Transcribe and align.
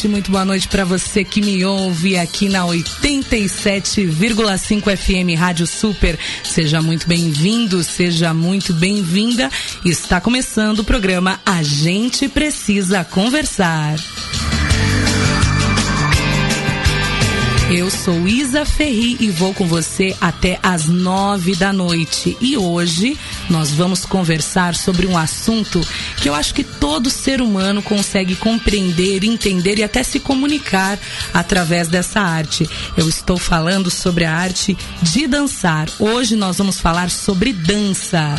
noite, 0.00 0.08
muito 0.08 0.30
boa 0.30 0.44
noite 0.44 0.68
para 0.68 0.84
você 0.84 1.24
que 1.24 1.42
me 1.42 1.64
ouve 1.64 2.16
aqui 2.16 2.48
na 2.48 2.64
87,5 2.64 4.96
FM 4.96 5.36
Rádio 5.38 5.66
Super. 5.66 6.18
Seja 6.42 6.80
muito 6.80 7.06
bem-vindo, 7.06 7.82
seja 7.82 8.32
muito 8.32 8.72
bem-vinda. 8.72 9.50
Está 9.84 10.18
começando 10.20 10.78
o 10.80 10.84
programa 10.84 11.38
A 11.44 11.62
Gente 11.62 12.28
Precisa 12.28 13.04
Conversar. 13.04 13.96
Eu 17.70 17.88
sou 17.88 18.26
Isa 18.26 18.64
Ferri 18.64 19.16
e 19.20 19.30
vou 19.30 19.54
com 19.54 19.64
você 19.64 20.16
até 20.20 20.58
às 20.60 20.88
nove 20.88 21.54
da 21.54 21.72
noite. 21.72 22.36
E 22.40 22.56
hoje 22.56 23.16
nós 23.50 23.72
vamos 23.72 24.06
conversar 24.06 24.74
sobre 24.74 25.06
um 25.06 25.18
assunto 25.18 25.80
que 26.16 26.28
eu 26.28 26.34
acho 26.34 26.54
que 26.54 26.64
todo 26.64 27.10
ser 27.10 27.42
humano 27.42 27.82
consegue 27.82 28.36
compreender, 28.36 29.24
entender 29.24 29.78
e 29.78 29.82
até 29.82 30.02
se 30.02 30.20
comunicar 30.20 30.98
através 31.34 31.88
dessa 31.88 32.20
arte. 32.20 32.68
Eu 32.96 33.08
estou 33.08 33.36
falando 33.36 33.90
sobre 33.90 34.24
a 34.24 34.34
arte 34.34 34.76
de 35.02 35.26
dançar. 35.26 35.88
Hoje 35.98 36.36
nós 36.36 36.58
vamos 36.58 36.80
falar 36.80 37.10
sobre 37.10 37.52
dança 37.52 38.36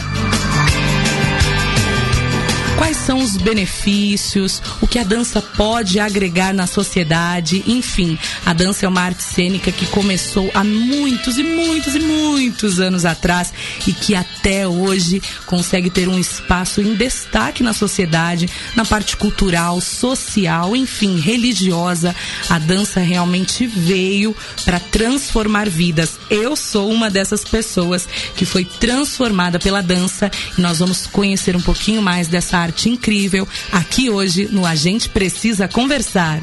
quais 2.81 2.98
são 2.98 3.20
os 3.20 3.38
benefícios, 3.38 4.59
o 4.81 4.88
que 4.88 4.98
a 4.98 5.03
dança 5.03 5.40
pode 5.40 5.99
agregar 5.99 6.52
na 6.52 6.66
sociedade, 6.66 7.63
enfim. 7.67 8.17
A 8.44 8.54
dança 8.54 8.88
é 8.88 8.90
uma 8.90 9.04
arte 9.04 9.21
cênica 9.21 9.71
que 9.71 9.85
começou 9.85 10.49
há 10.52 10.63
muitos 10.63 11.38
e 11.38 11.44
muitos 11.44 11.94
e 11.94 11.99
muitos 11.99 12.80
anos 12.80 13.05
atrás 13.05 13.54
e 13.85 13.94
que 13.94 14.16
até 14.16 14.67
hoje 14.67 15.21
consegue 15.45 15.91
ter 15.91 16.07
um 16.07 16.17
espaço 16.17 16.81
em 16.81 16.95
destaque 16.95 17.62
na 17.62 17.71
sociedade, 17.71 18.49
na 18.76 18.84
parte 18.84 19.16
cultural, 19.16 19.79
social, 19.79 20.76
enfim, 20.76 21.20
religiosa. 21.20 22.16
A 22.49 22.57
dança 22.57 22.99
realmente 22.99 23.68
veio 23.68 24.35
para 24.66 24.79
transformar 24.79 25.70
vidas. 25.70 26.20
Eu 26.32 26.55
sou 26.55 26.90
uma 26.90 27.12
dessas 27.12 27.43
pessoas 27.43 28.07
que 28.35 28.43
foi 28.43 28.66
transformada 28.66 29.60
pela 29.60 29.84
dança 29.84 30.32
e 30.57 30.62
nós 30.62 30.79
vamos 30.79 31.05
conhecer 31.05 31.55
um 31.55 31.62
pouquinho 31.62 32.01
mais 32.01 32.27
dessa 32.27 32.57
arte 32.57 32.70
arte 32.71 32.89
incrível 32.89 33.45
aqui 33.69 34.09
hoje 34.09 34.47
no 34.49 34.65
A 34.65 34.75
Gente 34.75 35.09
Precisa 35.09 35.67
Conversar. 35.67 36.39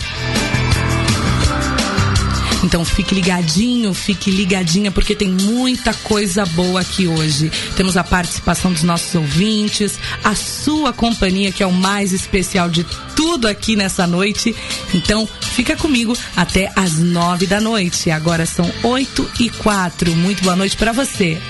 Então 2.62 2.84
fique 2.84 3.14
ligadinho, 3.14 3.94
fique 3.94 4.30
ligadinha, 4.30 4.90
porque 4.90 5.14
tem 5.14 5.28
muita 5.28 5.94
coisa 5.94 6.44
boa 6.44 6.80
aqui 6.80 7.06
hoje. 7.06 7.50
Temos 7.76 7.96
a 7.96 8.04
participação 8.04 8.70
dos 8.72 8.82
nossos 8.82 9.14
ouvintes, 9.14 9.94
a 10.22 10.34
sua 10.34 10.92
companhia, 10.92 11.50
que 11.50 11.62
é 11.62 11.66
o 11.66 11.72
mais 11.72 12.12
especial 12.12 12.68
de 12.68 12.84
tudo 13.16 13.48
aqui 13.48 13.74
nessa 13.74 14.06
noite. 14.06 14.54
Então 14.92 15.26
fica 15.52 15.76
comigo 15.76 16.14
até 16.36 16.70
às 16.76 16.98
nove 16.98 17.46
da 17.46 17.60
noite. 17.60 18.10
Agora 18.10 18.44
são 18.44 18.70
oito 18.82 19.26
e 19.40 19.48
quatro. 19.48 20.14
Muito 20.14 20.42
boa 20.42 20.56
noite 20.56 20.76
para 20.76 20.92
você. 20.92 21.40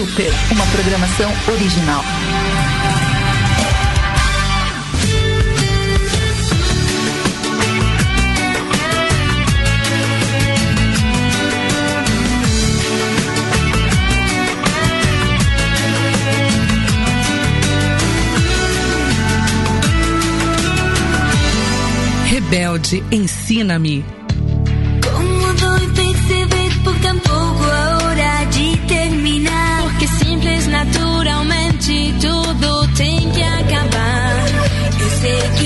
Super, 0.00 0.32
uma 0.50 0.66
programação 0.68 1.30
original. 1.52 2.02
Rebelde, 22.24 23.04
ensina-me. 23.12 24.02
Como 25.04 25.52
doy 25.52 25.86
perceber 25.88 26.82
por 26.84 26.98
tampouco 27.00 27.64
a 27.64 27.89
simples 30.18 30.66
naturalmente 30.66 32.14
tudo 32.20 32.88
tem 32.96 33.30
que 33.30 33.42
acabar. 33.42 34.44
Eu 35.00 35.10
sei 35.20 35.40
que 35.58 35.59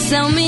que 0.00 0.06
eu 0.06 0.08
fiz 0.08 0.12
não 0.12 0.30
me 0.30 0.39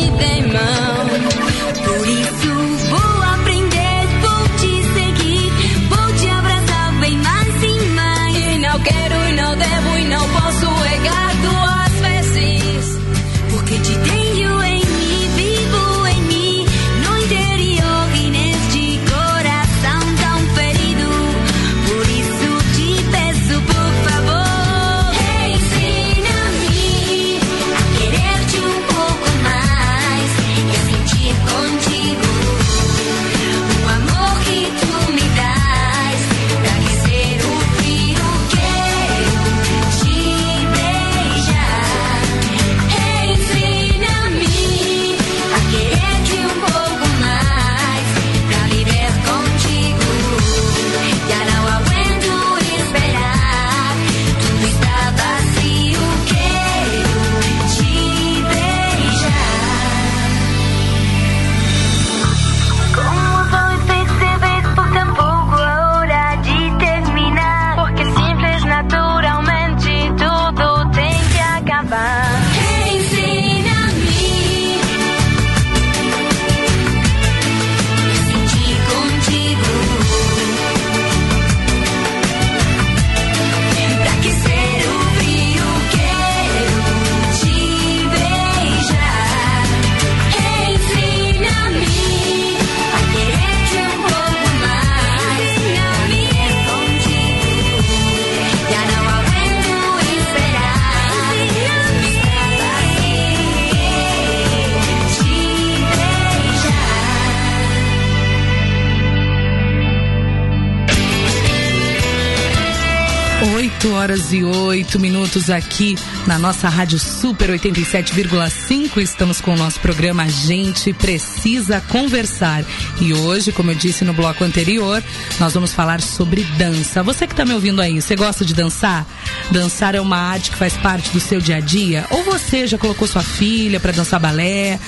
horas 114.13 114.33
e 114.33 114.45
8 114.45 115.01
minutos 115.01 115.49
aqui 115.49 115.97
na 116.27 116.39
nossa 116.39 116.69
Rádio 116.69 116.99
Super 116.99 117.49
87,5. 117.51 119.01
Estamos 119.01 119.41
com 119.41 119.55
o 119.55 119.57
nosso 119.57 119.81
programa 119.81 120.25
A 120.25 120.29
Gente 120.29 120.93
Precisa 120.93 121.81
Conversar. 121.89 122.63
E 123.01 123.15
hoje, 123.15 123.53
como 123.53 123.71
eu 123.71 123.75
disse 123.75 124.05
no 124.05 124.13
bloco 124.13 124.45
anterior, 124.45 125.03
nós 125.41 125.55
vamos 125.55 125.73
falar 125.73 126.03
sobre 126.03 126.45
dança. 126.59 127.03
Você 127.03 127.27
que 127.27 127.33
está 127.33 127.47
me 127.47 127.55
ouvindo 127.55 127.81
aí, 127.81 128.03
você 128.03 128.15
gosta 128.15 128.45
de 128.45 128.53
dançar? 128.53 129.07
Dançar 129.51 129.95
é 129.95 130.01
uma 130.01 130.19
arte 130.19 130.51
que 130.51 130.59
faz 130.59 130.77
parte 130.77 131.11
do 131.11 131.21
seu 131.21 131.41
dia 131.41 131.57
a 131.57 131.61
dia? 131.61 132.05
Ou 132.11 132.23
você 132.23 132.67
já 132.67 132.77
colocou 132.77 133.09
sua 133.09 133.23
filha 133.23 133.81
para 133.81 133.93
dançar 133.93 134.21
balé? 134.21 134.79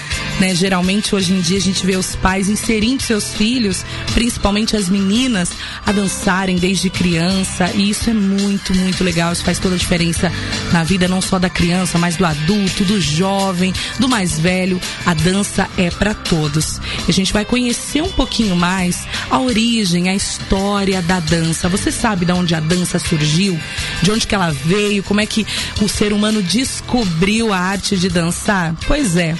Né? 0.41 0.55
Geralmente, 0.55 1.15
hoje 1.15 1.33
em 1.33 1.41
dia, 1.41 1.59
a 1.59 1.61
gente 1.61 1.85
vê 1.87 1.97
os 1.97 2.17
pais 2.17 2.49
inserindo 2.49 3.03
seus 3.03 3.35
filhos, 3.35 3.85
principalmente 4.13 4.77
as 4.77 4.89
meninas, 4.89 5.51
a 5.85 5.93
dançarem 5.93 6.57
desde 6.57 6.91
criança. 6.91 7.71
E 7.75 7.91
isso 7.91 8.11
é 8.11 8.13
muito 8.13 8.75
muito, 8.75 9.05
legal. 9.05 9.33
Isso 9.33 9.45
faz 9.45 9.59
toda 9.59 9.75
a 9.75 9.79
diferença 9.79 10.31
na 10.73 10.85
vida 10.85 11.09
não 11.09 11.21
só 11.21 11.39
da 11.39 11.49
criança, 11.49 11.99
mas 11.99 12.17
do 12.17 12.25
adulto, 12.25 12.85
do 12.85 13.01
jovem, 13.01 13.73
do 13.99 14.09
mais 14.09 14.39
velho. 14.39 14.81
A 15.07 15.15
dança 15.15 15.69
é 15.77 15.91
para 15.91 16.15
todos. 16.15 16.81
E 17.07 17.11
a 17.11 17.13
gente 17.13 17.33
vai 17.33 17.45
conhecer 17.45 18.03
um 18.03 18.11
pouquinho 18.11 18.57
mais 18.57 19.07
a 19.31 19.39
origem, 19.41 20.09
a 20.09 20.15
história 20.15 21.01
da 21.03 21.21
dança. 21.21 21.69
Você 21.69 21.91
sabe 21.91 22.25
de 22.25 22.33
onde 22.33 22.55
a 22.55 22.61
dança 22.61 22.99
surgiu? 22.99 23.59
De 24.03 24.11
onde 24.11 24.27
que 24.27 24.35
ela 24.35 24.51
veio? 24.51 25.03
Como 25.03 25.21
é 25.21 25.27
que 25.27 25.47
o 25.81 25.89
ser 25.89 26.13
humano 26.13 26.43
descobriu 26.43 27.53
a 27.53 27.59
arte 27.59 27.97
de 27.97 28.09
dançar? 28.09 28.75
Pois 28.87 29.17
é. 29.17 29.37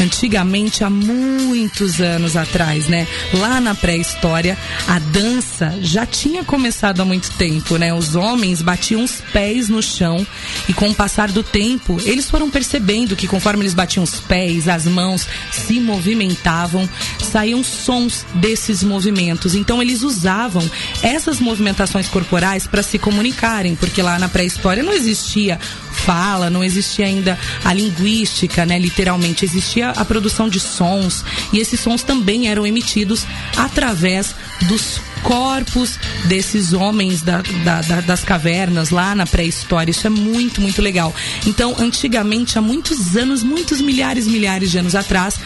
Antigamente, 0.00 0.82
há 0.82 0.88
muitos 0.88 2.00
anos 2.00 2.36
atrás, 2.36 2.88
né? 2.88 3.06
Lá 3.34 3.60
na 3.60 3.74
pré-história, 3.74 4.56
a 4.88 4.98
dança 4.98 5.74
já 5.82 6.06
tinha 6.06 6.42
começado 6.42 7.00
há 7.00 7.04
muito 7.04 7.30
tempo, 7.32 7.76
né? 7.76 7.92
Os 7.92 8.14
homens 8.14 8.62
batiam 8.62 9.04
os 9.04 9.20
pés 9.32 9.68
no 9.68 9.82
chão 9.82 10.26
e 10.68 10.72
com 10.72 10.88
o 10.88 10.94
passar 10.94 11.30
do 11.30 11.42
tempo, 11.42 11.98
eles 12.04 12.30
foram 12.30 12.50
percebendo 12.50 13.14
que 13.14 13.26
conforme 13.26 13.62
eles 13.62 13.74
batiam 13.74 14.02
os 14.02 14.20
pés, 14.20 14.68
as 14.68 14.86
mãos 14.86 15.26
se 15.52 15.78
movimentavam, 15.80 16.88
saíam 17.30 17.62
sons 17.62 18.24
desses 18.34 18.82
movimentos. 18.82 19.54
Então 19.54 19.82
eles 19.82 20.02
usavam 20.02 20.68
essas 21.02 21.40
movimentações 21.40 22.08
corporais 22.08 22.66
para 22.66 22.82
se 22.82 22.98
comunicarem, 22.98 23.74
porque 23.74 24.00
lá 24.00 24.18
na 24.18 24.28
pré-história 24.28 24.82
não 24.82 24.92
existia 24.92 25.58
fala, 26.00 26.48
não 26.48 26.64
existia 26.64 27.06
ainda 27.06 27.38
a 27.64 27.74
linguística, 27.74 28.64
né? 28.64 28.78
Literalmente 28.78 29.44
existia 29.44 29.89
a 29.96 30.04
produção 30.04 30.48
de 30.48 30.60
sons. 30.60 31.24
E 31.52 31.58
esses 31.58 31.80
sons 31.80 32.02
também 32.02 32.48
eram 32.48 32.66
emitidos 32.66 33.26
através 33.56 34.34
dos 34.66 35.00
corpos 35.22 35.98
desses 36.24 36.72
homens 36.72 37.22
da, 37.22 37.42
da, 37.64 37.82
da, 37.82 38.00
das 38.00 38.24
cavernas 38.24 38.90
lá 38.90 39.14
na 39.14 39.26
pré-história. 39.26 39.90
Isso 39.90 40.06
é 40.06 40.10
muito, 40.10 40.60
muito 40.60 40.80
legal. 40.80 41.14
Então, 41.46 41.74
antigamente, 41.78 42.58
há 42.58 42.62
muitos 42.62 43.16
anos, 43.16 43.42
muitos 43.42 43.80
milhares, 43.80 44.26
milhares 44.26 44.70
de 44.70 44.78
anos 44.78 44.94
atrás, 44.94 45.38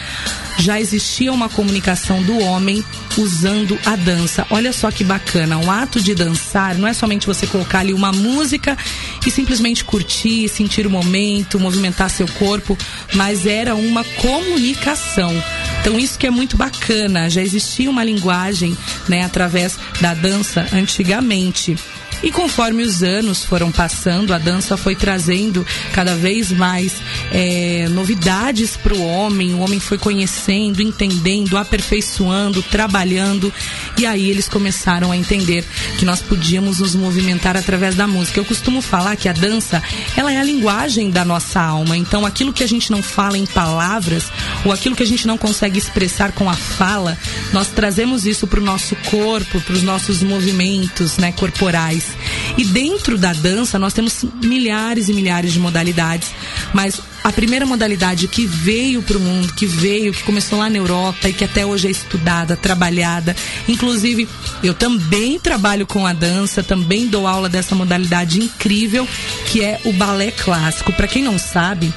já 0.59 0.81
existia 0.81 1.33
uma 1.33 1.49
comunicação 1.49 2.23
do 2.23 2.39
homem 2.39 2.85
usando 3.17 3.79
a 3.85 3.97
dança. 3.97 4.47
Olha 4.51 4.73
só 4.73 4.91
que 4.91 5.05
bacana, 5.05 5.59
o 5.59 5.71
ato 5.71 6.01
de 6.01 6.15
dançar 6.15 6.77
não 6.77 6.87
é 6.87 6.93
somente 6.93 7.27
você 7.27 7.47
colocar 7.47 7.81
ali 7.81 7.93
uma 7.93 8.13
música 8.13 8.77
e 9.27 9.31
simplesmente 9.31 9.85
curtir, 9.85 10.49
sentir 10.49 10.87
o 10.87 10.91
momento, 10.91 11.59
movimentar 11.59 12.11
seu 12.11 12.27
corpo, 12.29 12.77
mas 13.15 13.47
era 13.47 13.75
uma 13.75 14.05
comunicação. 14.05 15.33
Então 15.85 15.99
isso 15.99 16.19
que 16.19 16.27
é 16.27 16.31
muito 16.31 16.57
bacana, 16.57 17.29
já 17.29 17.43
existia 17.43 17.91
uma 17.91 18.03
linguagem, 18.03 18.75
né, 19.07 19.23
através 19.23 19.79
da 20.01 20.15
dança 20.15 20.67
antigamente. 20.73 21.77
E 22.25 22.33
conforme 22.33 22.83
os 22.83 23.03
anos 23.03 23.45
foram 23.45 23.71
passando, 23.71 24.33
a 24.33 24.39
dança 24.39 24.79
foi 24.79 24.97
trazendo 24.97 25.65
cada 25.93 26.17
vez 26.17 26.51
mais 26.51 26.95
é, 27.31 27.87
novidades 27.91 28.79
para 28.79 28.95
o 28.95 29.07
homem. 29.07 29.53
O 29.53 29.59
homem 29.59 29.79
foi 29.79 29.99
conhecendo, 29.99 30.81
entendendo, 30.81 31.59
aperfeiçoando, 31.59 32.63
trabalhando. 32.63 33.53
E 33.99 34.07
aí 34.07 34.31
eles 34.31 34.49
começaram 34.49 35.13
a 35.13 35.17
entender 35.19 35.67
que 35.99 36.07
nós 36.07 36.23
podíamos 36.23 36.79
nos 36.79 36.95
movimentar 36.95 37.59
através 37.59 37.95
da 37.95 38.07
música. 38.07 38.41
Eu 38.41 38.45
costumo 38.47 38.81
falar 38.81 39.17
que 39.17 39.29
a 39.29 39.33
dança, 39.35 39.83
ela 40.17 40.33
é 40.33 40.39
a 40.39 40.45
linguagem 40.45 41.11
da 41.11 41.27
nossa 41.27 41.61
alma. 41.61 41.95
Então, 41.95 42.25
aquilo 42.25 42.55
que 42.55 42.65
a 42.65 42.69
gente 42.69 42.91
não 42.91 43.03
fala 43.03 43.37
em 43.37 43.45
palavras, 43.45 44.33
ou 44.65 44.73
aquilo 44.73 44.97
que 44.97 45.03
a 45.03 45.07
gente 45.07 45.27
não 45.27 45.37
consegue 45.37 45.79
expressar 45.79 46.33
com 46.33 46.49
a 46.49 46.55
fala, 46.55 47.19
nós 47.53 47.69
trazemos 47.69 48.25
isso 48.25 48.47
para 48.47 48.61
o 48.61 48.65
nosso 48.65 48.97
corpo, 49.11 49.61
para 49.61 49.75
os 49.75 49.83
nossos 49.83 50.23
movimentos 50.23 51.19
né, 51.19 51.31
corporais. 51.31 52.14
E 52.57 52.65
dentro 52.65 53.19
da 53.19 53.33
dança 53.33 53.79
nós 53.79 53.93
temos 53.93 54.25
milhares 54.43 55.09
e 55.09 55.13
milhares 55.13 55.53
de 55.53 55.61
modalidades, 55.61 56.31
mas 56.73 57.01
a 57.23 57.33
primeira 57.33 57.65
modalidade 57.65 58.29
que 58.29 58.47
veio 58.47 59.03
para 59.03 59.17
o 59.17 59.21
mundo, 59.21 59.55
que 59.55 59.67
veio, 59.67 60.13
que 60.13 60.23
começou 60.23 60.59
lá 60.59 60.69
na 60.69 60.77
Europa 60.77 61.29
e 61.29 61.33
que 61.33 61.45
até 61.45 61.65
hoje 61.65 61.89
é 61.89 61.91
estudada, 61.91 62.55
trabalhada. 62.57 63.35
Inclusive, 63.67 64.29
eu 64.63 64.75
também 64.75 65.39
trabalho 65.41 65.87
com 65.87 66.07
a 66.07 66.13
dança, 66.13 66.63
também 66.63 67.07
dou 67.07 67.27
aula 67.27 67.49
dessa 67.49 67.75
modalidade 67.75 68.39
incrível, 68.39 69.09
que 69.47 69.63
é 69.63 69.81
o 69.85 69.93
balé 69.93 70.31
clássico. 70.31 70.93
Para 70.93 71.09
quem 71.09 71.23
não 71.23 71.39
sabe, 71.39 71.93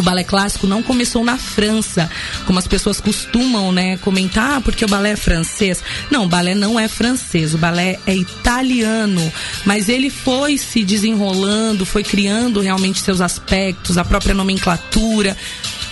o 0.00 0.02
balé 0.02 0.24
clássico 0.24 0.66
não 0.66 0.82
começou 0.82 1.24
na 1.24 1.36
França, 1.36 2.10
como 2.46 2.58
as 2.58 2.66
pessoas 2.66 3.00
costumam, 3.00 3.72
né, 3.72 3.96
comentar, 3.98 4.58
ah, 4.58 4.60
porque 4.60 4.84
o 4.84 4.88
balé 4.88 5.10
é 5.10 5.16
francês. 5.16 5.82
Não, 6.10 6.24
o 6.24 6.28
balé 6.28 6.54
não 6.54 6.78
é 6.78 6.88
francês, 6.88 7.54
o 7.54 7.58
balé 7.58 7.98
é 8.06 8.14
italiano, 8.14 9.32
mas 9.64 9.88
ele 9.88 10.10
foi 10.10 10.58
se 10.58 10.84
desenrolando, 10.84 11.86
foi 11.86 12.02
criando 12.02 12.60
realmente 12.60 13.00
seus 13.00 13.20
aspectos, 13.20 13.96
a 13.96 14.04
própria 14.04 14.34
nomenclatura, 14.34 15.36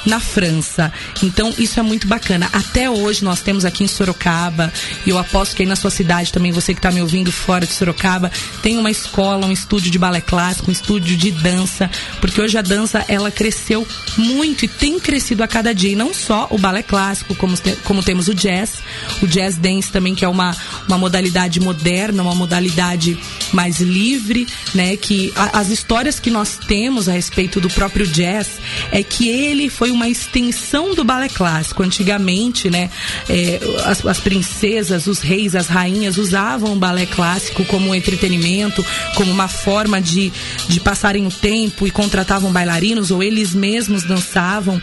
na 0.05 0.21
França. 0.21 0.93
Então, 1.23 1.53
isso 1.59 1.79
é 1.79 1.83
muito 1.83 2.07
bacana. 2.07 2.49
Até 2.53 2.91
hoje 2.91 3.25
nós 3.25 3.41
temos 3.41 3.65
aqui 3.65 3.85
em 3.85 3.89
Sorocaba, 3.89 4.73
e 5.07 5.11
eu 5.11 5.19
aposto 5.19 5.55
que 5.55 5.63
aí 5.63 5.69
na 5.69 5.77
sua 5.77 5.91
cidade 5.91 6.33
também, 6.33 6.53
você 6.53 6.73
que 6.75 6.79
está 6.79 6.91
me 6.91 7.01
ouvindo 7.01 7.31
fora 7.31 7.67
de 7.67 7.73
Sorocaba, 7.73 8.31
tem 8.63 8.79
uma 8.79 8.91
escola, 8.91 9.47
um 9.47 9.53
estúdio 9.53 9.91
de 9.91 9.99
balé 9.99 10.21
clássico, 10.21 10.71
um 10.71 10.73
estúdio 10.73 11.17
de 11.17 11.31
dança, 11.31 11.91
porque 12.21 12.41
hoje 12.41 12.59
a 12.59 12.63
dança 12.63 13.05
ela 13.09 13.31
cresceu 13.31 13.87
muito 14.17 14.65
e 14.65 14.69
tem 14.69 14.99
crescido 14.99 15.43
a 15.43 15.49
cada 15.49 15.75
dia. 15.75 15.93
E 15.93 15.97
não 15.97 16.13
só 16.13 16.49
o 16.51 16.59
balé 16.59 16.83
clássico, 16.83 17.35
como, 17.35 17.57
como 17.85 18.03
temos 18.03 18.29
o 18.29 18.35
jazz, 18.35 18.79
o 19.23 19.27
jazz 19.27 19.57
dance 19.57 19.91
também, 19.91 20.15
que 20.15 20.25
é 20.25 20.29
uma, 20.29 20.57
uma 20.89 20.99
modalidade 20.99 21.61
moderna, 21.61 22.23
uma 22.23 22.35
modalidade 22.35 23.19
mais 23.53 23.81
livre, 23.81 24.47
né? 24.75 24.97
Que 24.97 25.33
a, 25.37 25.61
as 25.61 25.69
histórias 25.69 26.19
que 26.19 26.31
nós 26.31 26.59
temos 26.67 27.09
a 27.09 27.13
respeito 27.13 27.61
do 27.61 27.71
próprio 27.71 28.07
jazz 28.07 28.49
é 28.91 29.03
que 29.03 29.29
ele 29.29 29.69
foi 29.69 29.92
uma 29.93 30.09
extensão 30.09 30.95
do 30.95 31.05
balé 31.05 31.29
clássico. 31.29 31.83
Antigamente, 31.83 32.71
né, 32.71 32.91
é, 33.29 33.61
as, 33.85 34.05
as, 34.05 34.19
princesas, 34.19 35.07
os 35.07 35.21
reis, 35.21 35.55
as 35.55 35.67
rainhas 35.67 36.19
usavam 36.19 36.73
o 36.73 36.77
balé 36.77 37.07
clássico 37.07 37.65
como 37.65 37.95
entretenimento, 37.95 38.85
como 39.15 39.31
uma 39.31 39.49
forma 39.49 40.01
de, 40.01 40.33
de 40.69 40.81
passarem 40.81 41.27
o 41.27 41.31
tempo 41.31 41.87
e 41.87 41.91
contratavam 41.91 42.53
bailarinos 42.53 43.11
ou 43.11 43.23
eles 43.23 43.55
mesmos 43.55 44.03
dançavam. 44.03 44.81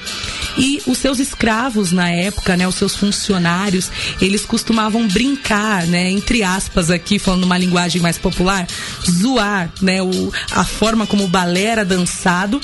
E 0.58 0.82
os 0.86 0.98
seus 0.98 1.20
escravos 1.20 1.92
na 1.92 2.10
época, 2.10 2.58
né, 2.58 2.68
os 2.68 2.76
seus 2.76 2.96
funcionários, 2.96 3.92
eles 4.22 4.46
costumavam 4.46 5.08
brincar, 5.08 5.86
né, 5.86 6.10
entre 6.12 6.44
aspas 6.44 6.90
aqui, 6.90 7.20
falando 7.20 7.44
uma 7.44 7.58
linguagem 7.58 8.02
mais 8.02 8.18
popular, 8.18 8.68
zoar, 9.10 9.72
né, 9.82 10.02
o, 10.02 10.34
a 10.52 10.64
forma 10.64 11.06
como 11.08 11.24
o 11.24 11.28
balé 11.28 11.66
era 11.66 11.86
dançado 11.86 12.60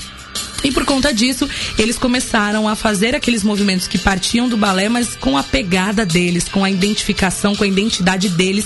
e 0.65 0.71
por 0.71 0.83
conta 0.83 1.13
disso, 1.13 1.47
eles 1.77 1.95
começaram 1.95 2.67
a 2.67 2.75
fazer 2.75 3.13
aqueles 3.13 3.43
movimentos 3.43 3.87
que 3.87 3.99
partiam 3.99 4.49
do 4.49 4.57
balé, 4.57 4.89
mas 4.89 5.15
com 5.15 5.37
a 5.37 5.43
pegada 5.43 6.03
deles, 6.03 6.49
com 6.49 6.63
a 6.63 6.71
identificação, 6.71 7.55
com 7.55 7.63
a 7.63 7.67
identidade 7.67 8.29
deles. 8.29 8.65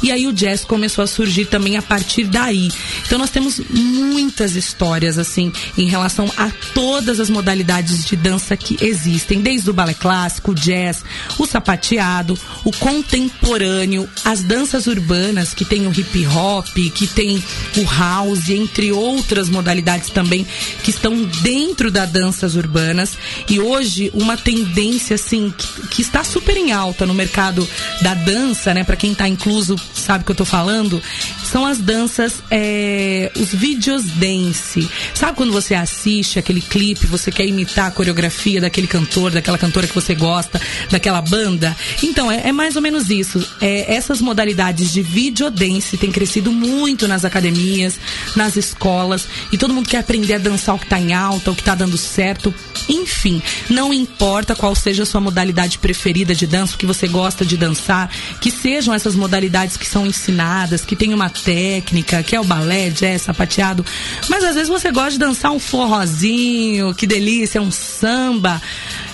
E 0.00 0.12
aí 0.12 0.28
o 0.28 0.32
jazz 0.32 0.64
começou 0.64 1.02
a 1.02 1.08
surgir 1.08 1.46
também 1.46 1.76
a 1.76 1.82
partir 1.82 2.22
daí. 2.22 2.70
Então 3.04 3.18
nós 3.18 3.30
temos 3.30 3.60
muitas 3.68 4.54
histórias 4.54 5.18
assim 5.18 5.52
em 5.76 5.88
relação 5.88 6.30
a 6.36 6.50
todas 6.72 7.18
as 7.18 7.28
modalidades 7.28 8.04
de 8.04 8.14
dança 8.14 8.56
que 8.56 8.76
existem, 8.80 9.40
desde 9.40 9.70
o 9.70 9.74
balé 9.74 9.94
clássico, 9.94 10.52
o 10.52 10.54
jazz, 10.54 11.02
o 11.36 11.46
sapateado, 11.46 12.38
o 12.64 12.70
contemporâneo, 12.70 14.08
as 14.24 14.44
danças 14.44 14.86
urbanas 14.86 15.52
que 15.52 15.64
tem 15.64 15.88
o 15.88 15.90
hip 15.90 16.26
hop, 16.28 16.68
que 16.94 17.08
tem 17.08 17.42
o 17.76 17.84
house, 17.92 18.50
entre 18.50 18.92
outras 18.92 19.48
modalidades 19.48 20.10
também 20.10 20.46
que 20.84 20.90
estão 20.90 21.24
dentro 21.40 21.90
das 21.90 22.10
danças 22.10 22.54
urbanas 22.54 23.16
e 23.48 23.60
hoje 23.60 24.10
uma 24.14 24.36
tendência 24.36 25.14
assim 25.14 25.52
que, 25.56 25.88
que 25.88 26.02
está 26.02 26.22
super 26.24 26.56
em 26.56 26.72
alta 26.72 27.06
no 27.06 27.14
mercado 27.14 27.66
da 28.02 28.14
dança, 28.14 28.72
né? 28.74 28.84
Para 28.84 28.96
quem 28.96 29.12
está 29.12 29.28
incluso 29.28 29.76
sabe 29.94 30.22
o 30.22 30.24
que 30.26 30.32
eu 30.32 30.36
tô 30.36 30.44
falando, 30.44 31.02
são 31.50 31.66
as 31.66 31.78
danças, 31.78 32.34
é, 32.48 33.32
os 33.34 33.52
vídeos 33.52 34.04
dance. 34.04 34.88
Sabe 35.14 35.36
quando 35.36 35.52
você 35.52 35.74
assiste 35.74 36.38
aquele 36.38 36.60
clipe, 36.60 37.06
você 37.06 37.32
quer 37.32 37.44
imitar 37.44 37.88
a 37.88 37.90
coreografia 37.90 38.60
daquele 38.60 38.86
cantor, 38.86 39.32
daquela 39.32 39.58
cantora 39.58 39.88
que 39.88 39.94
você 39.94 40.14
gosta, 40.14 40.60
daquela 40.90 41.20
banda? 41.20 41.76
Então, 42.04 42.30
é, 42.30 42.48
é 42.48 42.52
mais 42.52 42.76
ou 42.76 42.82
menos 42.82 43.10
isso. 43.10 43.44
É, 43.60 43.92
essas 43.92 44.20
modalidades 44.20 44.92
de 44.92 45.02
videodance 45.02 45.96
têm 45.96 46.12
crescido 46.12 46.52
muito 46.52 47.08
nas 47.08 47.24
academias, 47.24 47.98
nas 48.36 48.56
escolas, 48.56 49.26
e 49.50 49.58
todo 49.58 49.74
mundo 49.74 49.88
quer 49.88 49.98
aprender 49.98 50.34
a 50.34 50.38
dançar 50.38 50.76
o 50.76 50.78
que 50.78 50.84
está 50.84 51.00
em 51.00 51.12
alta, 51.12 51.50
o 51.50 51.54
que 51.54 51.62
está 51.62 51.74
dando 51.74 51.98
certo. 51.98 52.54
Enfim, 52.88 53.42
não 53.68 53.92
importa 53.92 54.54
qual 54.54 54.74
seja 54.76 55.02
a 55.02 55.06
sua 55.06 55.20
modalidade 55.20 55.78
preferida 55.78 56.32
de 56.32 56.46
dança, 56.46 56.76
o 56.76 56.78
que 56.78 56.86
você 56.86 57.08
gosta 57.08 57.44
de 57.44 57.56
dançar, 57.56 58.08
que 58.40 58.52
sejam 58.52 58.94
essas 58.94 59.16
modalidades 59.16 59.76
que 59.76 59.86
são 59.86 60.06
ensinadas, 60.06 60.84
que 60.84 60.94
tem 60.94 61.12
uma 61.12 61.28
técnica, 61.44 62.22
que 62.22 62.36
é 62.36 62.40
o 62.40 62.44
balé, 62.44 62.90
jazz, 62.90 63.22
sapateado, 63.22 63.84
mas 64.28 64.44
às 64.44 64.54
vezes 64.54 64.68
você 64.68 64.90
gosta 64.90 65.12
de 65.12 65.18
dançar 65.18 65.50
um 65.52 65.58
forrozinho, 65.58 66.94
que 66.94 67.06
delícia, 67.06 67.60
um 67.60 67.70
samba. 67.70 68.60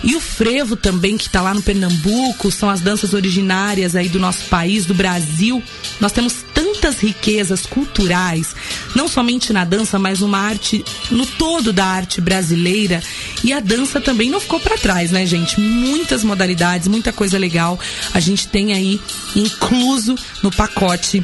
E 0.04 0.14
o 0.14 0.20
frevo 0.20 0.76
também, 0.76 1.16
que 1.16 1.26
está 1.26 1.40
lá 1.40 1.52
no 1.52 1.62
Pernambuco, 1.62 2.50
são 2.50 2.70
as 2.70 2.80
danças 2.80 3.12
originárias 3.12 3.96
aí 3.96 4.08
do 4.08 4.20
nosso 4.20 4.44
país, 4.44 4.86
do 4.86 4.94
Brasil. 4.94 5.62
Nós 6.00 6.12
temos 6.12 6.44
tantas 6.54 7.00
riquezas 7.00 7.66
culturais, 7.66 8.54
não 8.94 9.08
somente 9.08 9.52
na 9.52 9.64
dança, 9.64 9.98
mas 9.98 10.20
numa 10.20 10.38
arte, 10.38 10.84
no 11.10 11.26
todo 11.26 11.72
da 11.72 11.84
arte 11.84 12.20
brasileira. 12.20 13.02
E 13.42 13.52
a 13.52 13.60
dança 13.60 14.00
também 14.00 14.30
não 14.30 14.40
ficou 14.40 14.60
para 14.60 14.78
trás, 14.78 15.10
né, 15.10 15.26
gente? 15.26 15.60
Muitas 15.60 16.22
modalidades, 16.22 16.88
muita 16.88 17.12
coisa 17.12 17.38
legal. 17.38 17.78
A 18.14 18.20
gente 18.20 18.48
tem 18.48 18.72
aí 18.72 19.00
incluso 19.34 20.14
no 20.42 20.50
pacote 20.50 21.22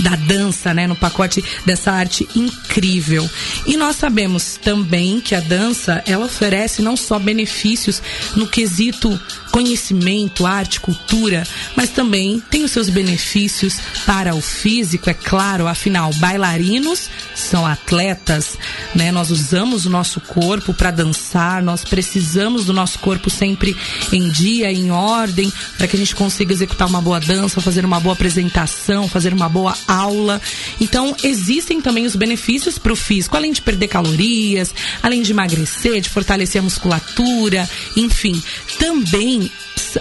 da 0.00 0.16
dança, 0.16 0.74
né, 0.74 0.86
no 0.86 0.96
pacote 0.96 1.42
dessa 1.64 1.92
arte 1.92 2.28
incrível. 2.34 3.28
E 3.66 3.76
nós 3.76 3.96
sabemos 3.96 4.58
também 4.62 5.20
que 5.20 5.34
a 5.34 5.40
dança, 5.40 6.02
ela 6.06 6.26
oferece 6.26 6.82
não 6.82 6.96
só 6.96 7.18
benefícios 7.18 8.02
no 8.34 8.46
quesito 8.46 9.18
conhecimento, 9.54 10.46
arte, 10.46 10.80
cultura, 10.80 11.46
mas 11.76 11.90
também 11.90 12.42
tem 12.50 12.64
os 12.64 12.72
seus 12.72 12.90
benefícios 12.90 13.78
para 14.04 14.34
o 14.34 14.40
físico, 14.40 15.08
é 15.08 15.14
claro, 15.14 15.68
afinal, 15.68 16.12
bailarinos 16.14 17.08
são 17.36 17.64
atletas, 17.64 18.58
né? 18.96 19.12
Nós 19.12 19.30
usamos 19.30 19.86
o 19.86 19.90
nosso 19.90 20.20
corpo 20.20 20.74
para 20.74 20.90
dançar, 20.90 21.62
nós 21.62 21.84
precisamos 21.84 22.64
do 22.64 22.72
nosso 22.72 22.98
corpo 22.98 23.30
sempre 23.30 23.76
em 24.12 24.28
dia, 24.28 24.72
em 24.72 24.90
ordem, 24.90 25.52
para 25.78 25.86
que 25.86 25.94
a 25.94 25.98
gente 26.00 26.16
consiga 26.16 26.52
executar 26.52 26.88
uma 26.88 27.00
boa 27.00 27.20
dança, 27.20 27.60
fazer 27.60 27.84
uma 27.84 28.00
boa 28.00 28.14
apresentação, 28.14 29.08
fazer 29.08 29.32
uma 29.32 29.48
boa 29.48 29.76
aula. 29.86 30.40
Então, 30.80 31.14
existem 31.22 31.80
também 31.80 32.06
os 32.06 32.16
benefícios 32.16 32.78
para 32.78 32.92
o 32.92 32.96
físico, 32.96 33.36
além 33.36 33.52
de 33.52 33.62
perder 33.62 33.88
calorias, 33.88 34.74
além 35.02 35.22
de 35.22 35.32
emagrecer, 35.32 36.00
de 36.00 36.08
fortalecer 36.08 36.60
a 36.60 36.64
musculatura, 36.64 37.68
enfim. 37.96 38.42
Também, 38.78 39.50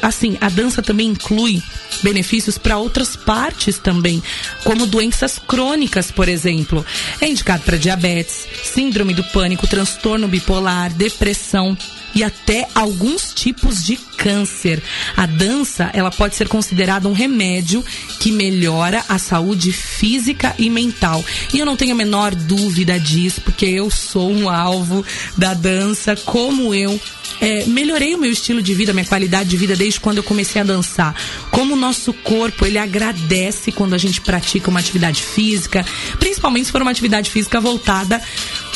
assim, 0.01 0.37
a 0.41 0.49
dança 0.49 0.81
também 0.81 1.07
inclui 1.07 1.61
benefícios 2.01 2.57
para 2.57 2.77
outras 2.77 3.15
partes 3.15 3.77
também, 3.77 4.21
como 4.63 4.85
doenças 4.85 5.39
crônicas, 5.39 6.11
por 6.11 6.27
exemplo. 6.27 6.85
É 7.21 7.27
indicado 7.27 7.63
para 7.63 7.77
diabetes, 7.77 8.47
síndrome 8.63 9.13
do 9.13 9.23
pânico, 9.25 9.67
transtorno 9.67 10.27
bipolar, 10.27 10.93
depressão 10.93 11.77
e 12.15 12.23
até 12.23 12.67
alguns 12.73 13.33
tipos 13.33 13.83
de 13.83 13.95
câncer. 13.95 14.81
A 15.17 15.25
dança, 15.25 15.89
ela 15.93 16.11
pode 16.11 16.35
ser 16.35 16.47
considerada 16.47 17.07
um 17.07 17.13
remédio 17.13 17.83
que 18.19 18.31
melhora 18.31 19.03
a 19.09 19.17
saúde 19.17 19.71
física 19.71 20.55
e 20.57 20.69
mental. 20.69 21.23
E 21.53 21.59
eu 21.59 21.65
não 21.65 21.75
tenho 21.75 21.93
a 21.93 21.97
menor 21.97 22.33
dúvida 22.33 22.99
disso, 22.99 23.41
porque 23.41 23.65
eu 23.65 23.89
sou 23.89 24.31
um 24.31 24.49
alvo 24.49 25.05
da 25.37 25.53
dança, 25.53 26.15
como 26.15 26.73
eu 26.73 26.99
é, 27.41 27.65
melhorei 27.65 28.15
o 28.15 28.17
meu 28.17 28.31
estilo 28.31 28.61
de 28.61 28.73
vida, 28.73 28.93
minha 28.93 29.05
qualidade 29.05 29.49
de 29.49 29.57
vida 29.57 29.75
desde 29.75 29.99
quando 29.99 30.17
eu 30.17 30.23
comecei 30.23 30.61
a 30.61 30.65
dançar. 30.65 31.15
Como 31.51 31.73
o 31.73 31.77
nosso 31.77 32.13
corpo, 32.13 32.65
ele 32.65 32.77
agradece 32.77 33.71
quando 33.71 33.93
a 33.93 33.97
gente 33.97 34.21
pratica 34.21 34.69
uma 34.69 34.79
atividade 34.79 35.21
física, 35.21 35.85
principalmente 36.19 36.65
se 36.65 36.71
for 36.71 36.81
uma 36.81 36.91
atividade 36.91 37.29
física 37.29 37.59
voltada 37.59 38.21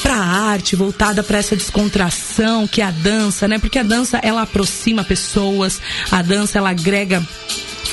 para 0.02 0.16
arte, 0.16 0.76
voltada 0.76 1.24
para 1.24 1.38
essa 1.38 1.56
descontração 1.56 2.68
que 2.68 2.82
é 2.82 2.86
a 2.86 2.92
dança, 2.92 3.48
né? 3.48 3.60
Porque 3.60 3.80
a 3.80 3.84
dança 3.84 4.20
ela 4.24 4.44
aproxima 4.44 5.04
pessoas, 5.04 5.82
a 6.12 6.22
dança 6.22 6.58
ela 6.58 6.70
agrega 6.70 7.26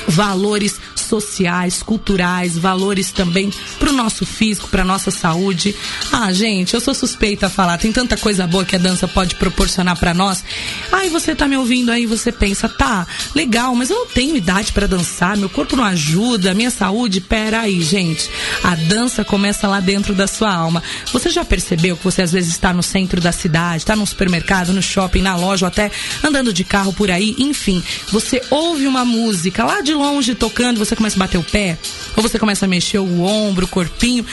valores 0.09 0.81
sociais, 1.15 1.81
culturais, 1.81 2.59
valores 2.59 3.13
também 3.13 3.53
para 3.79 3.91
o 3.91 3.93
nosso 3.93 4.27
físico, 4.27 4.69
para 4.69 4.85
nossa 4.85 5.13
saúde. 5.13 5.75
Ah, 6.11 6.33
gente, 6.33 6.75
eu 6.75 6.81
sou 6.81 6.93
suspeita 6.93 7.47
a 7.47 7.51
falar. 7.51 7.79
Tem 7.79 7.93
tanta 7.93 8.17
coisa 8.17 8.47
boa 8.47 8.65
que 8.65 8.75
a 8.75 8.79
dança 8.79 9.07
pode 9.07 9.37
proporcionar 9.37 9.97
para 9.97 10.13
nós. 10.13 10.43
Aí 10.91 11.09
você 11.09 11.35
tá 11.35 11.47
me 11.47 11.57
ouvindo 11.57 11.93
aí, 11.93 12.05
você 12.05 12.33
pensa, 12.33 12.69
tá, 12.69 13.07
legal, 13.35 13.75
mas 13.77 13.91
eu 13.91 13.97
não 13.97 14.07
tenho 14.07 14.37
idade 14.37 14.73
para 14.73 14.89
dançar, 14.89 15.37
meu 15.37 15.49
corpo 15.49 15.77
não 15.77 15.85
ajuda, 15.85 16.53
minha 16.53 16.71
saúde. 16.71 17.21
Pera 17.21 17.61
aí, 17.61 17.81
gente. 17.81 18.29
A 18.65 18.75
dança 18.75 19.25
começa 19.25 19.69
lá 19.69 19.79
dentro 19.79 20.15
da 20.15 20.27
sua 20.27 20.53
alma. 20.53 20.83
Você 21.13 21.31
já 21.31 21.45
percebeu 21.45 21.97
que 21.97 22.05
você 22.05 22.23
às 22.23 22.33
vezes 22.33 22.51
está 22.51 22.73
no 22.73 22.83
centro 22.83 23.21
da 23.21 23.31
cidade, 23.31 23.79
está 23.79 23.95
num 23.95 24.07
supermercado, 24.07 24.73
no 24.73 24.83
shopping, 24.83 25.23
na 25.23 25.37
loja, 25.37 25.67
ou 25.67 25.69
até 25.69 25.93
andando 26.25 26.53
de 26.53 26.65
carro 26.65 26.93
por 26.93 27.11
aí, 27.11 27.37
enfim, 27.39 27.83
você 28.11 28.43
ouve 28.51 28.87
uma 28.87 29.05
música 29.05 29.65
lá 29.65 29.81
de 29.81 29.95
longe 29.95 30.35
tocando, 30.35 30.79
você 30.79 30.97
começa 30.97 31.04
a 31.07 31.19
bater 31.19 31.39
o 31.39 31.43
pé, 31.43 31.79
ou 32.17 32.23
você 32.23 32.39
começa 32.39 32.65
a 32.65 32.69
mexer 32.69 32.99
o 32.99 33.23
ombro, 33.23 33.67
o 33.67 33.69
corpinho. 33.69 34.25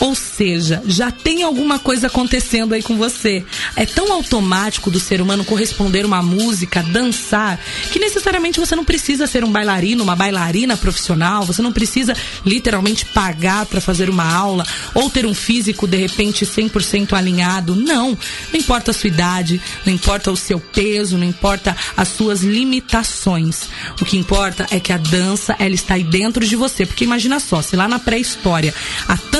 Ou 0.00 0.14
seja, 0.14 0.82
já 0.86 1.10
tem 1.10 1.42
alguma 1.42 1.78
coisa 1.78 2.08
acontecendo 2.08 2.74
aí 2.74 2.82
com 2.82 2.96
você. 2.96 3.44
É 3.74 3.86
tão 3.86 4.12
automático 4.12 4.90
do 4.90 5.00
ser 5.00 5.20
humano 5.20 5.44
corresponder 5.44 6.04
uma 6.04 6.22
música, 6.22 6.82
dançar, 6.82 7.58
que 7.90 7.98
necessariamente 7.98 8.60
você 8.60 8.76
não 8.76 8.84
precisa 8.84 9.26
ser 9.26 9.44
um 9.44 9.50
bailarino, 9.50 10.02
uma 10.02 10.16
bailarina 10.16 10.76
profissional, 10.76 11.44
você 11.44 11.62
não 11.62 11.72
precisa 11.72 12.14
literalmente 12.44 13.06
pagar 13.06 13.66
para 13.66 13.80
fazer 13.80 14.10
uma 14.10 14.30
aula 14.30 14.66
ou 14.94 15.08
ter 15.08 15.24
um 15.24 15.34
físico 15.34 15.86
de 15.86 15.96
repente 15.96 16.44
100% 16.44 17.14
alinhado. 17.14 17.74
Não, 17.74 18.16
não 18.52 18.60
importa 18.60 18.90
a 18.90 18.94
sua 18.94 19.08
idade, 19.08 19.60
não 19.84 19.92
importa 19.92 20.30
o 20.30 20.36
seu 20.36 20.60
peso, 20.60 21.16
não 21.16 21.26
importa 21.26 21.76
as 21.96 22.08
suas 22.08 22.42
limitações. 22.42 23.68
O 24.00 24.04
que 24.04 24.18
importa 24.18 24.66
é 24.70 24.78
que 24.78 24.92
a 24.92 24.98
dança 24.98 25.56
ela 25.58 25.74
está 25.74 25.94
aí 25.94 26.04
dentro 26.04 26.44
de 26.44 26.56
você, 26.56 26.84
porque 26.84 27.04
imagina 27.04 27.40
só, 27.40 27.62
se 27.62 27.76
lá 27.76 27.88
na 27.88 27.98
pré-história, 27.98 28.74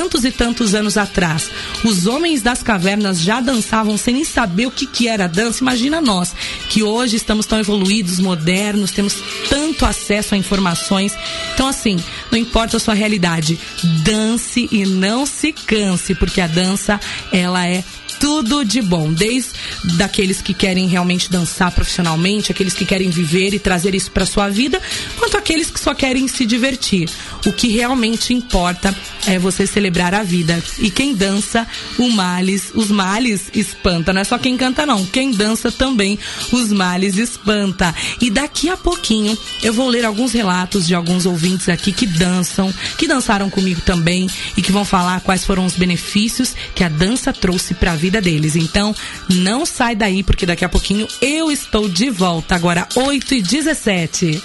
tantos 0.07 0.23
e 0.23 0.31
tantos 0.31 0.73
anos 0.73 0.95
atrás, 0.95 1.51
os 1.83 2.07
homens 2.07 2.41
das 2.41 2.63
cavernas 2.63 3.19
já 3.19 3.41
dançavam 3.41 3.97
sem 3.97 4.13
nem 4.13 4.23
saber 4.23 4.65
o 4.65 4.71
que, 4.71 4.87
que 4.87 5.05
era 5.05 5.27
dança. 5.27 5.61
Imagina 5.61 5.99
nós, 5.99 6.33
que 6.69 6.81
hoje 6.81 7.17
estamos 7.17 7.45
tão 7.45 7.59
evoluídos, 7.59 8.17
modernos, 8.17 8.91
temos 8.91 9.17
tanto 9.49 9.85
acesso 9.85 10.33
a 10.33 10.37
informações. 10.37 11.13
Então, 11.53 11.67
assim, 11.67 11.97
não 12.31 12.39
importa 12.39 12.77
a 12.77 12.79
sua 12.79 12.93
realidade, 12.93 13.59
dance 14.01 14.69
e 14.71 14.85
não 14.85 15.25
se 15.25 15.51
canse, 15.51 16.15
porque 16.15 16.39
a 16.39 16.47
dança, 16.47 17.01
ela 17.29 17.67
é 17.67 17.83
tudo 18.19 18.63
de 18.63 18.81
bom, 18.81 19.11
desde 19.11 19.51
daqueles 19.95 20.41
que 20.41 20.53
querem 20.53 20.87
realmente 20.87 21.29
dançar 21.29 21.71
profissionalmente, 21.71 22.51
aqueles 22.51 22.73
que 22.73 22.85
querem 22.85 23.09
viver 23.09 23.53
e 23.53 23.59
trazer 23.59 23.93
isso 23.95 24.11
para 24.11 24.25
sua 24.25 24.49
vida, 24.49 24.81
quanto 25.17 25.37
aqueles 25.37 25.69
que 25.69 25.79
só 25.79 25.93
querem 25.93 26.27
se 26.27 26.45
divertir. 26.45 27.09
O 27.45 27.51
que 27.51 27.67
realmente 27.69 28.33
importa 28.33 28.95
é 29.25 29.37
você 29.37 29.67
celebrar 29.67 30.13
a 30.13 30.23
vida. 30.23 30.61
E 30.79 30.89
quem 30.89 31.13
dança, 31.13 31.67
o 31.97 32.09
males, 32.09 32.71
os 32.73 32.89
males 32.89 33.49
espanta. 33.53 34.13
Não 34.13 34.21
é 34.21 34.23
só 34.23 34.37
quem 34.37 34.57
canta 34.57 34.85
não, 34.85 35.05
quem 35.05 35.31
dança 35.31 35.71
também 35.71 36.17
os 36.51 36.71
males 36.71 37.17
espanta. 37.17 37.93
E 38.21 38.29
daqui 38.29 38.69
a 38.69 38.77
pouquinho 38.77 39.37
eu 39.61 39.73
vou 39.73 39.89
ler 39.89 40.05
alguns 40.05 40.31
relatos 40.31 40.87
de 40.87 40.95
alguns 40.95 41.25
ouvintes 41.25 41.69
aqui 41.69 41.91
que 41.91 42.05
dançam, 42.05 42.73
que 42.97 43.07
dançaram 43.07 43.49
comigo 43.49 43.81
também 43.81 44.27
e 44.55 44.61
que 44.61 44.71
vão 44.71 44.85
falar 44.85 45.21
quais 45.21 45.45
foram 45.45 45.65
os 45.65 45.75
benefícios 45.75 46.55
que 46.73 46.83
a 46.83 46.89
dança 46.89 47.33
trouxe 47.33 47.73
para 47.73 47.95
vida 47.97 48.21
deles. 48.21 48.55
Então, 48.55 48.95
não 49.29 49.65
sai 49.65 49.95
daí, 49.95 50.23
porque 50.23 50.45
daqui 50.45 50.63
a 50.63 50.69
pouquinho 50.69 51.07
eu 51.21 51.51
estou 51.51 51.89
de 51.89 52.09
volta. 52.09 52.55
Agora, 52.55 52.87
8 52.95 53.35
e 53.35 53.41
17. 53.41 54.41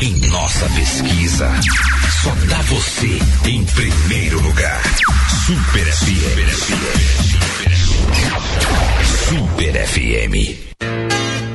Em 0.00 0.16
nossa 0.30 0.68
pesquisa, 0.70 1.48
só 2.22 2.30
dá 2.48 2.60
você 2.62 3.18
em 3.48 3.64
primeiro 3.64 4.40
lugar. 4.40 4.82
Super 5.46 5.86
FM. 5.92 7.02
Super 9.28 9.86
FM. 9.86 10.72
Estamos 10.82 11.51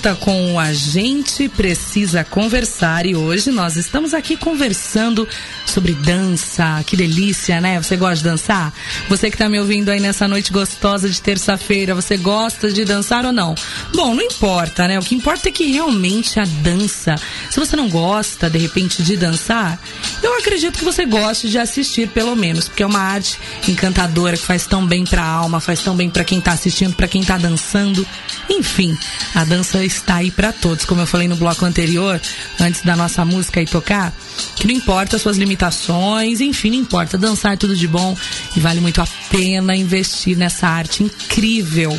volta 0.00 0.14
com 0.14 0.58
A 0.58 0.72
Gente 0.72 1.46
Precisa 1.46 2.24
Conversar 2.24 3.04
e 3.04 3.14
hoje 3.14 3.50
nós 3.50 3.76
estamos 3.76 4.14
aqui 4.14 4.34
conversando 4.34 5.28
sobre 5.66 5.92
dança. 5.92 6.82
Que 6.86 6.96
delícia, 6.96 7.60
né? 7.60 7.80
Você 7.82 7.98
gosta 7.98 8.16
de 8.16 8.24
dançar? 8.24 8.72
Você 9.10 9.28
que 9.28 9.34
está 9.34 9.46
me 9.46 9.60
ouvindo 9.60 9.90
aí 9.90 10.00
nessa 10.00 10.26
noite 10.26 10.52
gostosa 10.52 11.06
de 11.06 11.20
terça-feira, 11.20 11.94
você 11.94 12.16
gosta 12.16 12.72
de 12.72 12.82
dançar 12.82 13.26
ou 13.26 13.32
não? 13.32 13.54
Bom, 13.94 14.14
não 14.14 14.22
importa, 14.22 14.88
né? 14.88 14.98
O 14.98 15.02
que 15.02 15.14
importa 15.14 15.50
é 15.50 15.52
que 15.52 15.70
realmente 15.70 16.40
a 16.40 16.44
dança, 16.44 17.16
se 17.50 17.60
você 17.60 17.76
não 17.76 17.90
gosta 17.90 18.48
de 18.48 18.58
repente 18.58 19.02
de 19.02 19.18
dançar, 19.18 19.78
eu 20.22 20.34
acredito 20.38 20.78
que 20.78 20.84
você 20.84 21.04
goste 21.04 21.50
de 21.50 21.58
assistir 21.58 22.08
pelo 22.08 22.34
menos, 22.34 22.68
porque 22.68 22.82
é 22.82 22.86
uma 22.86 23.00
arte 23.00 23.38
encantadora 23.68 24.36
que 24.36 24.46
faz 24.46 24.66
tão 24.66 24.86
bem 24.86 25.04
para 25.04 25.22
a 25.22 25.28
alma, 25.28 25.60
faz 25.60 25.82
tão 25.82 25.94
bem 25.94 26.08
para 26.08 26.24
quem 26.24 26.38
está 26.38 26.52
assistindo, 26.52 26.94
para 26.94 27.08
quem 27.08 27.20
está 27.20 27.36
dançando. 27.36 28.06
Enfim, 28.48 28.96
a 29.34 29.44
dança 29.44 29.78
está 29.90 30.16
aí 30.16 30.30
para 30.30 30.52
todos, 30.52 30.84
como 30.84 31.00
eu 31.00 31.06
falei 31.06 31.28
no 31.28 31.36
bloco 31.36 31.64
anterior, 31.64 32.20
antes 32.58 32.82
da 32.82 32.96
nossa 32.96 33.24
música 33.24 33.60
aí 33.60 33.66
tocar, 33.66 34.12
que 34.56 34.66
não 34.66 34.74
importa 34.74 35.16
as 35.16 35.22
suas 35.22 35.36
limitações, 35.36 36.40
enfim, 36.40 36.70
não 36.70 36.78
importa, 36.78 37.18
dançar 37.18 37.54
é 37.54 37.56
tudo 37.56 37.76
de 37.76 37.86
bom 37.86 38.16
e 38.56 38.60
vale 38.60 38.80
muito 38.80 39.00
a 39.00 39.08
pena 39.30 39.76
investir 39.76 40.36
nessa 40.36 40.68
arte 40.68 41.02
incrível. 41.02 41.98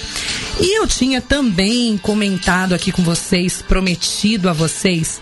E 0.59 0.77
eu 0.77 0.87
tinha 0.87 1.21
também 1.21 1.97
comentado 1.97 2.73
aqui 2.73 2.91
com 2.91 3.01
vocês, 3.01 3.61
prometido 3.61 4.49
a 4.49 4.53
vocês, 4.53 5.19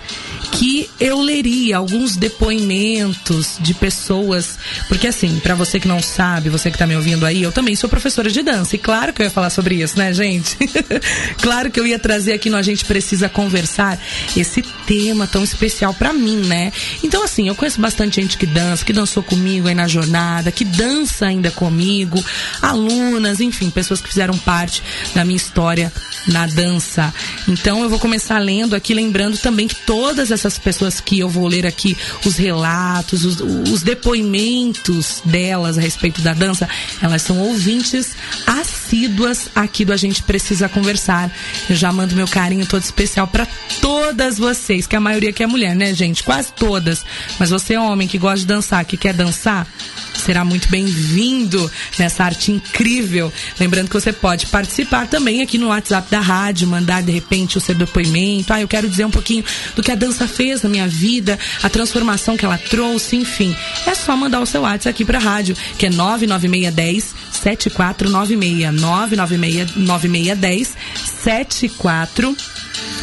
que 0.52 0.90
eu 1.00 1.22
leria 1.22 1.78
alguns 1.78 2.18
depoimentos 2.18 3.58
de 3.60 3.74
pessoas, 3.74 4.58
porque 4.88 5.08
assim, 5.08 5.40
para 5.40 5.56
você 5.56 5.80
que 5.80 5.88
não 5.88 6.02
sabe, 6.02 6.50
você 6.50 6.70
que 6.70 6.78
tá 6.78 6.86
me 6.86 6.96
ouvindo 6.96 7.26
aí, 7.26 7.42
eu 7.42 7.52
também 7.52 7.76
sou 7.76 7.90
professora 7.90 8.30
de 8.30 8.42
dança, 8.42 8.76
e 8.76 8.80
claro 8.80 9.14
que 9.14 9.22
eu 9.22 9.26
ia 9.26 9.30
falar 9.30 9.50
sobre 9.50 9.76
isso, 9.76 9.98
né, 9.98 10.14
gente? 10.14 10.58
claro 11.42 11.72
que 11.72 11.80
eu 11.80 11.88
ia 11.88 12.00
trazer 12.00 12.34
aqui 12.34 12.50
no 12.50 12.58
A 12.60 12.64
Gente 12.64 12.86
Precisa 12.86 13.30
Conversar 13.30 14.00
esse 14.36 14.62
tema 14.86 15.28
tão 15.28 15.44
especial 15.44 15.94
para 15.94 16.14
mim, 16.14 16.38
né? 16.46 16.72
Então, 17.04 17.24
assim, 17.24 17.48
eu 17.48 17.56
conheço 17.56 17.80
bastante 17.80 18.22
gente 18.22 18.38
que 18.38 18.46
dança, 18.46 18.84
que 18.84 18.94
dançou 18.94 19.24
comigo 19.24 19.68
aí 19.68 19.76
na 19.76 19.88
jornada, 19.88 20.52
que 20.52 20.66
dança 20.66 21.28
ainda 21.28 21.52
comigo, 21.52 22.24
alunas, 22.62 23.40
enfim, 23.40 23.70
pessoas 23.70 24.02
que 24.02 24.10
fizeram 24.10 24.38
parte 24.38 24.84
da 25.14 25.24
minha 25.24 25.38
história 25.38 25.92
na 26.28 26.48
dança. 26.48 27.14
Então, 27.48 27.84
eu 27.84 27.90
vou 27.90 28.00
começar 28.00 28.40
lendo 28.40 28.76
aqui, 28.76 28.94
lembrando 28.94 29.38
também 29.38 29.68
que 29.68 29.76
todas 29.76 30.32
essas 30.32 30.58
pessoas 30.58 31.00
que 31.00 31.20
eu 31.20 31.30
vou 31.30 31.48
ler 31.48 31.66
aqui, 31.66 31.96
os 32.26 32.38
relatos, 32.38 33.26
os, 33.26 33.40
os 33.40 33.82
depoimentos 33.82 35.22
delas 35.24 35.78
a 35.78 35.82
respeito 35.82 36.22
da 36.22 36.34
dança, 36.34 36.68
elas 37.02 37.22
são 37.22 37.38
ouvintes 37.40 38.16
assíduas 38.46 39.50
aqui 39.56 39.86
do 39.86 39.94
A 39.94 39.98
Gente 39.98 40.24
Precisa 40.24 40.68
Conversar. 40.68 41.32
Eu 41.70 41.76
já 41.76 41.92
mando 41.92 42.16
meu 42.16 42.28
carinho 42.28 42.49
todo 42.66 42.82
especial 42.82 43.28
para 43.28 43.48
todas 43.82 44.38
vocês, 44.38 44.88
que 44.88 44.96
a 44.96 45.00
maioria 45.00 45.32
que 45.32 45.44
é 45.44 45.48
mulher, 45.48 45.76
né, 45.76 45.94
gente? 45.94 46.24
Quase 46.24 46.52
todas. 46.54 47.06
Mas 47.40 47.50
você 47.50 47.78
homem 47.78 48.08
que 48.08 48.18
gosta 48.18 48.40
de 48.40 48.46
dançar, 48.48 48.84
que 48.86 48.98
quer 48.98 49.14
dançar, 49.14 49.68
será 50.16 50.44
muito 50.44 50.70
bem-vindo 50.70 51.72
nessa 51.98 52.24
arte 52.24 52.52
incrível. 52.52 53.32
Lembrando 53.60 53.88
que 53.88 53.94
você 53.94 54.12
pode 54.12 54.48
participar 54.48 55.08
também 55.08 55.42
aqui 55.42 55.58
no 55.58 55.68
WhatsApp 55.68 56.10
da 56.10 56.20
rádio, 56.20 56.68
mandar 56.68 57.04
de 57.04 57.12
repente 57.12 57.58
o 57.58 57.62
seu 57.62 57.76
depoimento. 57.76 58.52
Ah, 58.52 58.62
eu 58.62 58.68
quero 58.68 58.90
dizer 58.90 59.06
um 59.06 59.12
pouquinho 59.12 59.44
do 59.76 59.84
que 59.84 59.92
a 59.92 59.96
dança 59.96 60.28
fez 60.28 60.62
na 60.64 60.70
minha 60.70 60.88
vida, 60.88 61.38
a 61.64 61.70
transformação 61.70 62.36
que 62.36 62.46
ela 62.46 62.58
trouxe, 62.58 63.16
enfim. 63.16 63.56
É 63.86 63.94
só 63.94 64.16
mandar 64.16 64.40
o 64.40 64.46
seu 64.46 64.62
WhatsApp 64.62 64.90
aqui 64.90 65.06
pra 65.06 65.20
rádio, 65.20 65.56
que 65.78 65.86
é 65.86 65.90
99610 65.90 67.29
7496 67.32 68.74
996 68.74 69.76
9610 69.76 70.76
74 71.24 72.36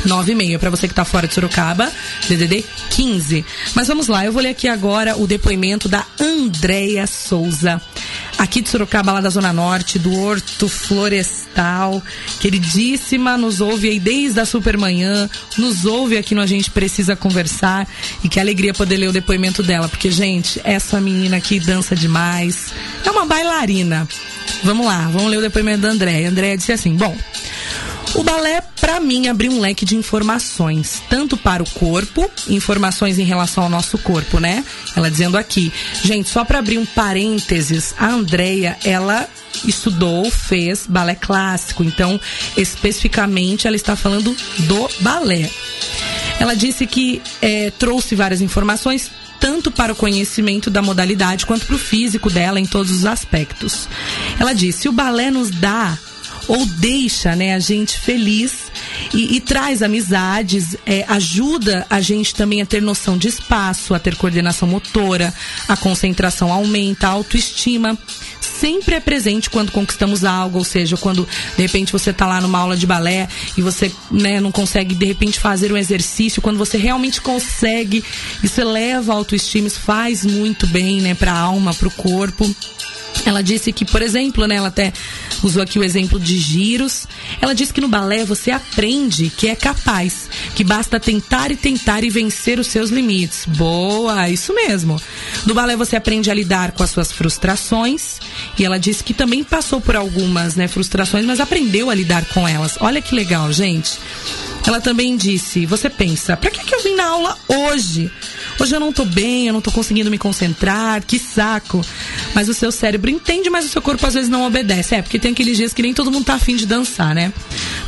96 0.04 0.58
para 0.58 0.70
você 0.70 0.86
que 0.86 0.92
está 0.92 1.04
fora 1.04 1.26
de 1.26 1.34
Sorocaba, 1.34 1.90
DDD 2.28 2.64
15. 2.90 3.44
Mas 3.74 3.88
vamos 3.88 4.08
lá, 4.08 4.24
eu 4.24 4.32
vou 4.32 4.42
ler 4.42 4.50
aqui 4.50 4.68
agora 4.68 5.16
o 5.16 5.26
depoimento 5.26 5.88
da 5.88 6.04
Andréia 6.20 7.06
Souza, 7.06 7.80
aqui 8.38 8.60
de 8.60 8.68
Sorocaba, 8.68 9.12
lá 9.12 9.20
da 9.20 9.30
Zona 9.30 9.52
Norte, 9.52 9.98
do 9.98 10.14
Horto 10.14 10.68
Florestal, 10.68 12.02
queridíssima, 12.40 13.36
nos 13.36 13.60
ouve 13.60 13.88
aí 13.88 13.98
desde 13.98 14.40
a 14.40 14.44
Supermanhã, 14.44 15.28
nos 15.56 15.84
ouve 15.84 16.16
aqui 16.16 16.34
no 16.34 16.40
A 16.40 16.46
Gente 16.46 16.70
Precisa 16.70 17.16
Conversar 17.16 17.88
e 18.22 18.28
que 18.28 18.38
alegria 18.38 18.74
poder 18.74 18.96
ler 18.96 19.08
o 19.08 19.12
depoimento 19.12 19.62
dela, 19.62 19.88
porque, 19.88 20.10
gente, 20.10 20.60
essa 20.64 21.00
menina 21.00 21.36
aqui 21.36 21.58
dança 21.58 21.94
demais, 21.94 22.72
é 23.04 23.10
uma 23.10 23.26
bailarina. 23.26 24.06
Vamos 24.62 24.86
lá, 24.86 25.08
vamos 25.08 25.30
ler 25.30 25.38
o 25.38 25.42
depoimento 25.42 25.82
da 25.82 25.88
Andréia. 25.88 26.28
Andréia 26.28 26.56
disse 26.56 26.72
assim, 26.72 26.94
bom... 26.94 27.16
O 28.14 28.22
balé, 28.22 28.62
para 28.80 29.00
mim, 29.00 29.28
abriu 29.28 29.52
um 29.52 29.60
leque 29.60 29.84
de 29.84 29.96
informações, 29.96 31.02
tanto 31.08 31.36
para 31.36 31.62
o 31.62 31.70
corpo, 31.70 32.30
informações 32.48 33.18
em 33.18 33.24
relação 33.24 33.64
ao 33.64 33.70
nosso 33.70 33.98
corpo, 33.98 34.38
né? 34.38 34.64
Ela 34.94 35.10
dizendo 35.10 35.36
aqui, 35.36 35.72
gente, 36.02 36.28
só 36.28 36.44
para 36.44 36.58
abrir 36.58 36.78
um 36.78 36.86
parênteses, 36.86 37.94
a 37.98 38.06
Andrea, 38.08 38.76
ela 38.84 39.28
estudou, 39.64 40.30
fez 40.30 40.86
balé 40.86 41.14
clássico, 41.14 41.84
então, 41.84 42.20
especificamente, 42.56 43.66
ela 43.66 43.76
está 43.76 43.96
falando 43.96 44.34
do 44.60 44.88
balé. 45.00 45.50
Ela 46.38 46.54
disse 46.54 46.86
que 46.86 47.22
é, 47.40 47.70
trouxe 47.70 48.14
várias 48.14 48.40
informações 48.40 49.10
tanto 49.38 49.70
para 49.70 49.92
o 49.92 49.96
conhecimento 49.96 50.70
da 50.70 50.80
modalidade 50.80 51.46
quanto 51.46 51.66
para 51.66 51.76
o 51.76 51.78
físico 51.78 52.30
dela 52.30 52.58
em 52.58 52.66
todos 52.66 52.90
os 52.90 53.04
aspectos. 53.04 53.88
Ela 54.38 54.52
disse: 54.54 54.88
o 54.88 54.92
balé 54.92 55.30
nos 55.30 55.50
dá 55.50 55.96
ou 56.48 56.64
deixa 56.66 57.34
né, 57.34 57.54
a 57.54 57.58
gente 57.58 57.98
feliz 57.98 58.70
e, 59.12 59.36
e 59.36 59.40
traz 59.40 59.82
amizades, 59.82 60.76
é, 60.86 61.04
ajuda 61.08 61.86
a 61.88 62.00
gente 62.00 62.34
também 62.34 62.62
a 62.62 62.66
ter 62.66 62.82
noção 62.82 63.18
de 63.18 63.28
espaço, 63.28 63.94
a 63.94 63.98
ter 63.98 64.16
coordenação 64.16 64.68
motora, 64.68 65.32
a 65.68 65.76
concentração 65.76 66.52
aumenta, 66.52 67.08
a 67.08 67.10
autoestima 67.10 67.98
sempre 68.40 68.94
é 68.94 69.00
presente 69.00 69.50
quando 69.50 69.70
conquistamos 69.70 70.24
algo, 70.24 70.58
ou 70.58 70.64
seja, 70.64 70.96
quando 70.96 71.28
de 71.56 71.62
repente 71.62 71.92
você 71.92 72.10
está 72.10 72.26
lá 72.26 72.40
numa 72.40 72.58
aula 72.58 72.76
de 72.76 72.86
balé 72.86 73.28
e 73.56 73.62
você 73.62 73.92
né, 74.10 74.40
não 74.40 74.50
consegue 74.50 74.94
de 74.94 75.04
repente 75.04 75.38
fazer 75.38 75.72
um 75.72 75.76
exercício, 75.76 76.40
quando 76.40 76.56
você 76.56 76.78
realmente 76.78 77.20
consegue, 77.20 78.02
isso 78.42 78.60
eleva 78.60 79.12
a 79.12 79.16
autoestima, 79.16 79.66
isso 79.66 79.80
faz 79.80 80.24
muito 80.24 80.66
bem 80.66 81.00
né, 81.00 81.14
para 81.14 81.32
a 81.32 81.38
alma, 81.38 81.74
para 81.74 81.88
o 81.88 81.90
corpo. 81.90 82.50
Ela 83.24 83.42
disse 83.42 83.72
que, 83.72 83.84
por 83.84 84.02
exemplo, 84.02 84.46
né, 84.46 84.56
ela 84.56 84.68
até 84.68 84.92
usou 85.42 85.62
aqui 85.62 85.78
o 85.78 85.84
exemplo 85.84 86.18
de 86.18 86.38
giros. 86.38 87.06
Ela 87.40 87.54
disse 87.54 87.72
que 87.72 87.80
no 87.80 87.88
balé 87.88 88.24
você 88.24 88.50
aprende 88.50 89.30
que 89.30 89.48
é 89.48 89.56
capaz, 89.56 90.28
que 90.54 90.62
basta 90.62 91.00
tentar 91.00 91.50
e 91.50 91.56
tentar 91.56 92.04
e 92.04 92.10
vencer 92.10 92.58
os 92.58 92.66
seus 92.68 92.90
limites. 92.90 93.44
Boa, 93.46 94.28
isso 94.28 94.54
mesmo. 94.54 95.00
No 95.44 95.54
balé 95.54 95.76
você 95.76 95.96
aprende 95.96 96.30
a 96.30 96.34
lidar 96.34 96.72
com 96.72 96.82
as 96.82 96.90
suas 96.90 97.12
frustrações. 97.12 98.20
E 98.58 98.64
ela 98.64 98.78
disse 98.78 99.02
que 99.02 99.14
também 99.14 99.42
passou 99.42 99.80
por 99.80 99.96
algumas 99.96 100.56
né, 100.56 100.68
frustrações, 100.68 101.24
mas 101.24 101.40
aprendeu 101.40 101.90
a 101.90 101.94
lidar 101.94 102.24
com 102.26 102.46
elas. 102.46 102.76
Olha 102.80 103.00
que 103.00 103.14
legal, 103.14 103.52
gente. 103.52 103.98
Ela 104.66 104.80
também 104.80 105.16
disse: 105.16 105.64
Você 105.64 105.88
pensa, 105.88 106.36
pra 106.36 106.50
que, 106.50 106.64
que 106.64 106.74
eu 106.74 106.82
vim 106.82 106.96
na 106.96 107.06
aula 107.06 107.38
hoje? 107.46 108.10
Hoje 108.58 108.74
eu 108.74 108.80
não 108.80 108.92
tô 108.92 109.04
bem, 109.04 109.46
eu 109.46 109.52
não 109.52 109.60
tô 109.60 109.70
conseguindo 109.70 110.10
me 110.10 110.18
concentrar, 110.18 111.04
que 111.04 111.18
saco. 111.18 111.84
Mas 112.34 112.48
o 112.48 112.54
seu 112.54 112.72
cérebro 112.72 113.05
entende, 113.10 113.50
mas 113.50 113.64
o 113.64 113.68
seu 113.68 113.82
corpo 113.82 114.06
às 114.06 114.14
vezes 114.14 114.28
não 114.28 114.46
obedece. 114.46 114.94
É, 114.94 115.02
porque 115.02 115.18
tem 115.18 115.32
aqueles 115.32 115.56
dias 115.56 115.72
que 115.72 115.82
nem 115.82 115.94
todo 115.94 116.10
mundo 116.10 116.24
tá 116.24 116.34
afim 116.34 116.56
de 116.56 116.66
dançar, 116.66 117.14
né? 117.14 117.32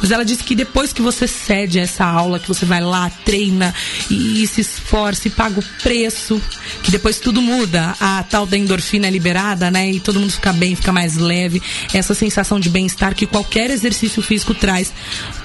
Mas 0.01 0.11
ela 0.11 0.25
disse 0.25 0.45
que 0.45 0.55
depois 0.55 0.93
que 0.93 1.03
você 1.03 1.27
cede 1.27 1.79
essa 1.79 2.05
aula, 2.05 2.39
que 2.39 2.49
você 2.49 2.65
vai 2.65 2.81
lá, 2.81 3.11
treina 3.25 3.75
e, 4.11 4.43
e 4.43 4.47
se 4.47 4.61
esforça 4.61 5.29
e 5.29 5.31
paga 5.31 5.61
o 5.61 5.65
preço, 5.83 6.41
que 6.83 6.91
depois 6.91 7.19
tudo 7.19 7.43
muda. 7.43 7.95
A 8.01 8.23
tal 8.23 8.47
da 8.47 8.57
endorfina 8.57 9.07
é 9.07 9.11
liberada, 9.11 9.71
né? 9.71 9.91
E 9.91 10.01
todo 10.01 10.21
mundo 10.21 10.33
fica 10.33 10.53
bem, 10.53 10.75
fica 10.75 10.93
mais 10.93 11.17
leve. 11.17 11.63
Essa 11.93 12.15
sensação 12.15 12.61
de 12.61 12.69
bem-estar 12.69 13.15
que 13.15 13.27
qualquer 13.27 13.71
exercício 13.71 14.23
físico 14.23 14.55
traz 14.55 14.93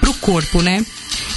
pro 0.00 0.14
corpo, 0.14 0.62
né? 0.62 0.84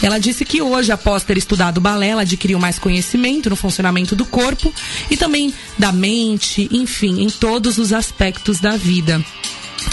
Ela 0.01 0.19
disse 0.19 0.45
que 0.45 0.61
hoje, 0.61 0.91
após 0.91 1.23
ter 1.23 1.37
estudado 1.37 1.81
balé, 1.81 2.09
ela 2.09 2.21
adquiriu 2.21 2.59
mais 2.59 2.79
conhecimento 2.79 3.49
no 3.49 3.55
funcionamento 3.55 4.15
do 4.15 4.25
corpo 4.25 4.73
e 5.09 5.17
também 5.17 5.53
da 5.77 5.91
mente, 5.91 6.69
enfim, 6.71 7.21
em 7.21 7.29
todos 7.29 7.77
os 7.77 7.93
aspectos 7.93 8.59
da 8.59 8.77
vida. 8.77 9.23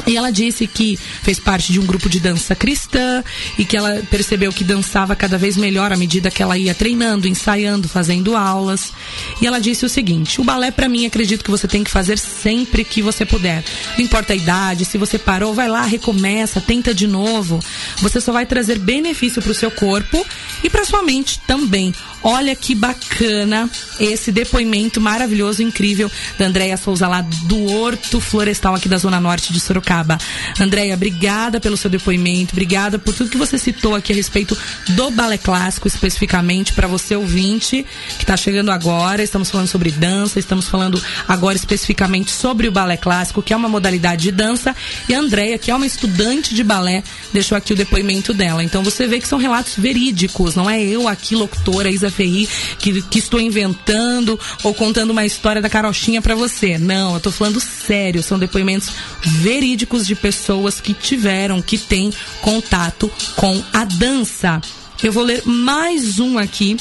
E 0.07 0.16
ela 0.16 0.31
disse 0.31 0.66
que 0.66 0.99
fez 1.23 1.38
parte 1.38 1.73
de 1.73 1.81
um 1.81 1.87
grupo 1.87 2.09
de 2.09 2.20
dança 2.20 2.55
cristã 2.55 3.23
e 3.59 3.64
que 3.64 3.77
ela 3.77 4.03
percebeu 4.11 4.53
que 4.53 4.64
dançava 4.64 5.16
cada 5.16 5.38
vez 5.38 5.57
melhor 5.57 5.92
à 5.92 5.97
medida 5.97 6.31
que 6.31 6.42
ela 6.42 6.59
ia 6.59 6.75
treinando, 6.75 7.27
ensaiando, 7.27 7.88
fazendo 7.88 8.37
aulas. 8.37 8.92
E 9.40 9.47
ela 9.47 9.59
disse 9.59 9.85
o 9.85 9.88
seguinte: 9.88 10.40
o 10.40 10.44
balé, 10.44 10.70
para 10.70 10.88
mim, 10.88 11.07
acredito 11.07 11.44
que 11.44 11.51
você 11.51 11.66
tem 11.66 11.83
que 11.83 11.90
fazer 11.90 12.18
sempre 12.18 12.85
que 12.85 13.03
você 13.03 13.25
puder. 13.25 13.64
Não 13.97 14.05
importa 14.05 14.33
a 14.33 14.37
idade, 14.37 14.85
se 14.85 14.99
você 14.99 15.18
parou, 15.18 15.55
vai 15.55 15.68
lá, 15.68 15.83
recomeça, 15.83 16.61
tenta 16.61 16.94
de 16.94 17.07
novo. 17.07 17.61
Você 17.99 18.20
só 18.20 18.33
vai 18.33 18.44
trazer 18.47 18.79
benefício 18.79 19.40
para 19.40 19.53
o 19.53 19.55
seu 19.55 19.70
corpo 19.70 20.25
e 20.62 20.68
para 20.68 20.85
sua 20.85 21.03
mente 21.03 21.40
também. 21.47 21.94
Olha 22.23 22.57
que 22.57 22.75
bacana 22.75 23.68
esse 24.01 24.33
depoimento 24.33 24.99
maravilhoso, 24.99 25.62
incrível 25.62 26.11
da 26.38 26.47
Andréia 26.47 26.77
Souza 26.77 27.07
lá 27.07 27.20
do 27.20 27.70
Horto 27.70 28.18
Florestal 28.18 28.75
aqui 28.75 28.88
da 28.88 28.97
Zona 28.97 29.20
Norte 29.20 29.53
de 29.53 29.61
Sorocaba. 29.74 30.18
Andréia, 30.60 30.94
obrigada 30.94 31.60
pelo 31.60 31.76
seu 31.76 31.90
depoimento, 31.90 32.52
obrigada 32.52 32.98
por 32.98 33.12
tudo 33.12 33.30
que 33.30 33.37
você 33.37 33.58
citou 33.58 33.94
aqui 33.96 34.12
a 34.12 34.16
respeito 34.16 34.56
do 34.90 35.10
balé 35.10 35.37
clássico, 35.37 35.88
especificamente 35.88 36.72
para 36.72 36.87
você 36.87 37.16
ouvinte 37.16 37.84
que 38.16 38.22
está 38.22 38.37
chegando 38.37 38.70
agora. 38.70 39.22
Estamos 39.22 39.50
falando 39.50 39.66
sobre 39.66 39.90
dança, 39.90 40.38
estamos 40.38 40.68
falando 40.68 41.02
agora 41.26 41.56
especificamente 41.56 42.30
sobre 42.30 42.68
o 42.68 42.72
balé 42.72 42.96
clássico, 42.96 43.42
que 43.42 43.52
é 43.52 43.56
uma 43.56 43.68
modalidade 43.68 44.22
de 44.22 44.32
dança, 44.32 44.76
e 45.08 45.14
a 45.14 45.18
Andréia, 45.18 45.58
que 45.58 45.70
é 45.70 45.74
uma 45.74 45.87
estudante 45.87 46.54
de 46.54 46.62
balé, 46.62 47.02
deixou 47.32 47.58
aqui 47.58 47.72
o 47.72 47.76
depoimento 47.76 48.32
dela. 48.32 48.62
Então 48.62 48.82
você 48.82 49.06
vê 49.06 49.18
que 49.18 49.26
são 49.26 49.38
relatos 49.38 49.74
verídicos, 49.76 50.54
não 50.54 50.70
é 50.70 50.80
eu 50.80 51.08
aqui, 51.08 51.34
locutora 51.34 51.90
Isa 51.90 52.10
Ferri, 52.10 52.48
que, 52.78 53.02
que 53.02 53.18
estou 53.18 53.40
inventando 53.40 54.38
ou 54.62 54.72
contando 54.72 55.10
uma 55.10 55.26
história 55.26 55.60
da 55.60 55.68
carochinha 55.68 56.22
para 56.22 56.34
você. 56.34 56.78
Não, 56.78 57.14
eu 57.14 57.20
tô 57.20 57.32
falando 57.32 57.60
sério, 57.60 58.22
são 58.22 58.38
depoimentos 58.38 58.92
verídicos 59.22 59.63
de 60.07 60.14
pessoas 60.14 60.81
que 60.81 60.92
tiveram, 60.92 61.62
que 61.62 61.79
têm 61.79 62.12
contato 62.42 63.11
com 63.37 63.62
a 63.72 63.85
dança. 63.85 64.61
Eu 65.03 65.11
vou 65.11 65.22
ler 65.22 65.42
mais 65.46 66.18
um 66.18 66.37
aqui 66.38 66.77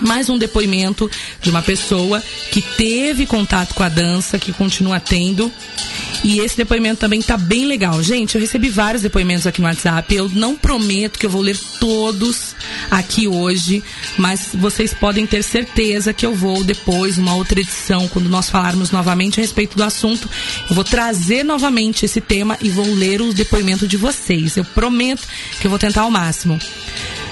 mais 0.00 0.28
um 0.28 0.38
depoimento 0.38 1.10
de 1.40 1.50
uma 1.50 1.62
pessoa 1.62 2.22
que 2.50 2.62
teve 2.62 3.26
contato 3.26 3.74
com 3.74 3.82
a 3.82 3.88
dança, 3.88 4.38
que 4.38 4.52
continua 4.52 5.00
tendo. 5.00 5.52
E 6.22 6.40
esse 6.40 6.56
depoimento 6.56 7.00
também 7.00 7.22
tá 7.22 7.36
bem 7.36 7.64
legal. 7.64 8.02
Gente, 8.02 8.34
eu 8.34 8.40
recebi 8.40 8.68
vários 8.68 9.02
depoimentos 9.02 9.46
aqui 9.46 9.60
no 9.60 9.66
WhatsApp. 9.66 10.14
Eu 10.14 10.28
não 10.28 10.54
prometo 10.54 11.18
que 11.18 11.24
eu 11.24 11.30
vou 11.30 11.40
ler 11.40 11.58
todos 11.78 12.54
aqui 12.90 13.26
hoje, 13.26 13.82
mas 14.18 14.50
vocês 14.52 14.92
podem 14.92 15.26
ter 15.26 15.42
certeza 15.42 16.12
que 16.12 16.26
eu 16.26 16.34
vou 16.34 16.62
depois, 16.62 17.16
uma 17.16 17.34
outra 17.34 17.60
edição, 17.60 18.06
quando 18.08 18.28
nós 18.28 18.50
falarmos 18.50 18.90
novamente 18.90 19.40
a 19.40 19.42
respeito 19.42 19.76
do 19.76 19.82
assunto, 19.82 20.28
eu 20.68 20.74
vou 20.74 20.84
trazer 20.84 21.42
novamente 21.42 22.04
esse 22.04 22.20
tema 22.20 22.58
e 22.60 22.68
vou 22.68 22.92
ler 22.94 23.22
o 23.22 23.32
depoimento 23.32 23.88
de 23.88 23.96
vocês. 23.96 24.56
Eu 24.56 24.64
prometo 24.64 25.26
que 25.58 25.66
eu 25.66 25.70
vou 25.70 25.78
tentar 25.78 26.02
ao 26.02 26.10
máximo. 26.10 26.58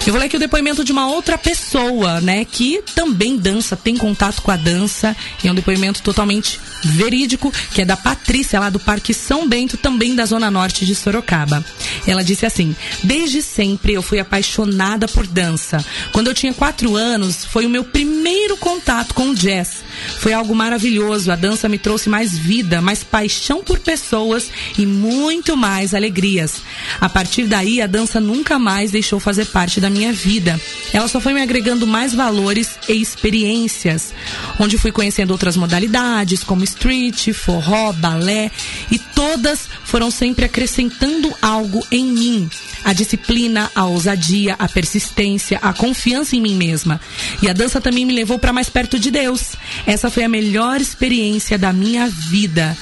Eu 0.07 0.13
vou 0.13 0.21
ler 0.21 0.27
aqui 0.27 0.37
o 0.37 0.41
depoimento 0.41 0.83
de 0.83 0.91
uma 0.91 1.07
outra 1.07 1.37
pessoa, 1.37 2.19
né, 2.23 2.43
que 2.59 2.83
também 2.93 3.37
dança, 3.37 3.77
tem 3.77 3.97
contato 3.97 4.43
com 4.43 4.51
a 4.51 4.57
dança, 4.57 5.17
e 5.45 5.47
é 5.47 5.53
um 5.53 5.55
depoimento 5.55 6.03
totalmente 6.03 6.59
verídico, 6.83 7.53
que 7.73 7.83
é 7.83 7.85
da 7.85 7.97
Patrícia, 7.97 8.59
lá 8.59 8.69
do 8.69 8.81
Parque 8.81 9.15
São 9.15 9.49
Bento, 9.49 9.77
também 9.77 10.17
da 10.17 10.27
Zona 10.27 10.51
Norte 10.51 10.85
de 10.85 10.93
Sorocaba. 10.93 11.65
Ela 12.05 12.25
disse 12.25 12.45
assim: 12.45 12.75
Desde 13.05 13.43
sempre 13.43 13.93
eu 13.93 14.03
fui 14.03 14.19
apaixonada 14.19 15.07
por 15.07 15.25
dança. 15.25 15.85
Quando 16.11 16.27
eu 16.27 16.35
tinha 16.35 16.53
quatro 16.53 16.97
anos, 16.97 17.45
foi 17.45 17.65
o 17.65 17.71
meu 17.71 17.85
primeiro 17.85 18.57
contato 18.57 19.15
com 19.15 19.29
o 19.29 19.37
jazz. 19.37 19.85
Foi 20.19 20.33
algo 20.33 20.55
maravilhoso. 20.55 21.31
A 21.31 21.37
dança 21.37 21.69
me 21.69 21.79
trouxe 21.79 22.09
mais 22.09 22.37
vida, 22.37 22.81
mais 22.81 23.03
paixão 23.05 23.63
por 23.63 23.79
pessoas 23.79 24.51
e 24.77 24.87
muito 24.87 25.57
mais 25.57 25.95
alegrias. 25.95 26.63
A 27.01 27.09
partir 27.09 27.45
daí, 27.45 27.81
a 27.81 27.87
dança 27.87 28.21
nunca 28.21 28.59
mais 28.59 28.91
deixou 28.91 29.21
fazer 29.21 29.47
parte 29.47 29.81
da 29.81 29.91
minha 29.91 30.13
vida. 30.13 30.61
Ela 30.93 31.09
só 31.09 31.21
foi 31.21 31.33
me 31.33 31.43
agregando 31.43 31.87
mais 31.87 32.15
valores 32.15 32.79
e 32.89 33.01
experiências, 33.01 34.13
onde 34.59 34.79
fui 34.79 34.93
conhecendo 34.93 35.31
outras 35.31 35.57
modalidades, 35.57 36.43
como 36.43 36.65
street, 36.65 37.33
forró, 37.33 37.93
balé, 37.93 38.51
e 38.91 38.99
todas 38.99 39.69
foram 39.85 40.11
sempre 40.11 40.45
acrescentando 40.45 41.33
algo 41.41 41.87
em 41.91 42.05
mim. 42.07 42.51
A 42.85 42.93
disciplina, 42.93 43.71
a 43.75 43.85
ousadia, 43.85 44.57
a 44.59 44.69
persistência, 44.69 45.59
a 45.63 45.73
confiança 45.73 46.37
em 46.37 46.41
mim 46.41 46.55
mesma. 46.55 47.01
E 47.43 47.49
a 47.49 47.53
dança 47.53 47.81
também 47.81 48.05
me 48.05 48.15
levou 48.15 48.39
para 48.39 48.53
mais 48.53 48.69
perto 48.69 48.99
de 48.99 49.11
Deus. 49.11 49.53
Essa 49.87 50.11
foi 50.11 50.25
a 50.25 50.29
melhor 50.29 50.81
experiência 50.81 51.59
da 51.59 51.73
minha 51.73 52.09
vida. 52.09 52.77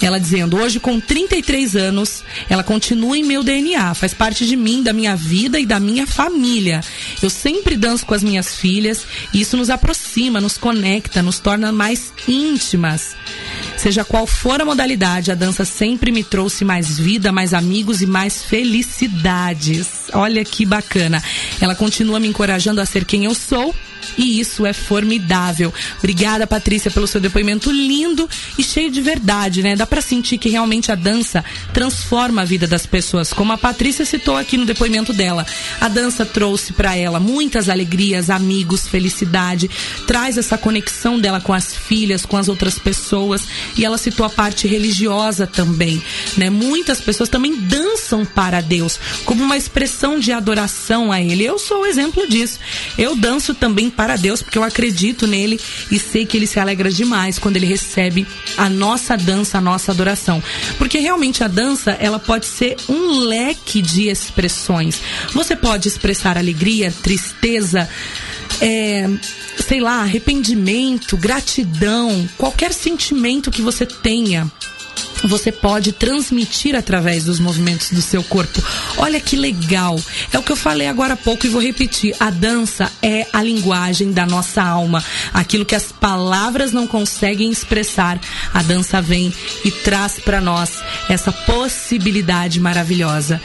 Ela 0.00 0.18
dizendo: 0.20 0.56
hoje, 0.56 0.78
com 0.78 1.00
33 1.00 1.76
anos, 1.76 2.22
ela 2.48 2.62
continua 2.62 3.16
em 3.18 3.24
meu 3.24 3.42
DNA, 3.42 3.94
faz 3.94 4.14
parte 4.14 4.46
de 4.46 4.56
mim, 4.56 4.82
da 4.82 4.92
minha 4.92 5.16
vida 5.16 5.58
e 5.58 5.66
da 5.66 5.80
minha 5.80 6.06
família. 6.06 6.80
Eu 7.22 7.30
sempre 7.30 7.76
danço 7.76 8.06
com 8.06 8.14
as 8.14 8.22
minhas 8.22 8.56
filhas 8.56 9.04
e 9.32 9.40
isso 9.40 9.56
nos 9.56 9.70
aproxima, 9.70 10.40
nos 10.40 10.56
conecta, 10.56 11.22
nos 11.22 11.38
torna 11.38 11.72
mais 11.72 12.12
íntimas. 12.26 13.16
Seja 13.78 14.04
qual 14.04 14.26
for 14.26 14.60
a 14.60 14.64
modalidade, 14.64 15.30
a 15.30 15.36
dança 15.36 15.64
sempre 15.64 16.10
me 16.10 16.24
trouxe 16.24 16.64
mais 16.64 16.98
vida, 16.98 17.30
mais 17.30 17.54
amigos 17.54 18.02
e 18.02 18.06
mais 18.06 18.42
felicidades. 18.42 20.10
Olha 20.12 20.44
que 20.44 20.66
bacana. 20.66 21.22
Ela 21.60 21.76
continua 21.76 22.18
me 22.18 22.26
encorajando 22.26 22.80
a 22.80 22.86
ser 22.86 23.04
quem 23.04 23.24
eu 23.24 23.34
sou 23.36 23.72
e 24.18 24.40
isso 24.40 24.66
é 24.66 24.72
formidável. 24.72 25.72
Obrigada, 25.98 26.46
Patrícia, 26.46 26.90
pelo 26.90 27.06
seu 27.06 27.20
depoimento 27.20 27.70
lindo 27.70 28.28
e 28.58 28.64
cheio 28.64 28.90
de 28.90 29.00
verdade, 29.00 29.62
né? 29.62 29.76
Dá 29.76 29.86
para 29.86 30.00
sentir 30.00 30.38
que 30.38 30.48
realmente 30.48 30.90
a 30.90 30.94
dança 30.94 31.44
transforma 31.72 32.42
a 32.42 32.44
vida 32.44 32.66
das 32.66 32.84
pessoas, 32.84 33.32
como 33.32 33.52
a 33.52 33.58
Patrícia 33.58 34.04
citou 34.04 34.36
aqui 34.36 34.56
no 34.56 34.66
depoimento 34.66 35.12
dela. 35.12 35.46
A 35.80 35.88
dança 35.88 36.26
trouxe 36.26 36.72
para 36.72 36.96
ela 36.96 37.20
muitas 37.20 37.68
alegrias, 37.68 38.28
amigos, 38.30 38.88
felicidade, 38.88 39.70
traz 40.06 40.36
essa 40.36 40.58
conexão 40.58 41.18
dela 41.18 41.40
com 41.40 41.52
as 41.52 41.74
filhas, 41.74 42.26
com 42.26 42.36
as 42.36 42.48
outras 42.48 42.78
pessoas, 42.78 43.46
e 43.76 43.84
ela 43.84 43.98
citou 43.98 44.24
a 44.24 44.30
parte 44.30 44.66
religiosa 44.66 45.46
também, 45.46 46.02
né? 46.36 46.50
Muitas 46.50 47.00
pessoas 47.00 47.28
também 47.28 47.54
dançam 47.56 48.24
para 48.24 48.60
Deus, 48.60 48.98
como 49.24 49.42
uma 49.42 49.56
expressão 49.56 50.18
de 50.18 50.32
adoração 50.32 51.12
a 51.12 51.20
ele. 51.20 51.44
Eu 51.44 51.58
sou 51.58 51.82
o 51.82 51.86
exemplo 51.86 52.26
disso. 52.26 52.58
Eu 52.96 53.14
danço 53.16 53.54
também 53.54 53.90
para 53.90 54.16
Deus, 54.16 54.42
porque 54.42 54.58
eu 54.58 54.62
acredito 54.62 55.26
nele 55.26 55.60
e 55.90 55.98
sei 55.98 56.26
que 56.26 56.36
ele 56.36 56.46
se 56.46 56.58
alegra 56.60 56.90
demais 56.90 57.38
quando 57.38 57.56
ele 57.56 57.66
recebe 57.66 58.26
a 58.56 58.68
nossa 58.68 59.16
dança, 59.16 59.58
a 59.58 59.60
nossa 59.60 59.92
adoração. 59.92 60.42
Porque 60.78 60.98
realmente 60.98 61.42
a 61.44 61.48
dança, 61.48 61.92
ela 61.92 62.18
pode 62.18 62.46
ser 62.46 62.76
um 62.88 63.18
leque 63.20 63.80
de 63.82 64.08
expressões. 64.08 65.00
Você 65.32 65.54
pode 65.56 65.88
expressar 65.88 66.36
alegria, 66.36 66.92
tristeza, 67.02 67.88
é, 68.60 69.08
sei 69.66 69.80
lá, 69.80 70.02
arrependimento, 70.02 71.16
gratidão, 71.16 72.28
qualquer 72.36 72.72
sentimento 72.72 73.50
que 73.50 73.62
você 73.62 73.84
tenha 73.86 74.50
você 75.26 75.50
pode 75.50 75.92
transmitir 75.92 76.76
através 76.76 77.24
dos 77.24 77.40
movimentos 77.40 77.90
do 77.90 78.00
seu 78.00 78.22
corpo. 78.22 78.62
Olha 78.98 79.20
que 79.20 79.34
legal. 79.34 80.00
É 80.32 80.38
o 80.38 80.42
que 80.42 80.52
eu 80.52 80.56
falei 80.56 80.86
agora 80.86 81.14
há 81.14 81.16
pouco 81.16 81.46
e 81.46 81.48
vou 81.48 81.60
repetir. 81.60 82.14
A 82.20 82.30
dança 82.30 82.92
é 83.02 83.26
a 83.32 83.42
linguagem 83.42 84.12
da 84.12 84.26
nossa 84.26 84.62
alma. 84.62 85.02
Aquilo 85.32 85.64
que 85.64 85.74
as 85.74 85.90
palavras 85.90 86.72
não 86.72 86.86
conseguem 86.86 87.50
expressar, 87.50 88.20
a 88.52 88.62
dança 88.62 89.00
vem 89.00 89.32
e 89.64 89.70
traz 89.70 90.20
para 90.20 90.40
nós 90.40 90.70
essa 91.08 91.32
possibilidade 91.32 92.60
maravilhosa. 92.60 93.40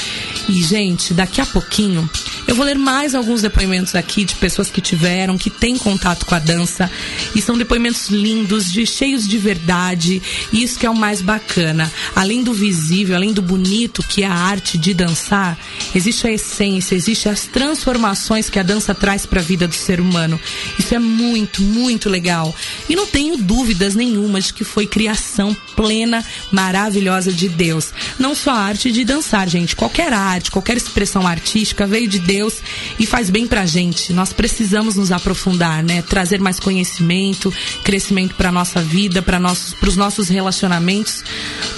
E, 0.47 0.61
gente, 0.61 1.13
daqui 1.13 1.41
a 1.41 1.45
pouquinho 1.45 2.07
eu 2.47 2.55
vou 2.55 2.65
ler 2.65 2.77
mais 2.77 3.15
alguns 3.15 3.41
depoimentos 3.41 3.95
aqui 3.95 4.25
de 4.25 4.35
pessoas 4.35 4.69
que 4.69 4.81
tiveram, 4.81 5.37
que 5.37 5.49
têm 5.49 5.77
contato 5.77 6.25
com 6.25 6.35
a 6.35 6.39
dança. 6.39 6.91
E 7.33 7.41
são 7.41 7.57
depoimentos 7.57 8.09
lindos, 8.09 8.71
de, 8.71 8.85
cheios 8.85 9.27
de 9.27 9.37
verdade. 9.37 10.21
E 10.51 10.61
isso 10.61 10.77
que 10.77 10.85
é 10.85 10.89
o 10.89 10.95
mais 10.95 11.21
bacana. 11.21 11.91
Além 12.15 12.43
do 12.43 12.53
visível, 12.53 13.15
além 13.15 13.31
do 13.31 13.41
bonito 13.41 14.03
que 14.03 14.23
é 14.23 14.27
a 14.27 14.33
arte 14.33 14.77
de 14.77 14.93
dançar, 14.93 15.57
existe 15.95 16.27
a 16.27 16.31
essência, 16.31 16.95
existe 16.95 17.29
as 17.29 17.45
transformações 17.45 18.49
que 18.49 18.59
a 18.59 18.63
dança 18.63 18.93
traz 18.93 19.25
para 19.25 19.39
a 19.39 19.43
vida 19.43 19.67
do 19.67 19.75
ser 19.75 20.01
humano. 20.01 20.39
Isso 20.77 20.93
é 20.93 20.99
muito, 20.99 21.61
muito 21.61 22.09
legal. 22.09 22.53
E 22.89 22.95
não 22.95 23.07
tenho 23.07 23.37
dúvidas 23.37 23.95
nenhuma 23.95 24.41
de 24.41 24.53
que 24.53 24.63
foi 24.63 24.85
criação 24.85 25.55
plena, 25.75 26.23
maravilhosa 26.51 27.31
de 27.31 27.47
Deus. 27.47 27.93
Não 28.19 28.35
só 28.35 28.51
a 28.51 28.59
arte 28.59 28.91
de 28.91 29.05
dançar, 29.05 29.47
gente. 29.47 29.75
Qualquer 29.75 30.11
arte, 30.11 30.51
qualquer 30.51 30.75
expressão 30.75 31.25
artística 31.25 31.87
veio 31.87 32.07
de 32.07 32.19
Deus 32.19 32.32
Deus 32.33 32.55
e 32.97 33.05
faz 33.05 33.29
bem 33.29 33.45
pra 33.45 33.63
gente. 33.63 34.11
Nós 34.11 34.33
precisamos 34.33 34.95
nos 34.95 35.11
aprofundar, 35.11 35.83
né? 35.83 36.01
Trazer 36.01 36.39
mais 36.39 36.59
conhecimento, 36.59 37.53
crescimento 37.83 38.33
para 38.33 38.51
nossa 38.51 38.81
vida, 38.81 39.21
para 39.21 39.39
nossos 39.39 39.75
pros 39.75 39.95
nossos 39.95 40.29
relacionamentos. 40.29 41.23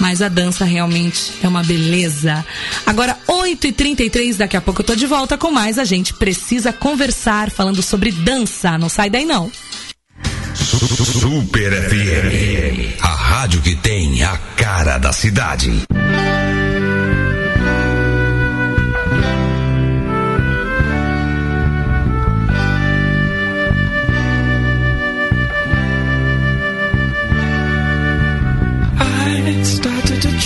Mas 0.00 0.22
a 0.22 0.28
dança 0.28 0.64
realmente 0.64 1.32
é 1.42 1.48
uma 1.48 1.62
beleza. 1.62 2.44
Agora 2.86 3.18
8h33, 3.28 4.36
daqui 4.36 4.56
a 4.56 4.60
pouco 4.62 4.80
eu 4.80 4.86
tô 4.86 4.94
de 4.94 5.06
volta 5.06 5.36
com 5.36 5.50
mais 5.50 5.78
a 5.78 5.84
gente 5.84 6.14
precisa 6.14 6.72
conversar 6.72 7.50
falando 7.50 7.82
sobre 7.82 8.10
dança. 8.10 8.78
Não 8.78 8.88
sai 8.88 9.10
daí 9.10 9.26
não. 9.26 9.52
Super 10.54 11.72
FM, 11.90 13.02
a 13.02 13.08
rádio 13.08 13.60
que 13.60 13.76
tem 13.76 14.22
a 14.22 14.36
cara 14.56 14.96
da 14.96 15.12
cidade. 15.12 15.70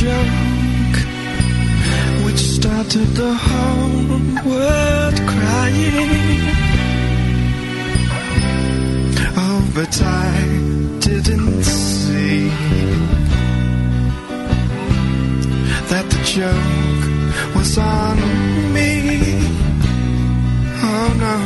Joke 0.01 0.99
which 2.25 2.39
started 2.39 3.09
the 3.23 3.35
whole 3.35 4.51
world 4.51 5.19
crying. 5.33 6.41
Oh, 9.37 9.61
but 9.75 9.95
I 10.03 10.31
didn't 11.01 11.63
see 11.65 12.49
that 15.91 16.07
the 16.13 16.21
joke 16.37 17.55
was 17.55 17.77
on 17.77 18.17
me. 18.73 18.91
Oh 20.83 21.09
no. 21.25 21.37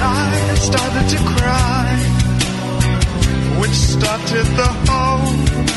I 0.00 0.54
started 0.68 1.06
to 1.14 1.18
cry, 1.34 2.01
which 3.62 3.78
started 3.96 4.46
the 4.60 4.70
whole 4.86 5.32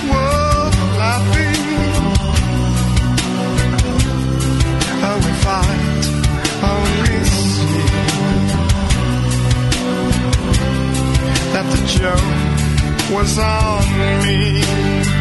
world 0.10 0.76
laughing. 0.98 1.62
Oh, 5.08 5.32
if 5.34 5.46
I'd 5.62 6.06
only 6.74 7.20
see 7.40 7.86
that 11.54 11.66
the 11.74 11.82
joke 12.00 12.36
was 13.16 13.38
on 13.38 13.84
me. 14.24 15.15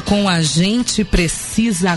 Com 0.00 0.28
a 0.28 0.42
gente 0.42 1.04
precisa 1.04 1.45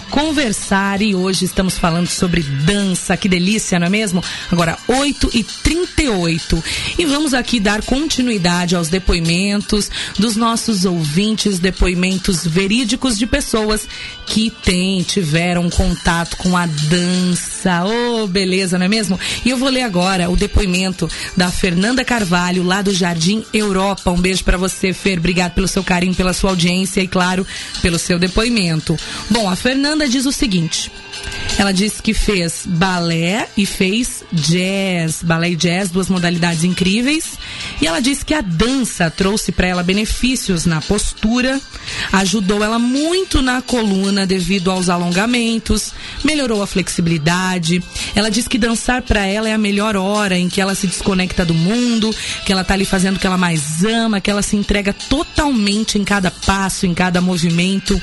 conversar 0.09 1.01
e 1.01 1.13
hoje 1.13 1.43
estamos 1.43 1.77
falando 1.77 2.07
sobre 2.07 2.41
dança. 2.41 3.17
Que 3.17 3.27
delícia, 3.27 3.77
não 3.77 3.87
é 3.87 3.89
mesmo? 3.89 4.23
Agora 4.49 4.77
8 4.87 5.29
e 5.33 5.43
38 5.43 6.63
e 6.97 7.05
vamos 7.05 7.33
aqui 7.33 7.59
dar 7.59 7.81
continuidade 7.81 8.75
aos 8.75 8.87
depoimentos 8.87 9.91
dos 10.17 10.37
nossos 10.37 10.85
ouvintes, 10.85 11.59
depoimentos 11.59 12.47
verídicos 12.47 13.17
de 13.17 13.27
pessoas 13.27 13.85
que 14.25 14.49
têm, 14.49 15.03
tiveram 15.03 15.69
contato 15.69 16.37
com 16.37 16.55
a 16.55 16.65
dança. 16.65 17.83
Oh, 17.83 18.27
beleza, 18.27 18.77
não 18.77 18.85
é 18.85 18.89
mesmo? 18.89 19.19
E 19.43 19.49
eu 19.49 19.57
vou 19.57 19.69
ler 19.69 19.81
agora 19.81 20.29
o 20.29 20.37
depoimento 20.37 21.09
da 21.35 21.51
Fernanda 21.51 22.05
Carvalho, 22.05 22.63
lá 22.63 22.81
do 22.81 22.93
Jardim 22.93 23.43
Europa. 23.53 24.11
Um 24.11 24.21
beijo 24.21 24.43
para 24.43 24.57
você, 24.57 24.93
Fer. 24.93 25.17
Obrigado 25.17 25.53
pelo 25.53 25.67
seu 25.67 25.83
carinho, 25.83 26.15
pela 26.15 26.31
sua 26.31 26.51
audiência 26.51 27.01
e, 27.01 27.07
claro, 27.07 27.45
pelo 27.81 27.99
seu 27.99 28.17
depoimento. 28.17 28.97
Bom, 29.29 29.48
a 29.49 29.55
Fernanda 29.55 30.07
diz 30.07 30.25
o 30.25 30.31
seguinte. 30.31 30.91
Ela 31.57 31.73
disse 31.73 32.01
que 32.01 32.13
fez 32.13 32.63
balé 32.65 33.49
e 33.57 33.65
fez 33.65 34.23
jazz, 34.31 35.21
balé 35.21 35.49
e 35.49 35.55
jazz, 35.55 35.89
duas 35.89 36.07
modalidades 36.07 36.63
incríveis. 36.63 37.37
E 37.81 37.87
ela 37.87 37.99
disse 37.99 38.23
que 38.23 38.33
a 38.33 38.41
dança 38.41 39.11
trouxe 39.11 39.51
para 39.51 39.67
ela 39.67 39.83
benefícios 39.83 40.65
na 40.65 40.79
postura, 40.81 41.59
ajudou 42.13 42.63
ela 42.63 42.79
muito 42.79 43.41
na 43.41 43.61
coluna 43.61 44.25
devido 44.25 44.71
aos 44.71 44.87
alongamentos, 44.87 45.91
melhorou 46.23 46.61
a 46.61 46.67
flexibilidade. 46.67 47.83
Ela 48.15 48.29
disse 48.29 48.49
que 48.49 48.57
dançar 48.57 49.01
para 49.01 49.25
ela 49.25 49.49
é 49.49 49.53
a 49.53 49.57
melhor 49.57 49.95
hora 49.95 50.37
em 50.37 50.49
que 50.49 50.61
ela 50.61 50.75
se 50.75 50.87
desconecta 50.87 51.45
do 51.45 51.53
mundo, 51.53 52.13
que 52.45 52.51
ela 52.51 52.63
tá 52.63 52.73
ali 52.73 52.85
fazendo 52.85 53.17
o 53.17 53.19
que 53.19 53.27
ela 53.27 53.37
mais 53.37 53.83
ama, 53.83 54.21
que 54.21 54.29
ela 54.29 54.41
se 54.41 54.55
entrega 54.55 54.93
totalmente 54.93 55.97
em 55.97 56.03
cada 56.03 56.31
passo, 56.31 56.85
em 56.85 56.93
cada 56.93 57.21
movimento. 57.21 57.99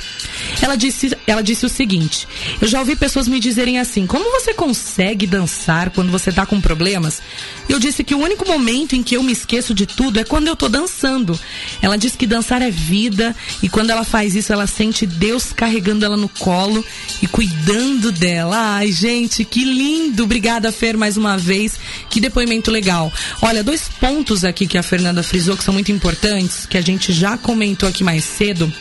Ela 0.60 0.76
disse, 0.76 1.16
ela 1.26 1.42
disse 1.42 1.66
o 1.66 1.68
seguinte: 1.68 2.26
Eu 2.60 2.68
já 2.68 2.80
ouvi 2.80 2.96
pessoas 2.96 3.28
me 3.28 3.40
dizerem 3.40 3.78
assim: 3.78 4.06
"Como 4.06 4.30
você 4.30 4.54
consegue 4.54 5.26
dançar 5.26 5.90
quando 5.90 6.10
você 6.10 6.32
tá 6.32 6.46
com 6.46 6.60
problemas?" 6.60 7.20
Eu 7.68 7.78
disse 7.78 8.04
que 8.04 8.14
o 8.14 8.20
único 8.20 8.46
momento 8.46 8.94
em 8.94 9.02
que 9.02 9.16
eu 9.16 9.22
me 9.22 9.32
esqueço 9.32 9.74
de 9.74 9.86
tudo 9.86 10.20
é 10.20 10.24
quando 10.24 10.46
eu 10.46 10.56
tô 10.56 10.68
dançando. 10.68 11.38
Ela 11.82 11.96
disse 11.96 12.16
que 12.16 12.26
dançar 12.26 12.62
é 12.62 12.70
vida 12.70 13.34
e 13.62 13.68
quando 13.68 13.90
ela 13.90 14.04
faz 14.04 14.34
isso, 14.34 14.52
ela 14.52 14.66
sente 14.66 15.06
Deus 15.06 15.52
carregando 15.52 16.04
ela 16.04 16.16
no 16.16 16.28
colo 16.28 16.84
e 17.20 17.26
cuidando 17.26 18.05
dela. 18.10 18.76
Ai, 18.76 18.92
gente, 18.92 19.44
que 19.44 19.64
lindo! 19.64 20.24
Obrigada, 20.24 20.72
Fer, 20.72 20.96
mais 20.96 21.16
uma 21.16 21.36
vez. 21.36 21.78
Que 22.08 22.20
depoimento 22.20 22.70
legal. 22.70 23.12
Olha, 23.42 23.62
dois 23.62 23.88
pontos 24.00 24.44
aqui 24.44 24.66
que 24.66 24.78
a 24.78 24.82
Fernanda 24.82 25.22
frisou 25.22 25.56
que 25.56 25.64
são 25.64 25.74
muito 25.74 25.92
importantes, 25.92 26.66
que 26.66 26.78
a 26.78 26.82
gente 26.82 27.12
já 27.12 27.36
comentou 27.36 27.88
aqui 27.88 28.02
mais 28.02 28.24
cedo 28.24 28.72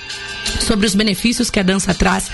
sobre 0.60 0.86
os 0.86 0.96
benefícios 0.96 1.50
que 1.50 1.60
a 1.60 1.64
dança 1.64 1.94
traz 1.94 2.30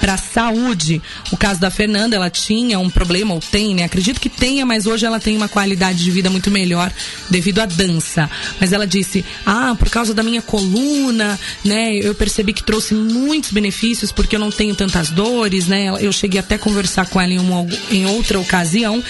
para 0.00 0.14
a 0.14 0.18
saúde. 0.18 1.00
O 1.30 1.36
caso 1.36 1.60
da 1.60 1.70
Fernanda, 1.70 2.16
ela 2.16 2.30
tinha 2.30 2.78
um 2.78 2.90
problema, 2.90 3.34
ou 3.34 3.40
tem, 3.40 3.74
né? 3.74 3.84
Acredito 3.84 4.20
que 4.20 4.28
tenha, 4.28 4.64
mas 4.64 4.86
hoje 4.86 5.06
ela 5.06 5.20
tem 5.20 5.36
uma 5.36 5.48
qualidade 5.48 6.02
de 6.02 6.10
vida 6.10 6.30
muito 6.30 6.50
melhor 6.50 6.92
devido 7.30 7.60
à 7.60 7.66
dança. 7.66 8.30
Mas 8.60 8.72
ela 8.72 8.86
disse: 8.86 9.24
Ah, 9.44 9.74
por 9.78 9.88
causa 9.88 10.14
da 10.14 10.22
minha 10.22 10.42
coluna, 10.42 11.38
né? 11.64 11.94
Eu 11.94 12.14
percebi 12.14 12.52
que 12.52 12.62
trouxe 12.62 12.94
muitos 12.94 13.50
benefícios 13.50 14.12
porque 14.12 14.36
eu 14.36 14.40
não 14.40 14.50
tenho 14.50 14.74
tantas 14.74 15.10
dores, 15.10 15.66
né? 15.66 15.88
Eu 16.00 16.12
cheguei 16.12 16.40
até 16.40 16.56
a 16.56 16.58
conversar 16.58 17.06
com 17.06 17.20
ela 17.20 17.32
em, 17.32 17.38
uma, 17.38 17.66
em 17.90 18.06
outra 18.06 18.38
ocasião 18.38 19.02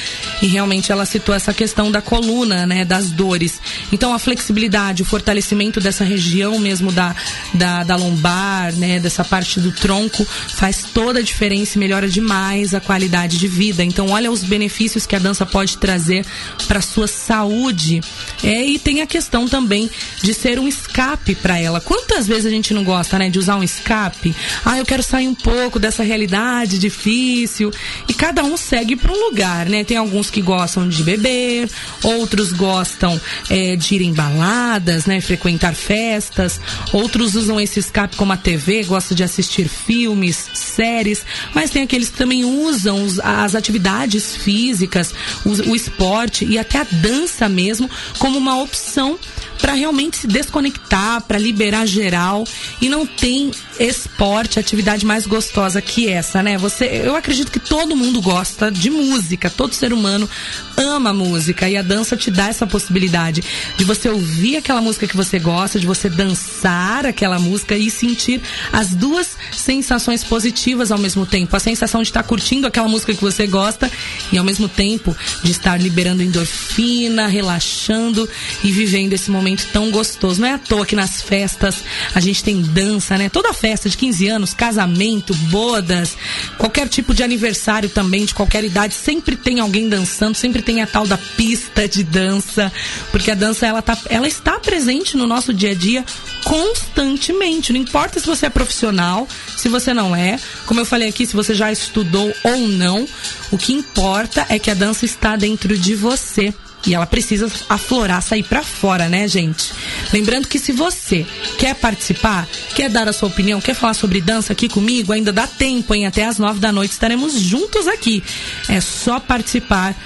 e 0.43 0.47
realmente 0.47 0.93
ela 0.93 1.05
citou 1.05 1.35
essa 1.35 1.53
questão 1.53 1.91
da 1.91 2.01
coluna, 2.01 2.67
né? 2.67 2.85
Das 2.85 3.11
dores. 3.11 3.61
Então 3.93 4.15
a 4.15 4.19
flexibilidade, 4.19 5.03
o 5.03 5.07
fortalecimento 5.07 5.81
dessa 5.81 6.05
região 6.05 6.59
mesmo 6.59 6.93
da, 6.93 7.15
da, 7.55 7.85
da 7.85 7.97
lombar 7.97 8.46
né, 8.77 8.99
dessa 8.99 9.25
parte 9.25 9.61
do 9.61 9.73
tronco, 9.73 10.25
faz 10.25 10.85
toda 10.95 11.21
a 11.21 11.23
diferença 11.23 11.77
e 11.77 11.79
melhora 11.79 12.09
demais 12.09 12.75
a 12.75 12.81
qualidade 12.81 13.39
de 13.39 13.49
vida. 13.49 13.83
Então, 13.85 14.11
olha 14.11 14.31
os 14.31 14.43
benefícios 14.43 15.07
que 15.07 15.17
a 15.17 15.19
dança 15.19 15.45
pode 15.45 15.79
trazer 15.79 16.25
para 16.67 16.81
sua 16.81 17.07
saúde. 17.07 18.01
É, 18.43 18.65
e 18.65 18.79
tem 18.79 19.03
a 19.03 19.07
questão 19.07 19.49
também 19.49 19.91
de 20.23 20.35
ser 20.35 20.59
um 20.59 20.69
escape 20.69 21.35
para 21.35 21.59
ela. 21.59 21.81
Quantas 21.81 22.27
vezes 22.27 22.47
a 22.47 22.51
gente 22.51 22.73
não 22.75 22.85
gosta, 22.85 23.19
né, 23.19 23.29
de 23.29 23.39
usar 23.39 23.57
um 23.57 23.63
escape? 23.63 24.35
Ah, 24.65 24.79
eu 24.79 24.85
quero 24.85 25.03
sair 25.03 25.29
um 25.29 25.35
pouco 25.35 25.79
dessa 25.79 26.03
realidade 26.03 26.79
difícil. 26.79 27.73
E 28.09 28.15
cada 28.15 28.45
um 28.45 28.57
segue 28.57 28.97
para 28.97 29.13
um 29.13 29.29
lugar, 29.29 29.67
né? 29.67 29.85
Tem 29.85 29.97
alguns 29.97 30.31
que 30.31 30.41
gostam 30.41 30.89
de 30.89 31.03
beber, 31.03 31.69
outros 32.03 32.53
gostam 32.53 33.21
é, 33.49 33.77
de 33.77 33.95
ir 33.95 34.03
em 34.03 34.13
baladas, 34.13 35.07
né, 35.07 35.21
frequentar 35.21 35.75
festas. 35.75 36.61
Outros 36.93 37.35
usam 37.35 37.61
esse 37.61 37.79
escape 37.81 38.17
como 38.17 38.33
a 38.37 38.39
TV, 38.39 38.85
gostam 38.85 39.17
de 39.17 39.25
assistir 39.25 39.69
filmes, 39.69 40.51
séries, 40.55 41.25
mas 41.55 41.71
tem 41.71 41.83
aqueles 41.83 42.11
que 42.11 42.17
também 42.17 42.45
usam 42.45 43.07
as 43.23 43.55
atividades 43.55 44.37
físicas, 44.37 45.13
o, 45.45 45.71
o 45.71 45.77
esporte 45.77 46.45
e 46.45 46.59
até 46.59 46.79
a 46.79 46.87
dança 46.91 47.49
mesmo 47.49 47.91
como 48.19 48.39
uma 48.39 48.63
opção 48.63 49.19
para 49.61 49.73
realmente 49.73 50.19
se 50.19 50.27
desconectar, 50.27 51.23
para 51.23 51.39
liberar 51.39 51.87
geral 51.87 52.45
e 52.81 52.89
não 52.89 53.07
tem 53.07 53.51
esporte, 53.79 54.59
atividade 54.59 55.05
mais 55.05 55.27
gostosa 55.27 55.81
que 55.81 56.09
essa, 56.09 56.43
né? 56.43 56.59
Você, 56.59 56.85
eu 57.05 57.17
acredito 57.17 57.51
que 57.51 57.59
todo 57.59 57.97
mundo 57.97 58.21
gosta 58.21 58.71
de 58.71 58.91
música, 58.91 59.51
todo 59.51 59.75
ser 59.75 59.93
humano 59.93 60.29
ama 60.77 61.13
música 61.13 61.69
e 61.69 61.77
a 61.77 61.83
dança 61.83 62.17
te 62.17 62.31
dá 62.31 62.49
essa 62.49 62.67
possibilidade 62.67 63.43
de 63.77 63.85
você 63.85 64.09
ouvir 64.09 64.57
aquela 64.57 64.81
música 64.81 65.07
que 65.07 65.17
você 65.17 65.39
gosta, 65.39 65.79
de 65.79 65.87
você 65.87 66.09
dançar 66.09 67.07
aquela 67.07 67.39
música 67.39 67.77
e 67.77 67.91
sentir 67.91 68.26
as 68.73 68.95
duas 68.95 69.36
sensações 69.53 70.23
positivas 70.23 70.93
ao 70.93 70.99
mesmo 70.99 71.25
tempo, 71.25 71.57
a 71.57 71.61
sensação 71.61 72.03
de 72.03 72.09
estar 72.09 72.23
curtindo 72.23 72.67
aquela 72.67 72.89
música 72.89 73.15
que 73.15 73.23
você 73.23 73.47
gosta 73.47 73.91
e 74.31 74.39
ao 74.39 74.45
mesmo 74.45 74.69
tempo 74.69 75.17
de 75.43 75.51
estar 75.51 75.81
liberando 75.81 76.23
endorfina, 76.23 77.27
relaxando 77.27 78.29
e 78.63 78.71
vivendo 78.71 79.13
esse 79.13 79.31
momento 79.31 79.47
momento 79.47 79.69
tão 79.73 79.91
gostoso. 79.91 80.41
Não 80.41 80.49
é 80.49 80.55
à 80.55 80.59
toa 80.59 80.85
que 80.85 80.97
nas 80.97 81.23
festas 81.23 81.85
a 82.15 82.21
gente 82.21 82.43
tem 82.43 82.61
dança, 82.61 83.17
né? 83.17 83.29
Toda 83.29 83.53
festa 83.53 83.89
de 83.89 83.97
15 83.97 84.29
anos, 84.29 84.55
casamento, 84.55 85.33
bodas, 85.35 86.17
qualquer 86.59 86.89
tipo 86.89 87.15
de 87.15 87.23
aniversário 87.23 87.89
também, 87.89 88.25
de 88.25 88.35
qualquer 88.35 88.65
idade, 88.65 88.95
sempre 88.95 89.37
tem 89.37 89.61
alguém 89.61 89.89
dançando, 89.89 90.35
sempre 90.35 90.63
tem 90.63 90.83
a 90.83 90.87
tal 90.87 91.07
da 91.07 91.17
pista 91.17 91.89
de 91.89 92.03
dança, 92.03 92.73
porque 93.13 93.31
a 93.31 93.35
dança 93.35 93.67
ela, 93.67 93.81
tá, 93.81 93.97
ela 94.09 94.27
está 94.27 94.59
presente 94.59 95.17
no 95.17 95.27
nosso 95.27 95.55
dia 95.55 95.71
a 95.71 95.75
dia 95.75 96.05
constantemente. 96.45 97.73
Não 97.73 97.81
importa 97.81 98.19
se 98.19 98.27
você 98.27 98.47
é 98.47 98.51
profissional, 98.51 99.29
se 99.57 99.69
você 99.69 99.93
não 99.95 100.15
é, 100.15 100.39
como 100.67 100.81
eu 100.81 100.87
falei 100.87 101.09
aqui, 101.09 101.27
se 101.27 101.35
você 101.35 101.55
já 101.55 101.73
estudou 101.73 102.33
ou 102.45 102.69
não, 102.69 103.09
o 103.51 103.59
que 103.59 103.73
importa 103.73 104.47
é 104.49 104.59
que 104.59 104.71
a 104.71 104.75
dança 104.75 105.05
está 105.05 105.37
dentro 105.37 105.77
de 105.77 105.95
você. 105.95 106.53
E 106.87 106.95
ela 106.95 107.07
precisa 107.07 107.51
aflorar, 107.69 108.23
sair 108.23 108.45
para 108.45 108.63
fora, 108.63 109.09
né, 109.09 109.27
gente? 109.27 109.73
Lembrando 110.13 110.47
que 110.47 110.57
se 110.57 110.71
você 110.71 111.27
quer 111.59 111.75
participar, 111.75 112.47
quer 112.77 112.89
dar 112.89 113.09
a 113.09 113.13
sua 113.13 113.29
opinião, 113.29 113.61
quer 113.61 113.75
falar 113.75 113.95
sobre 113.95 114.21
dança 114.21 114.53
aqui 114.53 114.69
comigo, 114.69 115.13
ainda 115.13 115.33
dá 115.33 115.49
tempo, 115.49 115.93
hein? 115.95 116.07
Até 116.07 116.25
as 116.25 116.39
nove 116.39 116.61
da 116.61 116.71
noite 116.71 116.93
estaremos 116.93 117.41
juntos 117.41 117.89
aqui. 117.89 118.23
É 118.69 118.81
só 118.81 119.19
participar 119.19 119.97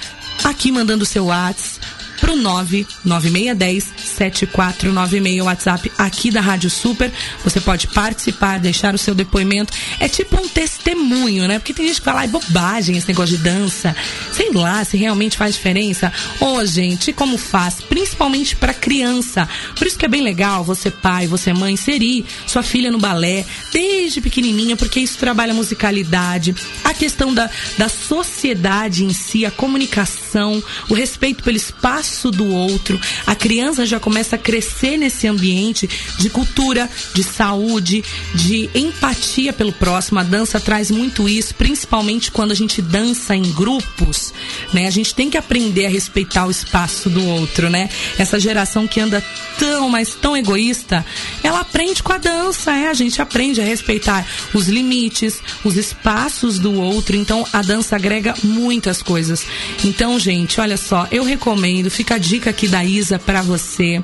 aqui 0.42 0.72
mandando 0.72 1.04
seu 1.04 1.26
WhatsApp 1.26 1.79
pro 2.20 2.36
99610 2.36 3.92
7496 4.04 5.40
WhatsApp 5.44 5.90
aqui 5.96 6.30
da 6.30 6.40
Rádio 6.40 6.70
Super. 6.70 7.10
Você 7.42 7.60
pode 7.60 7.86
participar, 7.88 8.58
deixar 8.58 8.94
o 8.94 8.98
seu 8.98 9.14
depoimento. 9.14 9.72
É 9.98 10.08
tipo 10.08 10.40
um 10.40 10.48
testemunho, 10.48 11.48
né? 11.48 11.58
Porque 11.58 11.72
tem 11.72 11.86
gente 11.86 12.00
que 12.00 12.04
fala, 12.04 12.24
é 12.24 12.28
bobagem 12.28 12.96
esse 12.96 13.08
negócio 13.08 13.36
de 13.36 13.42
dança. 13.42 13.96
Sei 14.32 14.52
lá 14.52 14.84
se 14.84 14.96
realmente 14.96 15.36
faz 15.36 15.54
diferença. 15.54 16.12
Ô, 16.40 16.56
oh, 16.56 16.64
gente, 16.64 17.12
como 17.12 17.38
faz? 17.38 17.80
Principalmente 17.80 18.54
para 18.54 18.74
criança. 18.74 19.48
Por 19.76 19.86
isso 19.86 19.98
que 19.98 20.04
é 20.04 20.08
bem 20.08 20.22
legal 20.22 20.62
você 20.62 20.90
pai, 20.90 21.26
você 21.26 21.52
mãe, 21.52 21.74
inserir 21.74 22.24
sua 22.46 22.62
filha 22.62 22.90
no 22.90 22.98
balé 22.98 23.44
desde 23.72 24.20
pequenininha, 24.20 24.76
porque 24.76 25.00
isso 25.00 25.18
trabalha 25.18 25.52
a 25.52 25.56
musicalidade, 25.56 26.54
a 26.84 26.92
questão 26.92 27.32
da, 27.32 27.48
da 27.78 27.88
sociedade 27.88 29.04
em 29.04 29.12
si, 29.12 29.46
a 29.46 29.50
comunicação, 29.50 30.62
o 30.88 30.94
respeito 30.94 31.42
pelo 31.42 31.56
espaço 31.56 32.09
do 32.30 32.52
outro. 32.52 33.00
A 33.26 33.34
criança 33.34 33.86
já 33.86 34.00
começa 34.00 34.36
a 34.36 34.38
crescer 34.38 34.96
nesse 34.96 35.26
ambiente 35.26 35.88
de 36.18 36.28
cultura, 36.28 36.88
de 37.14 37.22
saúde, 37.22 38.02
de 38.34 38.68
empatia 38.74 39.52
pelo 39.52 39.72
próximo. 39.72 40.18
A 40.18 40.22
dança 40.22 40.58
traz 40.58 40.90
muito 40.90 41.28
isso, 41.28 41.54
principalmente 41.54 42.30
quando 42.30 42.52
a 42.52 42.54
gente 42.54 42.82
dança 42.82 43.34
em 43.36 43.42
grupos, 43.52 44.32
né? 44.72 44.86
A 44.86 44.90
gente 44.90 45.14
tem 45.14 45.30
que 45.30 45.38
aprender 45.38 45.86
a 45.86 45.90
respeitar 45.90 46.46
o 46.46 46.50
espaço 46.50 47.08
do 47.08 47.24
outro, 47.24 47.70
né? 47.70 47.88
Essa 48.18 48.40
geração 48.40 48.86
que 48.86 49.00
anda 49.00 49.22
tão, 49.58 49.88
mas 49.88 50.14
tão 50.14 50.36
egoísta, 50.36 51.04
ela 51.42 51.60
aprende 51.60 52.02
com 52.02 52.12
a 52.12 52.18
dança, 52.18 52.72
é, 52.72 52.88
a 52.88 52.94
gente 52.94 53.20
aprende 53.20 53.60
a 53.60 53.64
respeitar 53.64 54.26
os 54.54 54.68
limites, 54.68 55.40
os 55.64 55.76
espaços 55.76 56.58
do 56.58 56.72
outro. 56.74 57.16
Então 57.16 57.46
a 57.52 57.62
dança 57.62 57.96
agrega 57.96 58.34
muitas 58.42 59.02
coisas. 59.02 59.44
Então, 59.84 60.18
gente, 60.18 60.60
olha 60.60 60.76
só, 60.76 61.06
eu 61.10 61.24
recomendo 61.24 61.90
Fica 62.00 62.14
a 62.14 62.18
dica 62.18 62.48
aqui 62.48 62.66
da 62.66 62.82
Isa 62.82 63.18
para 63.18 63.42
você. 63.42 64.02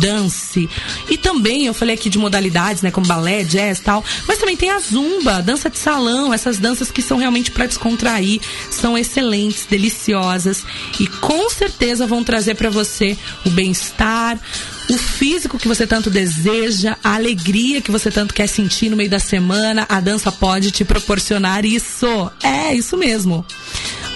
Dance. 0.00 0.70
E 1.06 1.18
também 1.18 1.66
eu 1.66 1.74
falei 1.74 1.94
aqui 1.94 2.08
de 2.08 2.18
modalidades, 2.18 2.80
né, 2.80 2.90
como 2.90 3.06
balé, 3.06 3.44
jazz, 3.44 3.78
tal, 3.78 4.02
mas 4.26 4.38
também 4.38 4.56
tem 4.56 4.70
a 4.70 4.78
zumba, 4.78 5.42
dança 5.42 5.68
de 5.68 5.76
salão, 5.76 6.32
essas 6.32 6.58
danças 6.58 6.90
que 6.90 7.02
são 7.02 7.18
realmente 7.18 7.50
para 7.50 7.66
descontrair, 7.66 8.40
são 8.70 8.96
excelentes, 8.96 9.66
deliciosas 9.68 10.64
e 10.98 11.06
com 11.06 11.50
certeza 11.50 12.06
vão 12.06 12.24
trazer 12.24 12.54
para 12.54 12.70
você 12.70 13.18
o 13.44 13.50
bem-estar, 13.50 14.40
o 14.88 14.96
físico 14.96 15.58
que 15.58 15.68
você 15.68 15.86
tanto 15.86 16.10
deseja, 16.10 16.96
a 17.02 17.14
alegria 17.14 17.80
que 17.80 17.90
você 17.90 18.10
tanto 18.10 18.34
quer 18.34 18.46
sentir 18.46 18.88
no 18.88 18.96
meio 18.96 19.10
da 19.10 19.18
semana, 19.18 19.86
a 19.88 20.00
dança 20.00 20.30
pode 20.30 20.70
te 20.70 20.84
proporcionar 20.84 21.64
isso. 21.64 22.30
É, 22.42 22.74
isso 22.74 22.96
mesmo. 22.96 23.44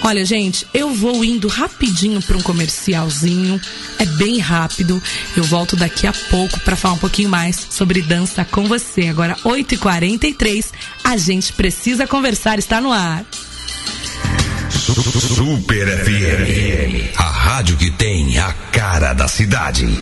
Olha, 0.03 0.25
gente, 0.25 0.65
eu 0.73 0.93
vou 0.93 1.23
indo 1.23 1.47
rapidinho 1.47 2.21
para 2.21 2.37
um 2.37 2.41
comercialzinho. 2.41 3.61
É 3.99 4.05
bem 4.05 4.39
rápido. 4.39 5.01
Eu 5.37 5.43
volto 5.43 5.75
daqui 5.75 6.07
a 6.07 6.13
pouco 6.13 6.59
para 6.61 6.75
falar 6.75 6.95
um 6.95 6.99
pouquinho 6.99 7.29
mais 7.29 7.67
sobre 7.69 8.01
dança 8.01 8.43
com 8.43 8.65
você. 8.65 9.07
Agora, 9.07 9.35
8h43, 9.45 10.65
a 11.03 11.17
gente 11.17 11.53
precisa 11.53 12.07
conversar, 12.07 12.57
está 12.57 12.81
no 12.81 12.91
ar. 12.91 13.23
Super 14.69 16.03
FM, 16.03 17.15
a 17.15 17.23
rádio 17.23 17.77
que 17.77 17.91
tem 17.91 18.39
a 18.39 18.51
cara 18.71 19.13
da 19.13 19.27
cidade. 19.27 20.01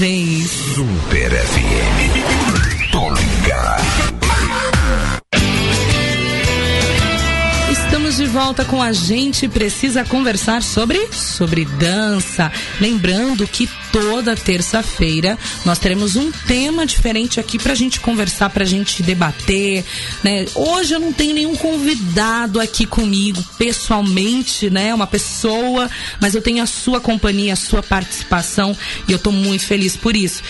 Vez. 0.00 0.48
Super 0.48 1.19
volta 8.60 8.64
com 8.64 8.82
a 8.82 8.92
gente 8.92 9.48
precisa 9.48 10.04
conversar 10.04 10.62
sobre 10.62 11.08
sobre 11.12 11.64
dança. 11.64 12.52
Lembrando 12.80 13.46
que 13.46 13.68
toda 13.92 14.36
terça-feira 14.36 15.38
nós 15.64 15.78
teremos 15.78 16.16
um 16.16 16.30
tema 16.30 16.84
diferente 16.84 17.40
aqui 17.40 17.58
pra 17.58 17.74
gente 17.74 18.00
conversar, 18.00 18.50
pra 18.50 18.64
gente 18.64 19.02
debater, 19.02 19.84
né? 20.22 20.46
Hoje 20.54 20.94
eu 20.94 21.00
não 21.00 21.12
tenho 21.12 21.34
nenhum 21.34 21.56
convidado 21.56 22.60
aqui 22.60 22.86
comigo 22.86 23.42
pessoalmente, 23.56 24.68
né? 24.68 24.92
Uma 24.94 25.06
pessoa, 25.06 25.88
mas 26.20 26.34
eu 26.34 26.42
tenho 26.42 26.62
a 26.62 26.66
sua 26.66 27.00
companhia, 27.00 27.54
a 27.54 27.56
sua 27.56 27.82
participação 27.82 28.76
e 29.08 29.12
eu 29.12 29.18
tô 29.18 29.32
muito 29.32 29.64
feliz 29.64 29.96
por 29.96 30.14
isso. 30.14 30.42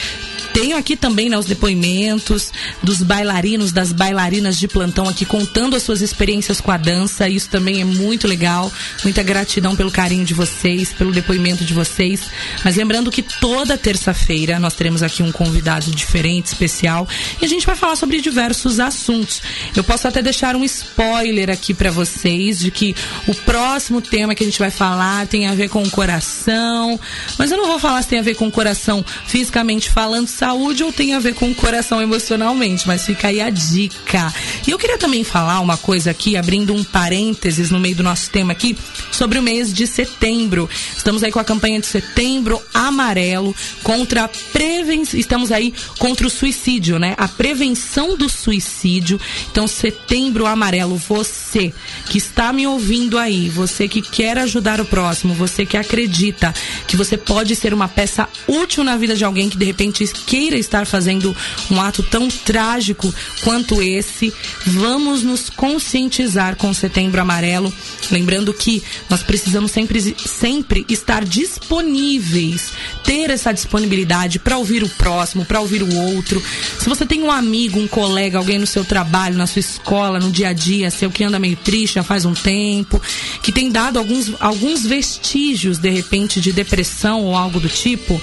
Tenho 0.52 0.76
aqui 0.76 0.96
também 0.96 1.28
né, 1.28 1.38
os 1.38 1.46
depoimentos 1.46 2.52
dos 2.82 3.02
bailarinos, 3.02 3.72
das 3.72 3.92
bailarinas 3.92 4.58
de 4.58 4.68
plantão 4.68 5.08
aqui 5.08 5.24
contando 5.24 5.76
as 5.76 5.82
suas 5.82 6.00
experiências 6.00 6.60
com 6.60 6.70
a 6.70 6.76
dança. 6.76 7.28
Isso 7.28 7.48
também 7.48 7.80
é 7.80 7.84
muito 7.84 8.26
legal. 8.26 8.70
Muita 9.02 9.22
gratidão 9.22 9.76
pelo 9.76 9.90
carinho 9.90 10.24
de 10.24 10.34
vocês, 10.34 10.92
pelo 10.92 11.12
depoimento 11.12 11.64
de 11.64 11.74
vocês. 11.74 12.22
Mas 12.64 12.76
lembrando 12.76 13.10
que 13.10 13.22
toda 13.22 13.78
terça-feira 13.78 14.58
nós 14.58 14.74
teremos 14.74 15.02
aqui 15.02 15.22
um 15.22 15.32
convidado 15.32 15.90
diferente, 15.90 16.46
especial, 16.46 17.08
e 17.40 17.44
a 17.44 17.48
gente 17.48 17.66
vai 17.66 17.76
falar 17.76 17.96
sobre 17.96 18.20
diversos 18.20 18.80
assuntos. 18.80 19.42
Eu 19.74 19.84
posso 19.84 20.06
até 20.06 20.22
deixar 20.22 20.56
um 20.56 20.64
spoiler 20.64 21.50
aqui 21.50 21.74
para 21.74 21.90
vocês 21.90 22.58
de 22.58 22.70
que 22.70 22.94
o 23.26 23.34
próximo 23.34 24.00
tema 24.00 24.34
que 24.34 24.42
a 24.42 24.46
gente 24.46 24.58
vai 24.58 24.70
falar 24.70 25.26
tem 25.26 25.46
a 25.46 25.54
ver 25.54 25.68
com 25.68 25.82
o 25.82 25.90
coração, 25.90 26.98
mas 27.38 27.50
eu 27.50 27.58
não 27.58 27.66
vou 27.66 27.78
falar 27.78 28.02
se 28.02 28.08
tem 28.08 28.18
a 28.18 28.22
ver 28.22 28.34
com 28.34 28.46
o 28.46 28.50
coração 28.50 29.04
fisicamente 29.26 29.90
falando, 29.90 30.28
saúde 30.40 30.82
ou 30.82 30.90
tem 30.90 31.12
a 31.12 31.18
ver 31.18 31.34
com 31.34 31.50
o 31.50 31.54
coração 31.54 32.00
emocionalmente, 32.00 32.88
mas 32.88 33.04
fica 33.04 33.28
aí 33.28 33.42
a 33.42 33.50
dica. 33.50 34.32
E 34.66 34.70
eu 34.70 34.78
queria 34.78 34.96
também 34.96 35.22
falar 35.22 35.60
uma 35.60 35.76
coisa 35.76 36.12
aqui, 36.12 36.34
abrindo 36.34 36.72
um 36.72 36.82
parênteses 36.82 37.70
no 37.70 37.78
meio 37.78 37.94
do 37.94 38.02
nosso 38.02 38.30
tema 38.30 38.52
aqui, 38.52 38.74
sobre 39.12 39.38
o 39.38 39.42
mês 39.42 39.70
de 39.70 39.86
setembro. 39.86 40.66
Estamos 40.96 41.22
aí 41.22 41.30
com 41.30 41.38
a 41.38 41.44
campanha 41.44 41.78
de 41.78 41.86
setembro 41.86 42.58
amarelo 42.72 43.54
contra 43.82 44.24
a 44.24 44.28
prevenção, 44.28 45.20
estamos 45.20 45.52
aí 45.52 45.74
contra 45.98 46.26
o 46.26 46.30
suicídio, 46.30 46.98
né? 46.98 47.14
A 47.18 47.28
prevenção 47.28 48.16
do 48.16 48.26
suicídio. 48.30 49.20
Então, 49.52 49.66
setembro 49.66 50.46
amarelo, 50.46 50.96
você 50.96 51.70
que 52.08 52.16
está 52.16 52.50
me 52.50 52.66
ouvindo 52.66 53.18
aí, 53.18 53.50
você 53.50 53.86
que 53.86 54.00
quer 54.00 54.38
ajudar 54.38 54.80
o 54.80 54.86
próximo, 54.86 55.34
você 55.34 55.66
que 55.66 55.76
acredita 55.76 56.54
que 56.86 56.96
você 56.96 57.18
pode 57.18 57.54
ser 57.54 57.74
uma 57.74 57.88
peça 57.88 58.26
útil 58.48 58.82
na 58.82 58.96
vida 58.96 59.14
de 59.14 59.22
alguém 59.22 59.50
que 59.50 59.58
de 59.58 59.66
repente 59.66 60.02
queira 60.30 60.56
estar 60.56 60.86
fazendo 60.86 61.36
um 61.68 61.80
ato 61.80 62.04
tão 62.04 62.28
trágico 62.28 63.12
quanto 63.42 63.82
esse, 63.82 64.32
vamos 64.64 65.24
nos 65.24 65.50
conscientizar 65.50 66.54
com 66.54 66.72
Setembro 66.72 67.20
Amarelo. 67.20 67.72
Lembrando 68.12 68.54
que 68.54 68.80
nós 69.08 69.24
precisamos 69.24 69.72
sempre, 69.72 70.14
sempre 70.16 70.86
estar 70.88 71.24
disponíveis, 71.24 72.70
ter 73.02 73.28
essa 73.28 73.50
disponibilidade 73.50 74.38
para 74.38 74.56
ouvir 74.56 74.84
o 74.84 74.88
próximo, 74.88 75.44
para 75.44 75.58
ouvir 75.58 75.82
o 75.82 75.96
outro. 75.96 76.40
Se 76.78 76.88
você 76.88 77.04
tem 77.04 77.24
um 77.24 77.32
amigo, 77.32 77.80
um 77.80 77.88
colega, 77.88 78.38
alguém 78.38 78.60
no 78.60 78.68
seu 78.68 78.84
trabalho, 78.84 79.36
na 79.36 79.48
sua 79.48 79.58
escola, 79.58 80.20
no 80.20 80.30
dia 80.30 80.50
a 80.50 80.52
dia, 80.52 80.92
seu 80.92 81.10
que 81.10 81.24
anda 81.24 81.40
meio 81.40 81.56
triste 81.56 81.94
já 81.94 82.04
faz 82.04 82.24
um 82.24 82.34
tempo, 82.34 83.02
que 83.42 83.50
tem 83.50 83.68
dado 83.68 83.98
alguns, 83.98 84.30
alguns 84.38 84.86
vestígios, 84.86 85.78
de 85.78 85.90
repente, 85.90 86.40
de 86.40 86.52
depressão 86.52 87.24
ou 87.24 87.34
algo 87.34 87.58
do 87.58 87.68
tipo, 87.68 88.22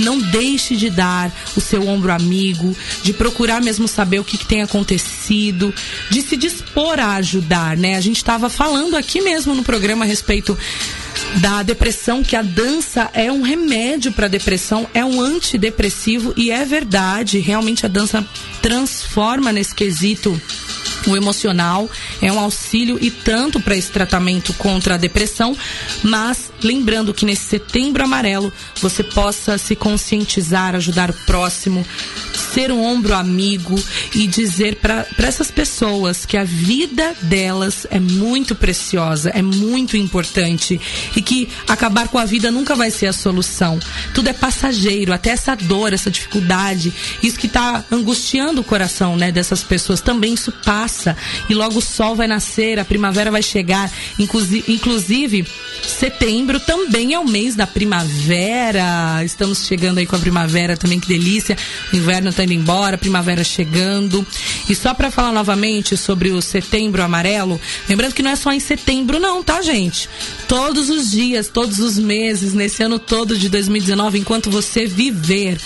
não 0.00 0.18
deixe 0.18 0.74
de 0.74 0.90
dar 0.90 1.32
o 1.56 1.60
seu 1.60 1.86
ombro 1.88 2.12
amigo, 2.12 2.76
de 3.02 3.12
procurar 3.12 3.60
mesmo 3.62 3.86
saber 3.86 4.18
o 4.18 4.24
que, 4.24 4.38
que 4.38 4.46
tem 4.46 4.62
acontecido, 4.62 5.72
de 6.10 6.20
se 6.22 6.36
dispor 6.36 6.98
a 6.98 7.14
ajudar, 7.16 7.76
né? 7.76 7.96
A 7.96 8.00
gente 8.00 8.16
estava 8.16 8.48
falando 8.48 8.96
aqui 8.96 9.20
mesmo 9.20 9.54
no 9.54 9.62
programa 9.62 10.04
a 10.04 10.08
respeito 10.08 10.56
da 11.36 11.62
depressão, 11.62 12.22
que 12.22 12.36
a 12.36 12.42
dança 12.42 13.10
é 13.12 13.30
um 13.30 13.42
remédio 13.42 14.12
para 14.12 14.28
depressão, 14.28 14.86
é 14.94 15.04
um 15.04 15.20
antidepressivo 15.20 16.32
e 16.36 16.50
é 16.50 16.64
verdade, 16.64 17.38
realmente 17.38 17.86
a 17.86 17.88
dança 17.88 18.24
transforma 18.60 19.52
nesse 19.52 19.74
quesito 19.74 20.40
o 21.06 21.16
emocional 21.16 21.88
é 22.20 22.32
um 22.32 22.38
auxílio 22.38 22.98
e 23.00 23.10
tanto 23.10 23.60
para 23.60 23.76
esse 23.76 23.90
tratamento 23.90 24.52
contra 24.54 24.94
a 24.94 24.98
depressão, 24.98 25.56
mas 26.02 26.50
lembrando 26.62 27.12
que 27.12 27.26
nesse 27.26 27.44
setembro 27.44 28.02
amarelo 28.02 28.52
você 28.80 29.02
possa 29.02 29.58
se 29.58 29.76
conscientizar, 29.76 30.74
ajudar 30.74 31.10
o 31.10 31.14
próximo, 31.26 31.84
ser 32.52 32.70
um 32.70 32.82
ombro 32.82 33.14
amigo 33.14 33.78
e 34.14 34.26
dizer 34.26 34.76
para 34.76 35.06
essas 35.18 35.50
pessoas 35.50 36.24
que 36.24 36.36
a 36.36 36.44
vida 36.44 37.14
delas 37.22 37.86
é 37.90 38.00
muito 38.00 38.54
preciosa, 38.54 39.30
é 39.30 39.42
muito 39.42 39.96
importante 39.96 40.80
e 41.14 41.20
que 41.20 41.48
acabar 41.68 42.08
com 42.08 42.18
a 42.18 42.24
vida 42.24 42.50
nunca 42.50 42.74
vai 42.74 42.90
ser 42.90 43.06
a 43.06 43.12
solução. 43.12 43.78
Tudo 44.14 44.28
é 44.28 44.32
passageiro, 44.32 45.12
até 45.12 45.30
essa 45.30 45.54
dor, 45.54 45.92
essa 45.92 46.10
dificuldade, 46.10 46.92
isso 47.22 47.38
que 47.38 47.46
está 47.46 47.84
angustiando 47.90 48.60
o 48.60 48.64
coração, 48.64 49.16
né, 49.16 49.30
dessas 49.30 49.62
pessoas 49.62 50.00
também 50.00 50.34
isso 50.34 50.52
passa 50.64 50.83
passa 50.84 51.16
e 51.48 51.54
logo 51.54 51.78
o 51.78 51.82
sol 51.82 52.14
vai 52.14 52.26
nascer, 52.26 52.78
a 52.78 52.84
primavera 52.84 53.30
vai 53.30 53.42
chegar. 53.42 53.90
Inclusive, 54.18 55.46
setembro 55.82 56.60
também 56.60 57.14
é 57.14 57.18
o 57.18 57.26
mês 57.26 57.54
da 57.54 57.66
primavera. 57.66 59.24
Estamos 59.24 59.66
chegando 59.66 59.98
aí 59.98 60.06
com 60.06 60.16
a 60.16 60.18
primavera 60.18 60.76
também, 60.76 61.00
que 61.00 61.08
delícia. 61.08 61.56
O 61.92 61.96
inverno 61.96 62.28
está 62.28 62.44
indo 62.44 62.52
embora, 62.52 62.96
a 62.96 62.98
primavera 62.98 63.42
chegando. 63.42 64.26
E 64.68 64.74
só 64.74 64.92
para 64.92 65.10
falar 65.10 65.32
novamente 65.32 65.96
sobre 65.96 66.30
o 66.30 66.42
setembro 66.42 67.02
amarelo, 67.02 67.58
lembrando 67.88 68.14
que 68.14 68.22
não 68.22 68.30
é 68.30 68.36
só 68.36 68.52
em 68.52 68.60
setembro, 68.60 69.18
não, 69.18 69.42
tá, 69.42 69.62
gente? 69.62 70.08
Todos 70.46 70.90
os 70.90 71.10
dias, 71.10 71.48
todos 71.48 71.78
os 71.78 71.98
meses, 71.98 72.52
nesse 72.52 72.82
ano 72.82 72.98
todo 72.98 73.38
de 73.38 73.48
2019, 73.48 74.18
enquanto 74.18 74.50
você 74.50 74.86
viver, 74.86 75.58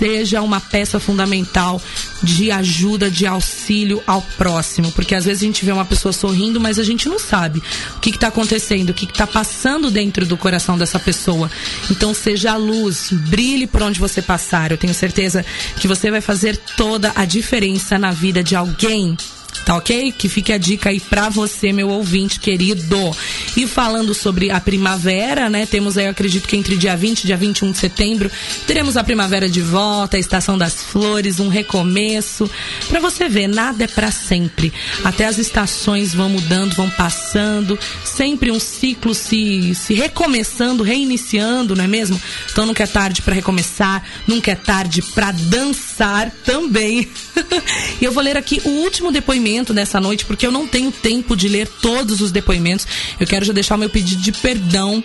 seja 0.00 0.40
uma 0.40 0.62
peça 0.62 0.98
fundamental 0.98 1.80
de 2.22 2.50
ajuda, 2.50 3.10
de 3.10 3.26
auxílio 3.26 4.02
ao 4.06 4.22
próximo. 4.38 4.90
Porque 4.92 5.14
às 5.14 5.26
vezes 5.26 5.42
a 5.42 5.46
gente 5.46 5.62
vê 5.62 5.72
uma 5.72 5.84
pessoa 5.84 6.10
sorrindo, 6.10 6.58
mas 6.58 6.78
a 6.78 6.82
gente 6.82 7.06
não 7.06 7.18
sabe 7.18 7.62
o 7.96 8.00
que 8.00 8.08
está 8.08 8.28
acontecendo, 8.28 8.90
o 8.90 8.94
que 8.94 9.04
está 9.04 9.26
passando 9.26 9.90
dentro 9.90 10.24
do 10.24 10.38
coração 10.38 10.78
dessa 10.78 10.98
pessoa. 10.98 11.50
Então 11.90 12.14
seja 12.14 12.52
a 12.52 12.56
luz, 12.56 13.10
brilhe 13.12 13.66
por 13.66 13.82
onde 13.82 14.00
você 14.00 14.22
passar. 14.22 14.70
Eu 14.70 14.78
tenho 14.78 14.94
certeza 14.94 15.44
que 15.78 15.86
você 15.86 16.10
vai 16.10 16.22
fazer 16.22 16.56
toda 16.56 17.12
a 17.14 17.26
diferença 17.26 17.98
na 17.98 18.10
vida 18.10 18.42
de 18.42 18.56
alguém 18.56 19.18
Tá 19.64 19.76
ok? 19.76 20.12
Que 20.12 20.28
fique 20.28 20.52
a 20.52 20.58
dica 20.58 20.90
aí 20.90 21.00
pra 21.00 21.28
você, 21.28 21.72
meu 21.72 21.88
ouvinte 21.88 22.40
querido. 22.40 23.14
E 23.56 23.66
falando 23.66 24.14
sobre 24.14 24.50
a 24.50 24.60
primavera, 24.60 25.50
né? 25.50 25.66
Temos 25.66 25.98
aí, 25.98 26.06
eu 26.06 26.10
acredito 26.10 26.48
que 26.48 26.56
entre 26.56 26.76
dia 26.76 26.96
20 26.96 27.20
e 27.20 27.26
dia 27.26 27.36
21 27.36 27.72
de 27.72 27.78
setembro, 27.78 28.30
teremos 28.66 28.96
a 28.96 29.04
primavera 29.04 29.48
de 29.48 29.60
volta, 29.60 30.16
a 30.16 30.20
estação 30.20 30.56
das 30.56 30.82
flores, 30.82 31.40
um 31.40 31.48
recomeço. 31.48 32.50
Pra 32.88 33.00
você 33.00 33.28
ver, 33.28 33.48
nada 33.48 33.84
é 33.84 33.86
para 33.86 34.10
sempre. 34.10 34.72
Até 35.04 35.26
as 35.26 35.38
estações 35.38 36.14
vão 36.14 36.28
mudando, 36.28 36.74
vão 36.74 36.88
passando. 36.90 37.78
Sempre 38.04 38.50
um 38.50 38.60
ciclo 38.60 39.14
se, 39.14 39.74
se 39.74 39.94
recomeçando, 39.94 40.82
reiniciando, 40.82 41.76
não 41.76 41.84
é 41.84 41.88
mesmo? 41.88 42.20
Então 42.50 42.66
nunca 42.66 42.84
é 42.84 42.86
tarde 42.86 43.22
para 43.22 43.34
recomeçar, 43.34 44.02
nunca 44.26 44.50
é 44.50 44.54
tarde 44.54 45.02
para 45.02 45.32
dançar 45.32 46.30
também. 46.44 47.08
e 48.00 48.04
eu 48.04 48.12
vou 48.12 48.22
ler 48.22 48.36
aqui 48.36 48.60
o 48.64 48.68
último 48.68 49.12
depoimento 49.12 49.39
dessa 49.72 50.00
noite, 50.00 50.24
porque 50.24 50.46
eu 50.46 50.52
não 50.52 50.66
tenho 50.66 50.92
tempo 50.92 51.36
de 51.36 51.48
ler 51.48 51.66
todos 51.66 52.20
os 52.20 52.30
depoimentos. 52.30 52.86
Eu 53.18 53.26
quero 53.26 53.44
já 53.44 53.52
deixar 53.52 53.74
o 53.74 53.78
meu 53.78 53.88
pedido 53.88 54.22
de 54.22 54.32
perdão 54.32 55.02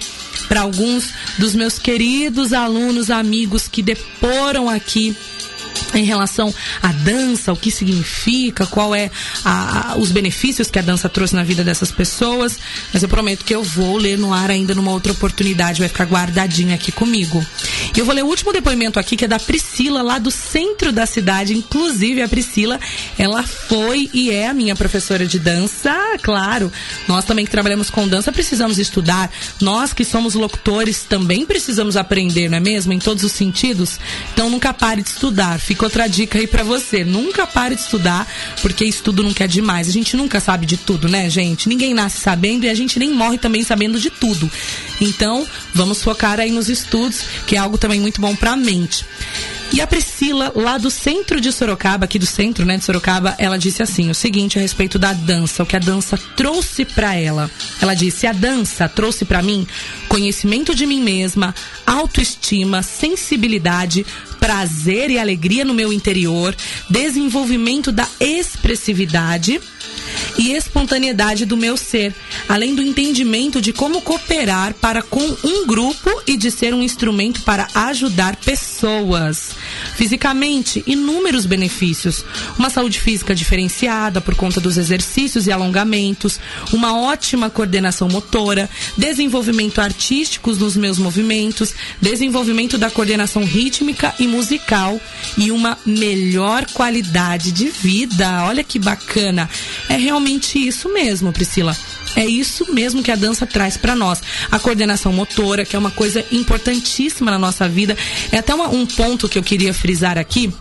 para 0.48 0.62
alguns 0.62 1.12
dos 1.40 1.56
meus 1.56 1.80
queridos 1.80 2.54
alunos, 2.54 3.10
amigos 3.10 3.68
que 3.68 3.82
deporam 3.82 4.70
aqui 4.70 5.16
em 5.96 6.04
relação 6.04 6.54
à 6.82 6.92
dança, 6.92 7.52
o 7.54 7.58
que 7.58 7.72
significa, 7.72 8.66
qual 8.66 8.94
é 8.94 9.10
a, 9.44 9.94
a, 9.94 9.98
os 9.98 10.12
benefícios 10.12 10.70
que 10.70 10.80
a 10.80 10.82
dança 10.82 11.10
trouxe 11.10 11.36
na 11.36 11.44
vida 11.44 11.64
dessas 11.64 11.92
pessoas. 11.92 12.58
Mas 12.94 13.04
eu 13.04 13.10
prometo 13.10 13.44
que 13.44 13.56
eu 13.56 13.64
vou 13.64 13.98
ler 13.98 14.18
no 14.18 14.34
ar 14.34 14.50
ainda 14.50 14.76
numa 14.76 14.92
outra 14.92 15.12
oportunidade, 15.12 15.80
vai 15.80 15.90
ficar 15.90 16.06
guardadinho 16.06 16.74
aqui 16.74 16.92
comigo. 16.92 17.46
E 17.96 18.00
eu 18.00 18.06
vou 18.06 18.14
ler 18.14 18.24
o 18.24 18.28
último 18.28 18.52
depoimento 18.52 19.00
aqui, 19.00 19.16
que 19.16 19.26
é 19.26 19.28
da 19.28 19.40
Priscila, 19.40 20.02
lá 20.02 20.20
do 20.20 20.32
centro 20.32 20.92
da 20.92 21.06
cidade. 21.06 21.54
Inclusive, 21.54 22.22
a 22.22 22.28
Priscila, 22.28 22.80
ela 23.18 23.44
foi 23.44 24.10
e 24.14 24.32
é 24.32 24.48
a 24.48 24.54
minha 24.54 24.76
professora 24.76 25.26
de 25.26 25.40
dança. 25.40 25.94
Claro, 26.22 26.72
nós 27.08 27.26
também 27.26 27.46
que 27.46 27.52
trabalhamos 27.52 27.90
com 27.90 28.08
dança 28.08 28.32
precisamos 28.32 28.78
estudar. 28.78 29.32
Nós 29.62 29.94
que 29.94 30.04
somos 30.04 30.34
locutores 30.34 31.04
também 31.04 31.46
precisamos 31.46 31.96
aprender, 31.96 32.50
não 32.50 32.58
é 32.58 32.62
mesmo? 32.62 32.94
Em 32.94 33.00
todos 33.00 33.24
os 33.24 33.32
sentidos. 33.32 34.00
Então 34.34 34.50
nunca 34.50 34.74
pare 34.74 35.02
de 35.02 35.10
estudar. 35.10 35.60
Fica 35.60 35.85
outra 35.86 36.08
dica 36.08 36.38
aí 36.38 36.48
para 36.48 36.64
você. 36.64 37.04
Nunca 37.04 37.48
pare 37.48 37.76
de 37.76 37.82
estudar, 37.82 38.28
porque 38.62 38.86
estudo 38.86 39.24
nunca 39.24 39.44
é 39.46 39.48
demais. 39.48 39.88
A 39.88 39.92
gente 39.92 40.16
nunca 40.18 40.40
sabe 40.40 40.66
de 40.66 40.78
tudo, 40.78 41.08
né, 41.08 41.30
gente? 41.30 41.70
Ninguém 41.70 41.94
nasce 41.94 42.20
sabendo 42.20 42.66
e 42.66 42.70
a 42.70 42.76
gente 42.76 43.00
nem 43.00 43.12
morre 43.12 43.38
também 43.38 43.64
sabendo 43.64 44.00
de 44.00 44.10
tudo. 44.10 44.50
Então, 45.00 45.46
vamos 45.74 46.02
focar 46.04 46.40
aí 46.40 46.52
nos 46.52 46.70
estudos, 46.70 47.22
que 47.48 47.56
é 47.56 47.60
algo 47.60 47.78
também 47.78 48.00
muito 48.00 48.22
bom 48.22 48.36
para 48.36 48.52
a 48.52 48.58
mente. 48.58 49.06
E 49.74 49.82
a 49.82 49.88
Priscila, 49.88 50.54
lá 50.56 50.78
do 50.78 50.90
centro 50.90 51.42
de 51.42 51.52
Sorocaba, 51.52 52.06
aqui 52.06 52.20
do 52.20 52.26
centro, 52.26 52.66
né, 52.66 52.78
de 52.78 52.86
Sorocaba, 52.86 53.36
ela 53.38 53.58
disse 53.58 53.82
assim, 53.82 54.10
o 54.10 54.16
seguinte 54.16 54.58
a 54.58 54.62
respeito 54.62 54.98
da 54.98 55.12
dança, 55.12 55.64
o 55.64 55.66
que 55.66 55.76
a 55.76 55.80
dança 55.80 56.18
trouxe 56.36 56.86
para 56.86 57.16
ela. 57.16 57.50
Ela 57.82 57.94
disse: 57.94 58.28
"A 58.28 58.32
dança 58.32 58.88
trouxe 58.88 59.26
para 59.26 59.42
mim 59.42 59.68
conhecimento 60.08 60.74
de 60.74 60.86
mim 60.86 61.02
mesma, 61.02 61.54
autoestima, 61.86 62.84
sensibilidade, 62.84 64.06
prazer 64.46 65.10
e 65.10 65.18
alegria 65.18 65.66
no 65.66 65.74
meu 65.74 65.92
interior, 65.92 66.56
desenvolvimento 66.88 67.92
da 67.92 68.08
expressividade, 68.20 69.60
e 70.38 70.52
espontaneidade 70.52 71.46
do 71.46 71.56
meu 71.56 71.78
ser, 71.78 72.14
além 72.48 72.76
do 72.76 72.82
entendimento 72.82 73.62
de 73.62 73.72
como 73.72 74.02
cooperar 74.02 74.74
para 74.76 75.02
com 75.02 75.24
um 75.44 75.66
grupo 75.66 76.10
e 76.28 76.36
de 76.36 76.52
ser 76.52 76.74
um 76.74 76.84
instrumento 76.84 77.42
para 77.42 77.68
ajudar 77.74 78.36
pessoas. 78.38 79.52
Fisicamente, 79.96 80.84
inúmeros 80.86 81.46
benefícios: 81.46 82.26
uma 82.58 82.70
saúde 82.70 83.00
física 83.00 83.34
diferenciada 83.34 84.20
por 84.20 84.36
conta 84.36 84.60
dos 84.60 84.78
exercícios 84.78 85.48
e 85.48 85.52
alongamentos, 85.52 86.40
uma 86.74 86.98
ótima 86.98 87.50
coordenação 87.50 88.10
motora, 88.10 88.70
desenvolvimento 88.98 89.80
artístico 89.80 90.54
nos 90.56 90.76
meus 90.76 90.98
movimentos, 90.98 91.74
desenvolvimento 92.02 92.78
da 92.78 92.90
coordenação 92.90 93.44
rítmica 93.44 94.14
e 94.20 94.28
musical 94.36 95.00
e 95.38 95.52
uma 95.52 95.78
melhor 95.86 96.66
qualidade 96.74 97.52
de 97.52 97.70
vida. 97.70 98.44
Olha 98.46 98.64
que 98.64 98.78
bacana. 98.78 99.50
É 99.90 99.96
realmente 99.96 100.60
isso 100.60 100.90
mesmo, 100.90 101.32
Priscila. 101.32 101.76
É 102.16 102.26
isso 102.26 102.74
mesmo 102.74 103.04
que 103.04 103.12
a 103.12 103.16
dança 103.16 103.46
traz 103.46 103.76
para 103.76 103.96
nós. 103.96 104.22
A 104.50 104.58
coordenação 104.60 105.12
motora, 105.12 105.66
que 105.66 105.76
é 105.76 105.80
uma 105.80 105.92
coisa 105.92 106.24
importantíssima 106.32 107.30
na 107.32 107.40
nossa 107.40 107.68
vida. 107.68 107.98
É 108.32 108.38
até 108.38 108.54
uma, 108.54 108.70
um 108.70 108.86
ponto 108.86 109.28
que 109.28 109.38
eu 109.38 109.44
queria 109.44 109.74
frisar 109.74 110.18
aqui 110.18 110.54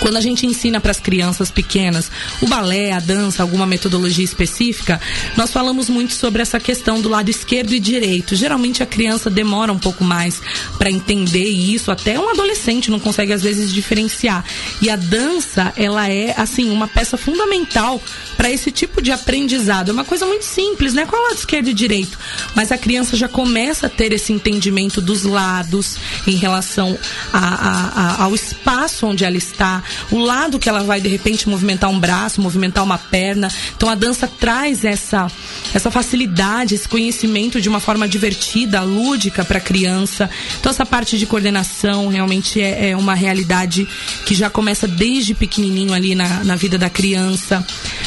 quando 0.00 0.16
a 0.16 0.20
gente 0.20 0.46
ensina 0.46 0.80
para 0.80 0.90
as 0.90 1.00
crianças 1.00 1.50
pequenas 1.50 2.10
o 2.40 2.46
balé, 2.46 2.92
a 2.92 3.00
dança, 3.00 3.42
alguma 3.42 3.66
metodologia 3.66 4.24
específica, 4.24 5.00
nós 5.36 5.52
falamos 5.52 5.88
muito 5.88 6.14
sobre 6.14 6.42
essa 6.42 6.60
questão 6.60 7.00
do 7.00 7.08
lado 7.08 7.28
esquerdo 7.30 7.72
e 7.72 7.80
direito. 7.80 8.36
Geralmente 8.36 8.82
a 8.82 8.86
criança 8.86 9.30
demora 9.30 9.72
um 9.72 9.78
pouco 9.78 10.04
mais 10.04 10.40
para 10.78 10.90
entender 10.90 11.48
isso, 11.48 11.90
até 11.90 12.18
um 12.18 12.28
adolescente 12.30 12.90
não 12.90 13.00
consegue 13.00 13.32
às 13.32 13.42
vezes 13.42 13.72
diferenciar. 13.72 14.44
E 14.80 14.90
a 14.90 14.96
dança, 14.96 15.72
ela 15.76 16.08
é 16.08 16.34
assim 16.36 16.70
uma 16.70 16.88
peça 16.88 17.16
fundamental 17.16 18.00
para 18.36 18.50
esse 18.50 18.70
tipo 18.70 19.02
de 19.02 19.10
aprendizado. 19.10 19.90
É 19.90 19.92
uma 19.92 20.04
coisa 20.04 20.26
muito 20.26 20.44
simples, 20.44 20.94
né? 20.94 21.04
Qual 21.06 21.20
é 21.20 21.24
o 21.24 21.28
lado 21.28 21.38
esquerdo 21.38 21.68
e 21.68 21.74
direito? 21.74 22.18
Mas 22.54 22.70
a 22.70 22.78
criança 22.78 23.16
já 23.16 23.28
começa 23.28 23.86
a 23.86 23.90
ter 23.90 24.12
esse 24.12 24.32
entendimento 24.32 25.00
dos 25.00 25.24
lados 25.24 25.96
em 26.26 26.36
relação 26.36 26.98
a, 27.32 27.38
a, 27.38 27.88
a, 27.88 28.24
ao 28.24 28.34
espaço 28.34 29.06
onde 29.06 29.24
ela 29.24 29.36
está, 29.36 29.67
o 30.10 30.18
lado 30.18 30.58
que 30.58 30.68
ela 30.68 30.82
vai 30.82 31.00
de 31.00 31.08
repente 31.08 31.48
movimentar 31.48 31.90
um 31.90 31.98
braço, 31.98 32.40
movimentar 32.40 32.84
uma 32.84 32.98
perna. 32.98 33.50
Então 33.76 33.88
a 33.88 33.94
dança 33.94 34.26
traz 34.26 34.84
essa 34.84 35.30
essa 35.74 35.90
facilidade, 35.90 36.74
esse 36.74 36.88
conhecimento 36.88 37.60
de 37.60 37.68
uma 37.68 37.80
forma 37.80 38.08
divertida, 38.08 38.80
lúdica 38.82 39.44
para 39.44 39.58
a 39.58 39.60
criança. 39.60 40.30
Então 40.58 40.70
essa 40.70 40.86
parte 40.86 41.18
de 41.18 41.26
coordenação 41.26 42.08
realmente 42.08 42.60
é, 42.60 42.90
é, 42.90 42.96
uma 42.96 43.14
realidade 43.14 43.86
que 44.24 44.34
já 44.34 44.48
começa 44.48 44.86
desde 44.86 45.34
pequenininho 45.34 45.92
ali 45.92 46.14
na, 46.14 46.44
na 46.44 46.56
vida 46.56 46.78
da 46.78 46.88
criança. 46.88 47.64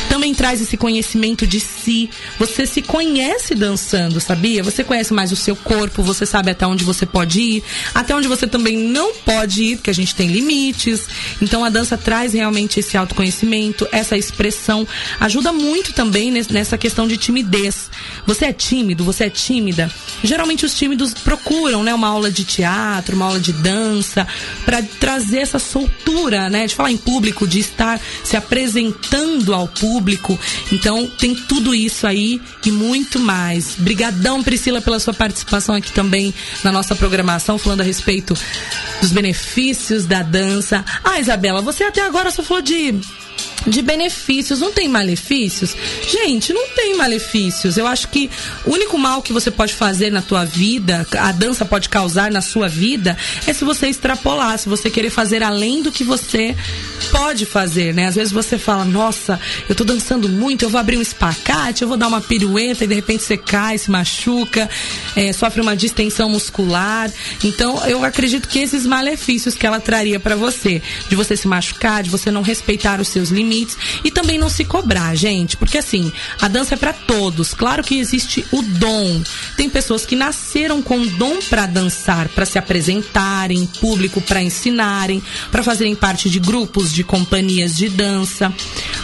Também 0.09 0.34
traz 0.34 0.62
esse 0.62 0.76
conhecimento 0.76 1.45
de 1.45 1.59
si. 1.59 2.09
Você 2.39 2.66
se 2.66 2.82
conhece 2.82 3.55
dançando, 3.55 4.20
sabia? 4.20 4.64
Você 4.64 4.84
conhece 4.84 5.14
mais 5.14 5.32
o 5.32 5.36
seu 5.36 5.55
corpo, 5.55 6.03
você 6.03 6.26
sabe 6.26 6.51
até 6.51 6.66
onde 6.66 6.84
você 6.84 7.05
pode 7.05 7.39
ir, 7.39 7.64
até 7.93 8.16
onde 8.16 8.28
você 8.28 8.47
também 8.47 8.78
não 8.78 9.14
pode 9.16 9.64
ir, 9.64 9.76
porque 9.78 9.89
a 9.89 9.93
gente 9.93 10.16
tem 10.16 10.28
limites. 10.28 11.07
Então 11.42 11.64
a 11.64 11.70
dança 11.70 11.98
traz 11.98 12.34
realmente 12.34 12.80
esse 12.80 12.96
autoconhecimento, 12.96 13.88
essa 13.92 14.18
expressão. 14.18 14.88
Ajuda 15.20 15.52
muito 15.52 15.94
também 15.94 16.32
nessa 16.32 16.78
questão 16.78 17.08
de 17.08 17.18
timidez. 17.18 17.89
Você 18.26 18.46
é 18.46 18.54
tímido, 18.54 19.04
você 19.04 19.26
é 19.26 19.30
tímida. 19.30 19.92
Geralmente 20.24 20.66
os 20.66 20.76
tímidos 20.76 21.14
procuram, 21.14 21.84
né, 21.84 21.94
uma 21.94 22.08
aula 22.08 22.32
de 22.32 22.44
teatro, 22.44 23.16
uma 23.16 23.26
aula 23.26 23.39
de 23.39 23.54
dança, 23.54 24.28
para 24.66 24.82
trazer 25.00 25.39
essa 25.39 25.60
soltura, 25.60 26.50
né, 26.50 26.68
de 26.68 26.76
falar 26.76 26.92
em 26.92 26.98
público, 26.98 27.48
de 27.48 27.60
estar 27.60 28.00
se 28.24 28.38
apresentando 28.38 29.54
ao 29.54 29.68
público. 29.68 30.39
Então 30.72 31.08
tem 31.08 31.34
tudo 31.36 31.74
isso 31.74 32.06
aí 32.06 32.42
e 32.66 32.72
muito 32.72 33.20
mais. 33.20 33.76
Brigadão 33.78 34.44
Priscila 34.44 34.82
pela 34.82 35.00
sua 35.00 35.14
participação 35.14 35.76
aqui 35.76 35.92
também 35.92 36.34
na 36.64 36.72
nossa 36.72 36.96
programação, 36.96 37.58
falando 37.58 37.82
a 37.82 37.84
respeito 37.84 38.36
dos 39.02 39.12
benefícios 39.12 40.06
da 40.06 40.22
dança. 40.22 40.86
Ah, 41.04 41.20
Isabela, 41.32 41.62
você 41.62 41.86
até 41.86 42.02
agora 42.02 42.30
só 42.30 42.44
falou 42.44 42.62
de 42.62 43.00
de 43.66 43.82
benefícios, 43.82 44.60
não 44.60 44.72
tem 44.72 44.88
malefícios? 44.88 45.76
Gente, 46.10 46.54
não 46.54 46.70
tem 46.70 46.96
malefícios. 46.96 47.78
Eu 47.78 47.88
acho 47.88 48.08
que 48.08 48.30
o 48.66 48.72
único 48.72 48.98
mal 48.98 49.22
que 49.22 49.34
você 49.34 49.52
pode 49.52 49.74
fazer 49.74 50.12
na 50.12 50.22
tua 50.22 50.46
vida, 50.46 51.06
a 51.18 51.32
dança 51.32 51.66
pode 51.66 51.89
causar 51.89 52.32
na 52.32 52.42
sua 52.42 52.68
vida, 52.68 53.18
é 53.46 53.54
se 53.54 53.64
você 53.64 53.88
extrapolar, 53.88 54.58
se 54.58 54.70
você 54.70 54.89
querer 54.89 55.10
fazer 55.10 55.44
além 55.44 55.82
do 55.82 55.92
que 55.92 56.04
você 56.04 56.56
pode 57.12 57.46
fazer, 57.46 57.94
né? 57.94 58.08
Às 58.08 58.16
vezes 58.16 58.32
você 58.32 58.58
fala, 58.58 58.86
nossa, 58.86 59.39
eu 59.68 59.76
tô 59.76 59.84
dançando 59.84 60.30
muito, 60.30 60.64
eu 60.64 60.70
vou 60.70 60.80
abrir 60.80 60.98
um 60.98 61.02
espacate, 61.02 61.82
eu 61.82 61.88
vou 61.88 61.98
dar 61.98 62.08
uma 62.08 62.22
pirueta 62.22 62.84
e 62.84 62.88
de 62.88 62.96
repente 62.96 63.24
você 63.24 63.38
cai, 63.38 63.78
se 63.78 63.89
machuca, 63.89 64.70
é, 65.16 65.34
sofre 65.34 65.62
uma 65.62 65.76
distensão 65.76 66.30
muscular. 66.30 67.12
Então, 67.44 67.84
eu 67.88 68.04
acredito 68.04 68.48
que 68.48 68.60
esses 68.60 68.86
malefícios 68.86 69.56
que 69.56 69.66
ela 69.66 69.80
traria 69.80 70.20
para 70.20 70.36
você, 70.36 70.82
de 71.10 71.16
você 71.16 71.36
se 71.36 71.48
machucar, 71.48 72.04
de 72.04 72.10
você 72.10 72.30
não 72.30 72.42
respeitar 72.42 73.00
os 73.00 73.08
seus 73.08 73.31
limites, 73.32 73.78
e 74.04 74.12
também 74.12 74.38
não 74.38 74.50
se 74.50 74.66
cobrar, 74.66 75.16
gente, 75.16 75.58
porque 75.58 75.78
assim, 75.78 76.12
a 76.40 76.48
dança 76.48 76.76
é 76.76 76.78
para 76.78 76.94
todos. 76.94 77.54
Claro 77.54 77.84
que 77.84 78.00
existe 78.00 78.46
o 78.52 78.62
dom. 78.62 79.22
Tem 79.58 79.70
pessoas 79.70 80.06
que 80.06 80.16
nasceram 80.16 80.82
com 80.82 81.06
dom 81.06 81.40
para 81.50 81.66
dançar, 81.66 82.28
para 82.30 82.46
se 82.46 82.58
apresentarem 82.58 83.60
em 83.60 83.66
público, 83.66 84.22
para 84.22 84.42
ensinarem, 84.42 85.22
para 85.52 85.64
fazerem 85.64 85.96
parte 85.96 86.30
de 86.30 86.40
grupos, 86.40 86.92
de 86.92 87.04
companhias 87.04 87.76
de 87.76 87.90
dança. 87.90 88.54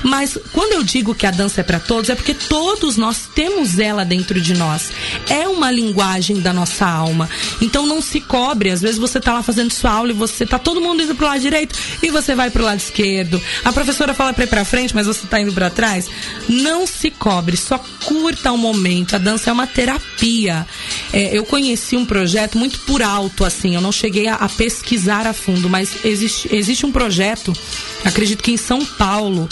Mas 0.03 0.37
quando 0.51 0.73
eu 0.73 0.83
digo 0.83 1.15
que 1.15 1.25
a 1.25 1.31
dança 1.31 1.61
é 1.61 1.63
para 1.63 1.79
todos, 1.79 2.09
é 2.09 2.15
porque 2.15 2.33
todos 2.33 2.97
nós 2.97 3.27
temos 3.33 3.79
ela 3.79 4.03
dentro 4.03 4.39
de 4.39 4.53
nós. 4.53 4.91
É 5.29 5.47
uma 5.47 5.71
linguagem 5.71 6.39
da 6.39 6.53
nossa 6.53 6.85
alma. 6.85 7.29
Então 7.61 7.85
não 7.85 8.01
se 8.01 8.21
cobre. 8.21 8.71
Às 8.71 8.81
vezes 8.81 8.97
você 8.97 9.19
tá 9.19 9.33
lá 9.33 9.43
fazendo 9.43 9.71
sua 9.71 9.91
aula 9.91 10.11
e 10.11 10.13
você 10.13 10.45
tá 10.45 10.59
todo 10.59 10.81
mundo 10.81 11.01
indo 11.01 11.15
pro 11.15 11.25
lado 11.25 11.39
direito 11.39 11.77
e 12.01 12.09
você 12.09 12.35
vai 12.35 12.49
pro 12.49 12.63
lado 12.63 12.79
esquerdo. 12.79 13.41
A 13.63 13.71
professora 13.71 14.13
fala 14.17 14.33
para 14.33 14.45
ir 14.45 14.47
para 14.47 14.65
frente, 14.65 14.95
mas 14.95 15.05
você 15.05 15.25
está 15.25 15.39
indo 15.39 15.53
para 15.53 15.69
trás, 15.69 16.07
não 16.49 16.87
se 16.87 17.11
cobre, 17.11 17.55
só 17.55 17.77
curta 18.03 18.51
o 18.51 18.57
momento. 18.57 19.15
A 19.15 19.19
dança 19.19 19.51
é 19.51 19.53
uma 19.53 19.67
terapia. 19.67 20.65
É, 21.13 21.37
eu 21.37 21.45
conheci 21.45 21.95
um 21.95 22.05
projeto 22.05 22.57
muito 22.57 22.79
por 22.79 23.03
alto, 23.03 23.45
assim, 23.45 23.75
eu 23.75 23.81
não 23.81 23.91
cheguei 23.91 24.27
a, 24.27 24.33
a 24.33 24.49
pesquisar 24.49 25.27
a 25.27 25.33
fundo, 25.33 25.69
mas 25.69 26.03
existe, 26.03 26.49
existe 26.53 26.85
um 26.85 26.91
projeto, 26.91 27.53
acredito 28.03 28.41
que 28.41 28.51
em 28.51 28.57
São 28.57 28.83
Paulo, 28.83 29.47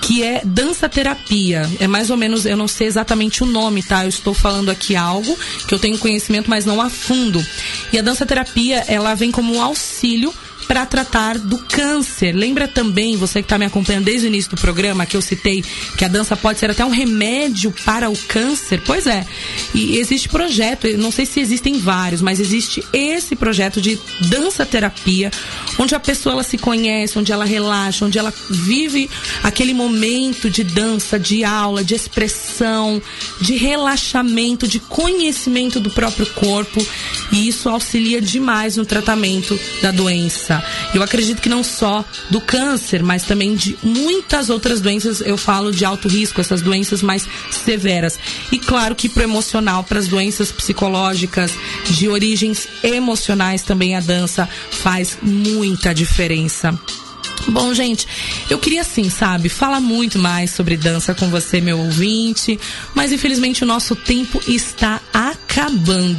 que 0.00 0.22
é 0.22 0.42
dança 0.44 0.88
terapia. 0.88 1.68
É 1.80 1.88
mais 1.88 2.08
ou 2.08 2.16
menos, 2.16 2.46
eu 2.46 2.56
não 2.56 2.68
sei 2.68 2.86
exatamente 2.86 3.42
o 3.42 3.46
nome, 3.46 3.82
tá? 3.82 4.04
Eu 4.04 4.08
estou 4.08 4.32
falando 4.32 4.70
aqui 4.70 4.94
algo 4.94 5.36
que 5.66 5.74
eu 5.74 5.78
tenho 5.78 5.98
conhecimento, 5.98 6.48
mas 6.48 6.64
não 6.64 6.80
a 6.80 6.88
fundo. 6.88 7.44
E 7.92 7.98
a 7.98 8.02
dança 8.02 8.24
terapia, 8.24 8.84
ela 8.86 9.14
vem 9.14 9.32
como 9.32 9.54
um 9.54 9.60
auxílio 9.60 10.32
para 10.66 10.86
tratar 10.86 11.38
do 11.38 11.58
câncer. 11.58 12.32
Lembra 12.32 12.66
também, 12.66 13.16
você 13.16 13.40
que 13.40 13.46
está 13.46 13.58
me 13.58 13.64
acompanhando 13.64 14.04
desde 14.04 14.26
o 14.26 14.28
início 14.28 14.50
do 14.50 14.60
programa, 14.60 15.06
que 15.06 15.16
eu 15.16 15.22
citei 15.22 15.64
que 15.96 16.04
a 16.04 16.08
dança 16.08 16.36
pode 16.36 16.58
ser 16.58 16.70
até 16.70 16.84
um 16.84 16.90
remédio 16.90 17.72
para 17.84 18.10
o 18.10 18.16
câncer? 18.16 18.80
Pois 18.84 19.06
é. 19.06 19.26
E 19.74 19.98
existe 19.98 20.28
projeto, 20.28 20.86
não 20.96 21.10
sei 21.10 21.26
se 21.26 21.40
existem 21.40 21.78
vários, 21.78 22.20
mas 22.20 22.40
existe 22.40 22.84
esse 22.92 23.36
projeto 23.36 23.80
de 23.80 23.98
dança 24.28 24.64
terapia, 24.64 25.30
onde 25.78 25.94
a 25.94 26.00
pessoa 26.00 26.34
ela 26.34 26.42
se 26.42 26.58
conhece, 26.58 27.18
onde 27.18 27.32
ela 27.32 27.44
relaxa, 27.44 28.04
onde 28.04 28.18
ela 28.18 28.32
vive 28.50 29.10
aquele 29.42 29.74
momento 29.74 30.48
de 30.48 30.64
dança, 30.64 31.18
de 31.18 31.44
aula, 31.44 31.84
de 31.84 31.94
expressão, 31.94 33.00
de 33.40 33.54
relaxamento, 33.56 34.66
de 34.66 34.80
conhecimento 34.80 35.78
do 35.78 35.90
próprio 35.90 36.26
corpo. 36.26 36.84
E 37.32 37.48
isso 37.48 37.68
auxilia 37.68 38.20
demais 38.20 38.76
no 38.76 38.84
tratamento 38.84 39.58
da 39.82 39.90
doença 39.90 40.53
doença. 40.54 40.64
Eu 40.94 41.02
acredito 41.02 41.40
que 41.40 41.48
não 41.48 41.64
só 41.64 42.04
do 42.30 42.40
câncer, 42.40 43.02
mas 43.02 43.24
também 43.24 43.54
de 43.54 43.76
muitas 43.82 44.50
outras 44.50 44.80
doenças. 44.80 45.20
Eu 45.20 45.36
falo 45.36 45.72
de 45.72 45.84
alto 45.84 46.08
risco, 46.08 46.40
essas 46.40 46.60
doenças 46.60 47.02
mais 47.02 47.26
severas. 47.50 48.18
E 48.52 48.58
claro 48.58 48.94
que 48.94 49.08
pro 49.08 49.22
emocional, 49.22 49.82
para 49.82 49.98
as 49.98 50.08
doenças 50.08 50.52
psicológicas 50.52 51.52
de 51.90 52.08
origens 52.08 52.68
emocionais 52.82 53.62
também 53.62 53.96
a 53.96 54.00
dança 54.00 54.48
faz 54.70 55.18
muita 55.22 55.94
diferença. 55.94 56.78
Bom, 57.48 57.74
gente, 57.74 58.06
eu 58.48 58.58
queria 58.58 58.80
assim, 58.80 59.10
sabe, 59.10 59.48
falar 59.48 59.80
muito 59.80 60.18
mais 60.18 60.50
sobre 60.50 60.76
dança 60.76 61.14
com 61.14 61.28
você, 61.28 61.60
meu 61.60 61.78
ouvinte, 61.78 62.58
mas 62.94 63.12
infelizmente 63.12 63.62
o 63.62 63.66
nosso 63.66 63.94
tempo 63.94 64.40
está 64.46 65.00
acabando. 65.12 65.23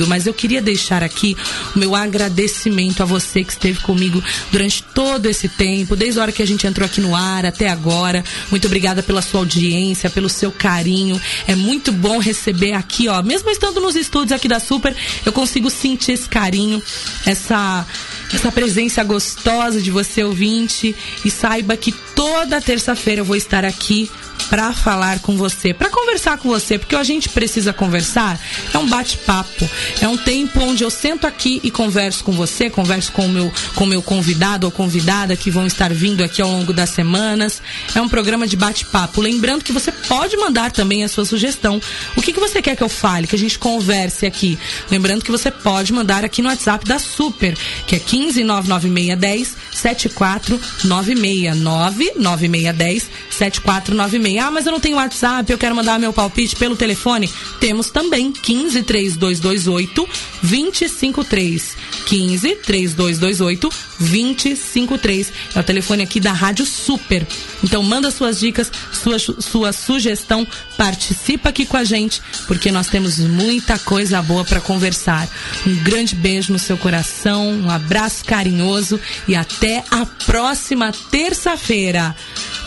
Mas 0.08 0.28
eu 0.28 0.34
queria 0.34 0.62
deixar 0.62 1.04
aqui 1.04 1.36
o 1.76 1.80
meu 1.80 1.96
agradecimento 1.96 3.02
a 3.02 3.06
você 3.06 3.44
que 3.44 3.52
esteve 3.52 3.80
comigo 3.82 4.24
durante 4.52 4.84
todo 4.84 5.26
esse 5.26 5.50
tempo, 5.50 5.96
desde 5.96 6.20
a 6.20 6.24
hora 6.24 6.32
que 6.32 6.42
a 6.42 6.48
gente 6.48 6.66
entrou 6.66 6.86
aqui 6.86 7.02
no 7.02 7.16
ar 7.16 7.46
até 7.46 7.70
agora. 7.70 8.24
Muito 8.50 8.68
obrigada 8.68 9.04
pela 9.04 9.22
sua 9.22 9.42
audiência, 9.42 10.10
pelo 10.10 10.30
seu 10.30 10.52
carinho. 10.52 11.20
É 11.48 11.56
muito 11.56 11.92
bom 11.92 12.18
receber 12.18 12.74
aqui, 12.74 13.08
ó, 13.08 13.22
mesmo 13.22 13.50
estando 13.50 13.82
nos 13.82 13.96
estúdios 13.96 14.32
aqui 14.32 14.48
da 14.48 14.60
Super, 14.60 14.96
eu 15.26 15.32
consigo 15.32 15.70
sentir 15.70 16.14
esse 16.14 16.30
carinho, 16.30 16.82
essa 17.26 17.86
essa 18.34 18.52
presença 18.52 19.04
gostosa 19.04 19.82
de 19.82 19.92
você 19.92 20.24
ouvinte 20.24 20.96
e 21.24 21.32
saiba 21.32 21.78
que 21.78 21.92
toda 21.92 22.60
terça-feira 22.60 23.22
eu 23.22 23.26
vou 23.26 23.36
estar 23.36 23.64
aqui 23.64 24.10
para 24.50 24.74
falar 24.74 25.20
com 25.20 25.36
você, 25.36 25.74
para 25.74 25.90
conversar 25.90 26.38
com 26.38 26.50
você, 26.50 26.78
porque 26.78 26.96
a 26.96 27.04
gente 27.04 27.30
precisa 27.30 27.74
conversar. 27.74 28.40
É 28.74 28.78
um 28.78 28.88
bate-papo, 28.88 29.70
é 30.02 30.08
um 30.08 30.18
tempo 30.18 30.60
onde 30.62 30.84
eu 30.84 30.90
sento 30.90 31.26
aqui 31.26 31.60
e 31.64 31.72
converso 31.72 32.24
com 32.24 32.32
você, 32.32 32.70
converso 32.70 33.12
com 33.12 33.26
o 33.26 33.30
meu 33.30 33.52
com 33.76 33.86
meu 33.86 34.02
convidado 34.02 34.66
ou 34.66 34.72
convidada 34.72 35.36
que 35.36 35.52
vão 35.52 35.66
estar 35.66 35.94
vindo 35.94 36.24
aqui 36.24 36.42
ao 36.42 36.50
longo 36.50 36.74
das 36.74 36.90
semanas. 36.90 37.62
É 37.94 38.02
um 38.02 38.10
programa 38.10 38.48
de 38.48 38.56
bate-papo. 38.56 39.22
Lembrando 39.22 39.64
que 39.64 39.72
você 39.72 39.92
pode 39.92 40.38
mandar 40.38 40.72
também 40.72 41.04
a 41.04 41.08
sua 41.08 41.26
sugestão. 41.26 41.82
O 42.16 42.22
que, 42.22 42.34
que 42.34 42.40
você 42.40 42.62
quer 42.62 42.76
que 42.76 42.84
eu 42.84 42.90
fale, 42.90 43.28
que 43.28 43.36
a 43.36 43.40
gente 43.40 43.60
converse 43.60 44.26
aqui? 44.26 44.58
Lembrando 44.90 45.24
que 45.24 45.32
você 45.32 45.52
pode 45.52 45.92
mandar 45.92 46.24
aqui 46.24 46.42
no 46.42 46.50
WhatsApp 46.50 46.86
da 46.86 47.00
Super, 47.00 47.58
que 47.86 47.96
é 47.96 48.00
1599610 48.00 49.56
7496 49.72 51.60
99610 51.60 53.10
7496. 53.30 54.35
Ah, 54.40 54.52
mas 54.52 54.66
eu 54.66 54.72
não 54.72 54.80
tenho 54.80 54.98
WhatsApp, 54.98 55.52
eu 55.52 55.58
quero 55.58 55.76
mandar 55.76 56.00
meu 56.00 56.14
palpite 56.14 56.56
pelo 56.56 56.76
telefone. 56.76 57.30
Temos 57.60 57.90
também 57.90 58.32
15 58.32 58.84
3228 58.84 60.08
253. 60.42 61.76
15 62.06 62.56
3228 62.56 63.70
253. 64.00 65.34
É 65.56 65.60
o 65.60 65.64
telefone 65.64 66.04
aqui 66.04 66.20
da 66.20 66.32
Rádio 66.32 66.66
Super. 66.66 67.26
Então 67.64 67.82
manda 67.82 68.12
suas 68.12 68.40
dicas, 68.40 68.72
sua, 68.92 69.18
sua 69.20 69.74
sugestão, 69.74 70.46
participa 70.78 71.50
aqui 71.50 71.66
com 71.66 71.78
a 71.78 71.84
gente, 71.84 72.22
porque 72.48 72.72
nós 72.72 72.88
temos 72.88 73.18
muita 73.20 73.80
coisa 73.80 74.22
boa 74.22 74.44
para 74.44 74.62
conversar. 74.62 75.28
Um 75.66 75.76
grande 75.84 76.16
beijo 76.16 76.54
no 76.54 76.60
seu 76.60 76.78
coração, 76.78 77.50
um 77.52 77.70
abraço 77.70 78.24
carinhoso 78.26 79.00
e 79.28 79.36
até 79.36 79.84
a 79.90 80.06
próxima 80.06 80.92
terça-feira. 81.10 82.16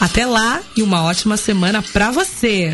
Até 0.00 0.26
lá 0.26 0.60
e 0.76 0.82
uma 0.82 1.02
ótima 1.02 1.36
semana 1.59 1.82
para 1.82 2.12
você. 2.12 2.72